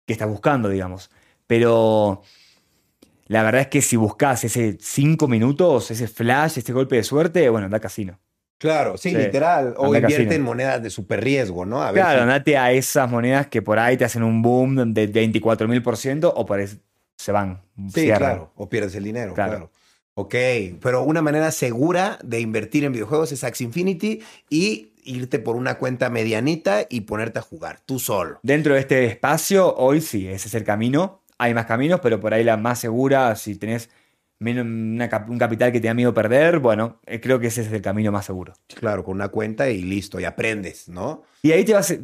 [0.05, 1.09] que estás buscando, digamos.
[1.45, 2.21] Pero
[3.27, 7.49] la verdad es que si buscas ese 5 minutos, ese flash, ese golpe de suerte,
[7.49, 8.19] bueno, anda a casino.
[8.57, 9.15] Claro, sí, Sí.
[9.17, 9.73] literal.
[9.77, 10.31] O Anda invierte casino.
[10.33, 11.83] en monedas de super riesgo, ¿no?
[11.83, 15.07] A Claro, si- andate a esas monedas que por ahí te hacen un boom de
[15.07, 16.67] 24.000% o por ahí
[17.17, 17.61] se van.
[17.87, 18.19] Sí, cierran.
[18.19, 18.51] claro.
[18.55, 19.51] O pierdes el dinero, claro.
[19.51, 19.71] Claro.
[20.15, 20.33] Ok,
[20.81, 25.75] pero una manera segura de invertir en videojuegos es Axie Infinity y irte por una
[25.75, 28.39] cuenta medianita y ponerte a jugar tú solo.
[28.41, 31.21] Dentro de este espacio, hoy sí, ese es el camino.
[31.37, 33.91] Hay más caminos, pero por ahí la más segura, si tenés
[34.39, 37.81] una un capital que te da miedo perder, bueno, eh, creo que ese es el
[37.81, 38.53] camino más seguro.
[38.75, 41.23] Claro, con una cuenta y listo, y aprendes, ¿no?
[41.41, 41.95] Y ahí te vas,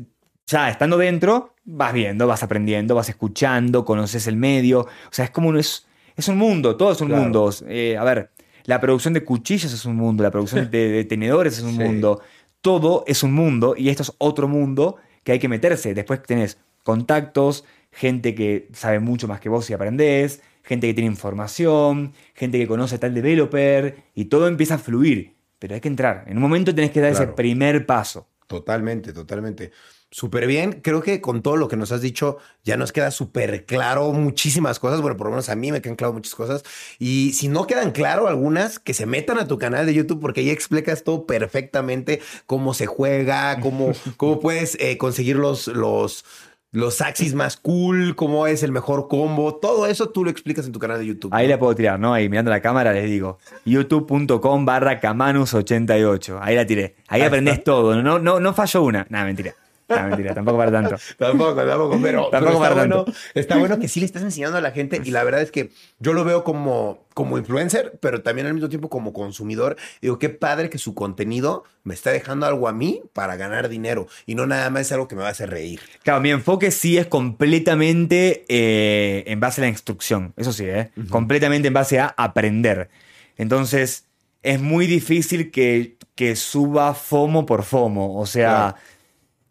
[0.48, 4.82] ya estando dentro, vas viendo, vas aprendiendo, vas escuchando, conoces el medio.
[4.82, 5.86] O sea, es como un, es,
[6.16, 7.24] es un mundo, todo es un Claro.
[7.24, 7.50] mundo.
[7.68, 8.32] Eh, a ver,
[8.66, 11.78] la producción de cuchillos es un mundo, la producción de, de tenedores es un Sí.
[11.80, 12.22] mundo.
[12.62, 15.94] Todo es un mundo y esto es otro mundo que hay que meterse.
[15.94, 21.10] Después tenés contactos, gente que sabe mucho más que vos y aprendés, gente que tiene
[21.10, 25.36] información, gente que conoce a tal developer y todo empieza a fluir.
[25.60, 26.26] Pero hay que entrar.
[26.28, 28.28] En un momento tenés que dar ese primer paso.
[28.48, 29.72] Totalmente, totalmente.
[30.14, 30.82] Súper bien.
[30.84, 34.78] Creo que con todo lo que nos has dicho ya nos queda súper claro muchísimas
[34.78, 35.02] cosas.
[35.02, 36.64] Bueno, por lo menos a mí me quedan claro muchas cosas.
[37.00, 40.42] Y si no quedan claro algunas, que se metan a tu canal de YouTube porque
[40.42, 46.26] ahí explicas todo perfectamente cómo se juega, cómo, cómo puedes eh, conseguir los, los,
[46.74, 49.56] los axis más cool, cómo es el mejor combo.
[49.56, 51.32] Todo eso tú lo explicas en tu canal de YouTube.
[51.34, 52.14] Ahí la puedo tirar, ¿no?
[52.14, 56.40] Ahí mirando la cámara les digo, youtube.com barra camanus88.
[56.42, 56.96] Ahí la tiré.
[57.08, 57.64] Ahí, Ahí aprendés está.
[57.66, 58.02] todo.
[58.02, 59.06] No, no, no falló una.
[59.10, 59.54] Nada, mentira.
[59.90, 60.34] Nada, mentira.
[60.34, 60.96] Tampoco para tanto.
[61.18, 63.20] Tampoco, tampoco, pero, Tampoco pero está, para bueno, tanto.
[63.34, 65.72] está bueno que sí le estás enseñando a la gente y la verdad es que
[66.00, 69.76] yo lo veo como, como influencer, pero también al mismo tiempo como consumidor.
[70.02, 74.08] Digo, qué padre que su contenido me está dejando algo a mí para ganar dinero
[74.26, 75.82] y no nada más es algo que me va a hacer reír.
[76.04, 80.34] Claro, mi enfoque sí es completamente eh, en base a la instrucción.
[80.38, 80.92] Eso sí, ¿eh?
[81.10, 82.90] Completamente en base a aprender.
[83.38, 84.06] Entonces,
[84.44, 88.18] es muy difícil que, que suba FOMO por FOMO.
[88.20, 88.76] O sea, Claro.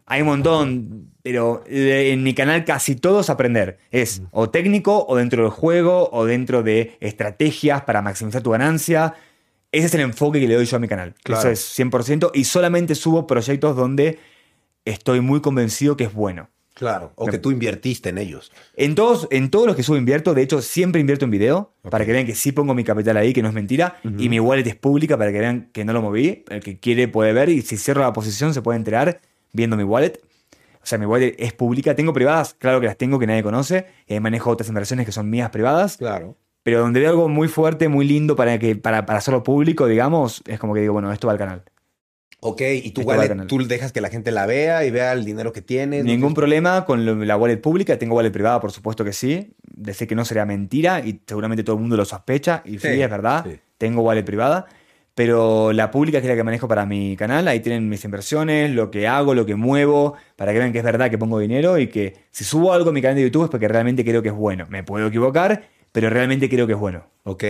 [0.05, 3.79] Hay un montón, pero eh, en mi canal casi todo es aprender.
[3.91, 9.13] Es o técnico, o dentro del juego, o dentro de estrategias para maximizar tu ganancia.
[9.71, 11.15] Ese es el enfoque que le doy yo a mi canal.
[11.23, 11.49] Claro.
[11.49, 12.31] Eso es 100%.
[12.33, 14.19] Y solamente subo proyectos donde
[14.85, 16.49] estoy muy convencido que es bueno.
[16.75, 17.13] Claro.
[17.15, 18.51] O que tú invertiste en ellos.
[18.75, 22.05] En todos, en todos los que subo invierto, de hecho, siempre invierto en video, para
[22.05, 23.99] que vean que sí pongo mi capital ahí, que no es mentira.
[24.17, 26.43] Y mi wallet es pública para que vean que no lo moví.
[26.49, 29.21] El que quiere puede ver y si cierro la posición se puede enterar
[29.53, 30.19] viendo mi wallet.
[30.81, 31.95] O sea, mi wallet es pública.
[31.95, 33.85] Tengo privadas, claro que las tengo, que nadie conoce.
[34.19, 35.95] Manejo otras inversiones que son mías privadas.
[35.97, 36.35] Claro.
[36.63, 40.41] Pero donde veo algo muy fuerte, muy lindo para, que, para, para hacerlo público, digamos,
[40.47, 41.63] es como que digo, bueno, esto va al canal.
[42.45, 45.53] Ok, y tu wallet, tú dejas que la gente la vea y vea el dinero
[45.53, 46.03] que tienes.
[46.03, 47.97] Ningún problema con lo- la wallet pública.
[47.97, 49.53] Tengo wallet privada, por supuesto que sí.
[49.73, 52.61] Decir que no sería mentira y seguramente todo el mundo lo sospecha.
[52.65, 53.45] Y sí, Sí, es verdad.
[53.49, 53.57] sí.
[53.77, 54.65] Tengo wallet privada.
[55.15, 57.47] Pero la pública que es la que manejo para mi canal.
[57.47, 60.15] Ahí tienen mis inversiones, lo que hago, lo que muevo.
[60.35, 62.93] Para que vean que es verdad que pongo dinero y que si subo algo a
[62.93, 64.65] mi canal de YouTube es porque realmente creo que es bueno.
[64.69, 67.05] Me puedo equivocar, pero realmente creo que es bueno.
[67.23, 67.43] Ok.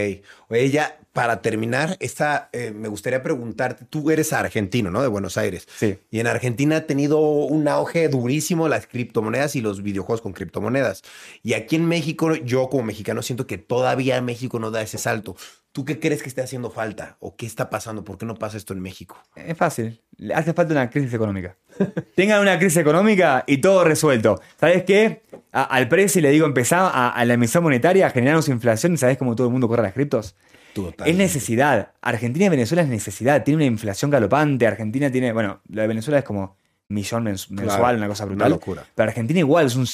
[0.49, 5.01] Oye, ya para terminar, esta, eh, me gustaría preguntarte, tú eres argentino, ¿no?
[5.01, 5.67] De Buenos Aires.
[5.77, 5.99] Sí.
[6.09, 11.03] Y en Argentina ha tenido un auge durísimo las criptomonedas y los videojuegos con criptomonedas.
[11.43, 15.35] Y aquí en México, yo como mexicano siento que todavía México no da ese salto.
[15.73, 17.17] ¿Tú qué crees que esté haciendo falta?
[17.19, 18.03] ¿O qué está pasando?
[18.05, 19.17] ¿Por qué no pasa esto en México?
[19.35, 19.99] Es fácil.
[20.17, 21.57] Le hace falta una crisis económica.
[22.15, 24.39] Tengan una crisis económica y todo resuelto.
[24.59, 25.23] ¿Sabes qué?
[25.51, 29.35] A- al precio le digo, empezá a, a la emisión monetaria, generamos inflación ¿sabes cómo
[29.35, 30.35] todo el mundo corre a las criptos?
[30.75, 31.07] Total.
[31.07, 31.91] Es necesidad.
[32.01, 33.43] Argentina y Venezuela es necesidad.
[33.43, 34.65] Tiene una inflación galopante.
[34.67, 36.55] Argentina tiene, bueno, lo de Venezuela es como
[36.87, 38.51] millón mens- mensual, Claro, una cosa una brutal.
[38.51, 38.85] locura.
[38.93, 39.85] Pero Argentina igual es un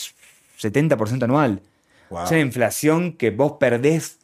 [0.59, 1.61] 70% anual.
[2.09, 2.23] Wow.
[2.25, 4.18] Es una inflación que vos perdés,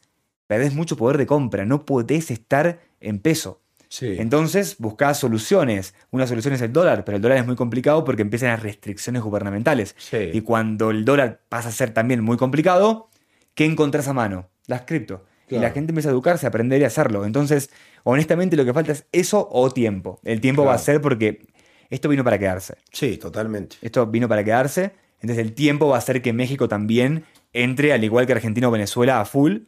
[0.46, 1.64] perdés mucho poder de compra.
[1.64, 3.62] No podés estar en peso.
[3.88, 4.16] Sí.
[4.18, 5.94] Entonces buscás soluciones.
[6.10, 9.22] Una solución es el dólar, pero el dólar es muy complicado porque empiezan las restricciones
[9.22, 9.94] gubernamentales.
[9.98, 10.30] Sí.
[10.32, 13.10] Y cuando el dólar pasa a ser también muy complicado,
[13.54, 14.48] ¿qué encontrás a mano?
[14.66, 15.24] Las cripto.
[15.46, 15.62] Y Claro.
[15.62, 17.24] la gente empieza a educarse, a aprender y a hacerlo.
[17.24, 17.70] Entonces,
[18.02, 20.18] honestamente, lo que falta es eso o tiempo.
[20.24, 21.46] El tiempo va a ser porque
[21.88, 22.74] esto vino para quedarse.
[22.90, 23.76] Sí, totalmente.
[23.80, 24.90] Esto vino para quedarse.
[25.20, 28.72] Entonces, el tiempo va a hacer que México también entre, al igual que Argentina o
[28.72, 29.58] Venezuela, a full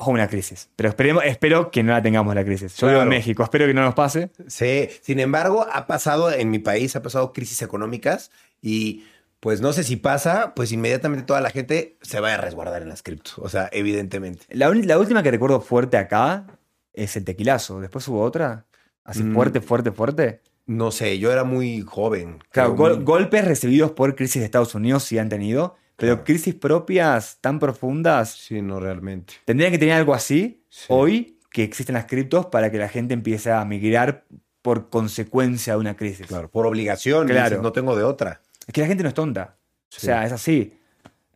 [0.00, 0.68] o una crisis.
[0.76, 2.76] Pero esperemos, espero que no la tengamos la crisis.
[2.76, 3.10] Yo vivo en Claro.
[3.18, 4.30] México, espero que no nos pase.
[4.48, 9.04] Sí, sin embargo, ha pasado en mi país, ha pasado crisis económicas y
[9.40, 12.88] pues no sé si pasa, pues inmediatamente toda la gente se va a resguardar en
[12.90, 13.38] las criptos.
[13.38, 14.44] O sea, evidentemente.
[14.50, 16.46] La, la última que recuerdo fuerte acá
[16.92, 17.80] es el tequilazo.
[17.80, 18.66] Después hubo otra.
[19.04, 19.32] Así Mm.
[19.34, 20.40] fuerte, fuerte, fuerte.
[20.66, 22.38] No sé, yo era muy joven.
[22.50, 26.54] Claro, gol- muy- golpes recibidos por crisis de Estados Unidos sí han tenido, pero crisis
[26.54, 29.34] propias tan profundas Sí, no realmente.
[29.44, 30.86] tendrían que tener algo así Sí.
[30.88, 34.24] hoy que existen las criptos para que la gente empiece a migrar
[34.62, 36.26] por consecuencia de una crisis.
[36.26, 37.26] Claro, por obligación.
[37.26, 37.48] Claro.
[37.50, 38.40] dices, no tengo de otra.
[38.66, 39.56] Es que la gente no es tonta.
[39.88, 39.98] Sí.
[39.98, 40.74] O sea, es así.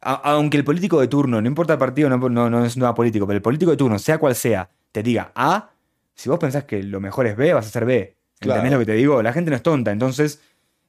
[0.01, 2.95] A- aunque el político de turno, no importa el partido, no, no, no es nada
[2.95, 5.71] político, pero el político de turno, sea cual sea, te diga A,
[6.15, 8.15] si vos pensás que lo mejor es B, vas a hacer B.
[8.41, 8.71] ¿Entendés Claro.
[8.71, 9.23] lo que te digo?
[9.23, 10.41] La gente no es tonta, entonces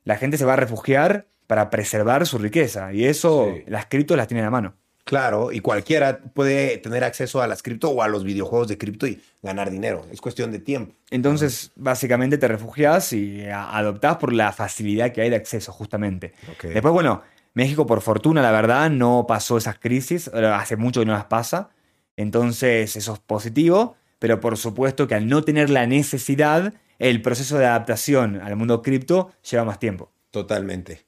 [0.03, 2.93] la gente se va a refugiar para preservar su riqueza.
[2.93, 3.63] Y eso, Sí.
[3.67, 4.73] las criptos las tienen a mano.
[5.03, 9.05] Claro, y cualquiera puede tener acceso a las cripto o a los videojuegos de cripto
[9.05, 10.03] y ganar dinero.
[10.11, 10.95] Es cuestión de tiempo.
[11.11, 16.34] Entonces, básicamente te refugias y adoptás por la facilidad que hay de acceso, justamente.
[16.51, 16.63] Ok.
[16.73, 17.22] Después, bueno,
[17.53, 20.27] México, por fortuna, la verdad, no pasó esas crisis.
[20.30, 21.69] Hace mucho que no las pasa.
[22.17, 23.95] Entonces, eso es positivo.
[24.17, 28.81] Pero por supuesto que al no tener la necesidad, el proceso de adaptación al mundo
[28.81, 30.11] cripto lleva más tiempo.
[30.31, 31.05] Totalmente.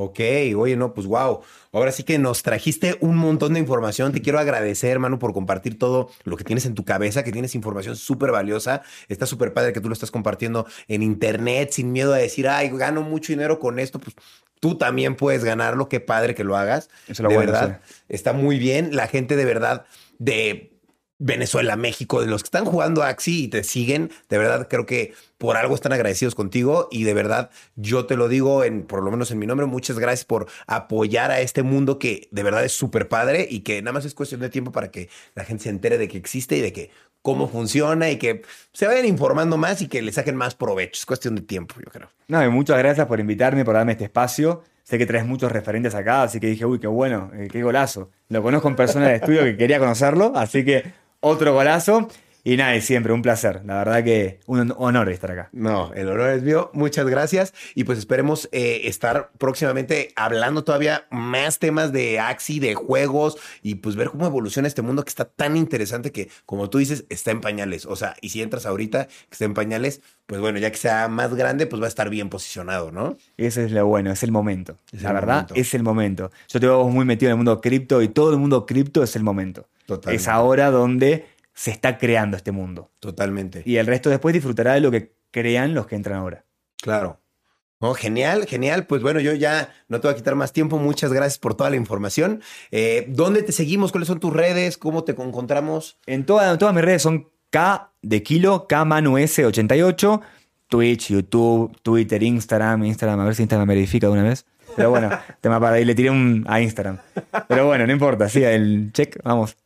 [0.00, 0.20] Ok,
[0.56, 1.40] oye, no, pues wow.
[1.72, 4.12] Ahora sí que nos trajiste un montón de información.
[4.12, 7.56] Te quiero agradecer, hermano, por compartir todo lo que tienes en tu cabeza, que tienes
[7.56, 8.82] información súper valiosa.
[9.08, 12.70] Está súper padre que tú lo estás compartiendo en internet sin miedo a decir, ay,
[12.70, 13.98] gano mucho dinero con esto.
[13.98, 14.14] Pues
[14.60, 15.88] tú también puedes ganarlo.
[15.88, 16.90] Qué padre que lo hagas.
[17.08, 18.94] Eso es lo de bueno, verdad, está muy bien.
[18.94, 19.84] La gente de verdad
[20.20, 20.78] de
[21.18, 25.14] Venezuela, México, de los que están jugando Axi y te siguen, de verdad creo que
[25.38, 29.10] por algo están agradecidos contigo y de verdad yo te lo digo en por lo
[29.10, 32.72] menos en mi nombre, muchas gracias por apoyar a este mundo que de verdad es
[32.72, 35.70] súper padre y que nada más es cuestión de tiempo para que la gente se
[35.70, 36.90] entere de que existe y de que
[37.22, 38.42] cómo funciona y que
[38.72, 40.98] se vayan informando más y que le saquen más provecho.
[41.00, 42.08] Es cuestión de tiempo, yo creo.
[42.28, 44.62] No, y muchas gracias por invitarme, por darme este espacio.
[44.82, 48.10] Sé que traes muchos referentes acá, así que dije, uy, qué bueno, eh, qué golazo.
[48.30, 52.08] Lo conozco en persona de estudio que quería conocerlo, así que otro golazo.
[52.48, 53.60] Y nada, y siempre un placer.
[53.66, 55.50] La verdad que un honor estar acá.
[55.52, 56.70] No, el honor es mío.
[56.72, 57.52] Muchas gracias.
[57.74, 63.74] Y pues esperemos eh, estar próximamente hablando todavía más temas de Axi, de juegos y
[63.74, 67.32] pues ver cómo evoluciona este mundo que está tan interesante que, como tú dices, está
[67.32, 67.84] en pañales.
[67.84, 71.08] O sea, y si entras ahorita que está en pañales, pues bueno, ya que sea
[71.08, 73.18] más grande, pues va a estar bien posicionado, ¿no?
[73.36, 74.78] Ese es lo bueno, es el momento.
[74.90, 75.54] Es la el verdad, momento.
[75.54, 76.30] es el momento.
[76.48, 79.16] Yo te veo muy metido en el mundo cripto y todo el mundo cripto es
[79.16, 79.68] el momento.
[79.84, 80.22] Totalmente.
[80.22, 81.26] Es ahora donde
[81.58, 82.92] se está creando este mundo.
[83.00, 83.62] Totalmente.
[83.64, 86.44] Y el resto después disfrutará de lo que crean los que entran ahora.
[86.80, 87.20] Claro.
[87.80, 88.86] No, genial, genial.
[88.86, 90.78] Pues bueno, yo ya no te voy a quitar más tiempo.
[90.78, 92.42] Muchas gracias por toda la información.
[92.70, 93.90] Eh, ¿Dónde te seguimos?
[93.90, 94.78] ¿Cuáles son tus redes?
[94.78, 95.98] ¿Cómo te encontramos?
[96.06, 100.20] En, toda- en todas mis redes son K de kilo, KManuS88,
[100.68, 104.44] Twitch, YouTube, Twitter, Instagram, Instagram, a ver si Instagram me verifica de una vez.
[104.76, 105.10] Pero bueno,
[105.40, 106.98] tema para ahí, le tiré un a Instagram.
[107.48, 109.56] Pero bueno, no importa, sí, el check, vamos.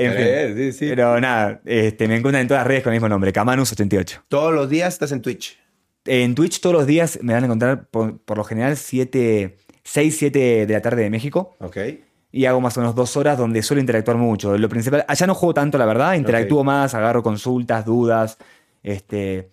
[0.00, 0.24] En fin.
[0.24, 0.86] bien, sí, sí.
[0.88, 4.22] Pero nada, este, me encuentran en todas las redes con el mismo nombre, Kamanus88.
[4.28, 5.58] Todos los días estás en Twitch.
[6.04, 10.16] En Twitch todos los días me van a encontrar por, por lo general 7, 6,
[10.18, 11.56] 7 de la tarde de México.
[11.60, 11.76] Ok.
[12.32, 14.56] y hago más o menos dos horas donde suelo interactuar mucho.
[14.58, 18.36] Lo principal, allá no juego tanto, la verdad, interactúo más, agarro consultas, dudas.
[18.82, 19.50] Este,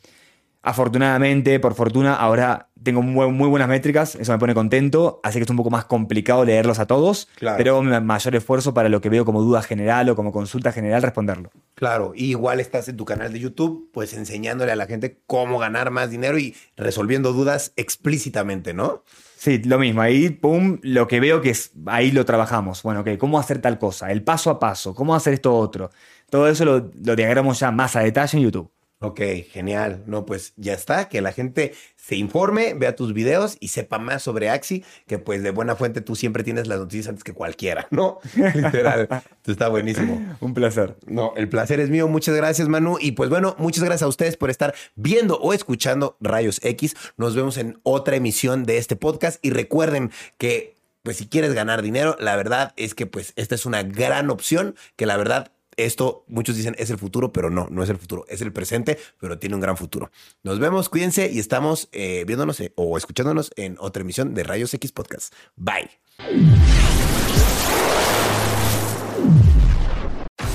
[0.63, 5.43] afortunadamente, por fortuna, ahora tengo muy, muy buenas métricas, eso me pone contento, así que
[5.45, 7.57] es un poco más complicado leerlos a todos, Claro.
[7.57, 11.01] pero mi mayor esfuerzo para lo que veo como duda general o como consulta general,
[11.01, 11.49] responderlo.
[11.75, 15.59] Claro, y igual estás en tu canal de YouTube, pues enseñándole a la gente cómo
[15.59, 19.03] ganar más dinero y resolviendo dudas explícitamente, ¿no?
[19.37, 20.01] Sí, lo mismo.
[20.01, 22.81] Ahí, pum, lo que veo que es, ahí lo trabajamos.
[22.83, 24.11] Bueno, ok, ¿cómo hacer tal cosa?
[24.11, 25.89] El paso a paso, ¿cómo hacer esto otro?
[26.29, 28.69] Todo eso lo, lo diagramamos ya más a detalle en YouTube.
[29.03, 29.19] Ok,
[29.51, 30.01] genial.
[30.07, 34.23] No, pues ya está, que la gente se informe, vea tus videos y sepa más
[34.23, 37.85] sobre Axi, que pues de buena fuente tú siempre tienes las noticias antes que cualquiera,
[37.91, 38.19] ¿no?
[38.33, 39.09] Literal.
[39.45, 40.37] Está buenísimo.
[40.39, 40.95] Un placer.
[41.05, 42.07] No, el placer es mío.
[42.07, 42.97] Muchas gracias, Manu.
[42.97, 46.95] Y pues bueno, muchas gracias a ustedes por estar viendo o escuchando Rayos X.
[47.17, 51.81] Nos vemos en otra emisión de este podcast y recuerden que pues si quieres ganar
[51.81, 56.25] dinero, la verdad es que pues esta es una gran opción que la verdad esto
[56.27, 59.37] muchos dicen es el futuro, pero no, no es el futuro, es el presente, pero
[59.39, 60.11] tiene un gran futuro.
[60.43, 64.73] Nos vemos, cuídense y estamos eh, viéndonos eh, o escuchándonos en otra emisión de Rayos
[64.73, 65.33] X Podcast.
[65.55, 65.89] Bye.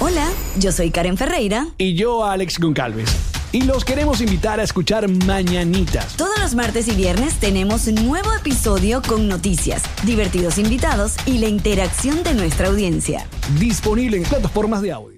[0.00, 0.28] Hola,
[0.58, 1.68] yo soy Karen Ferreira.
[1.78, 3.37] y yo Alex Goncalves.
[3.50, 6.16] Y los queremos invitar a escuchar Mañanitas.
[6.16, 11.48] Todos los martes y viernes tenemos un nuevo episodio con noticias, divertidos invitados y la
[11.48, 13.26] interacción de nuestra audiencia.
[13.58, 15.17] Disponible en plataformas de audio.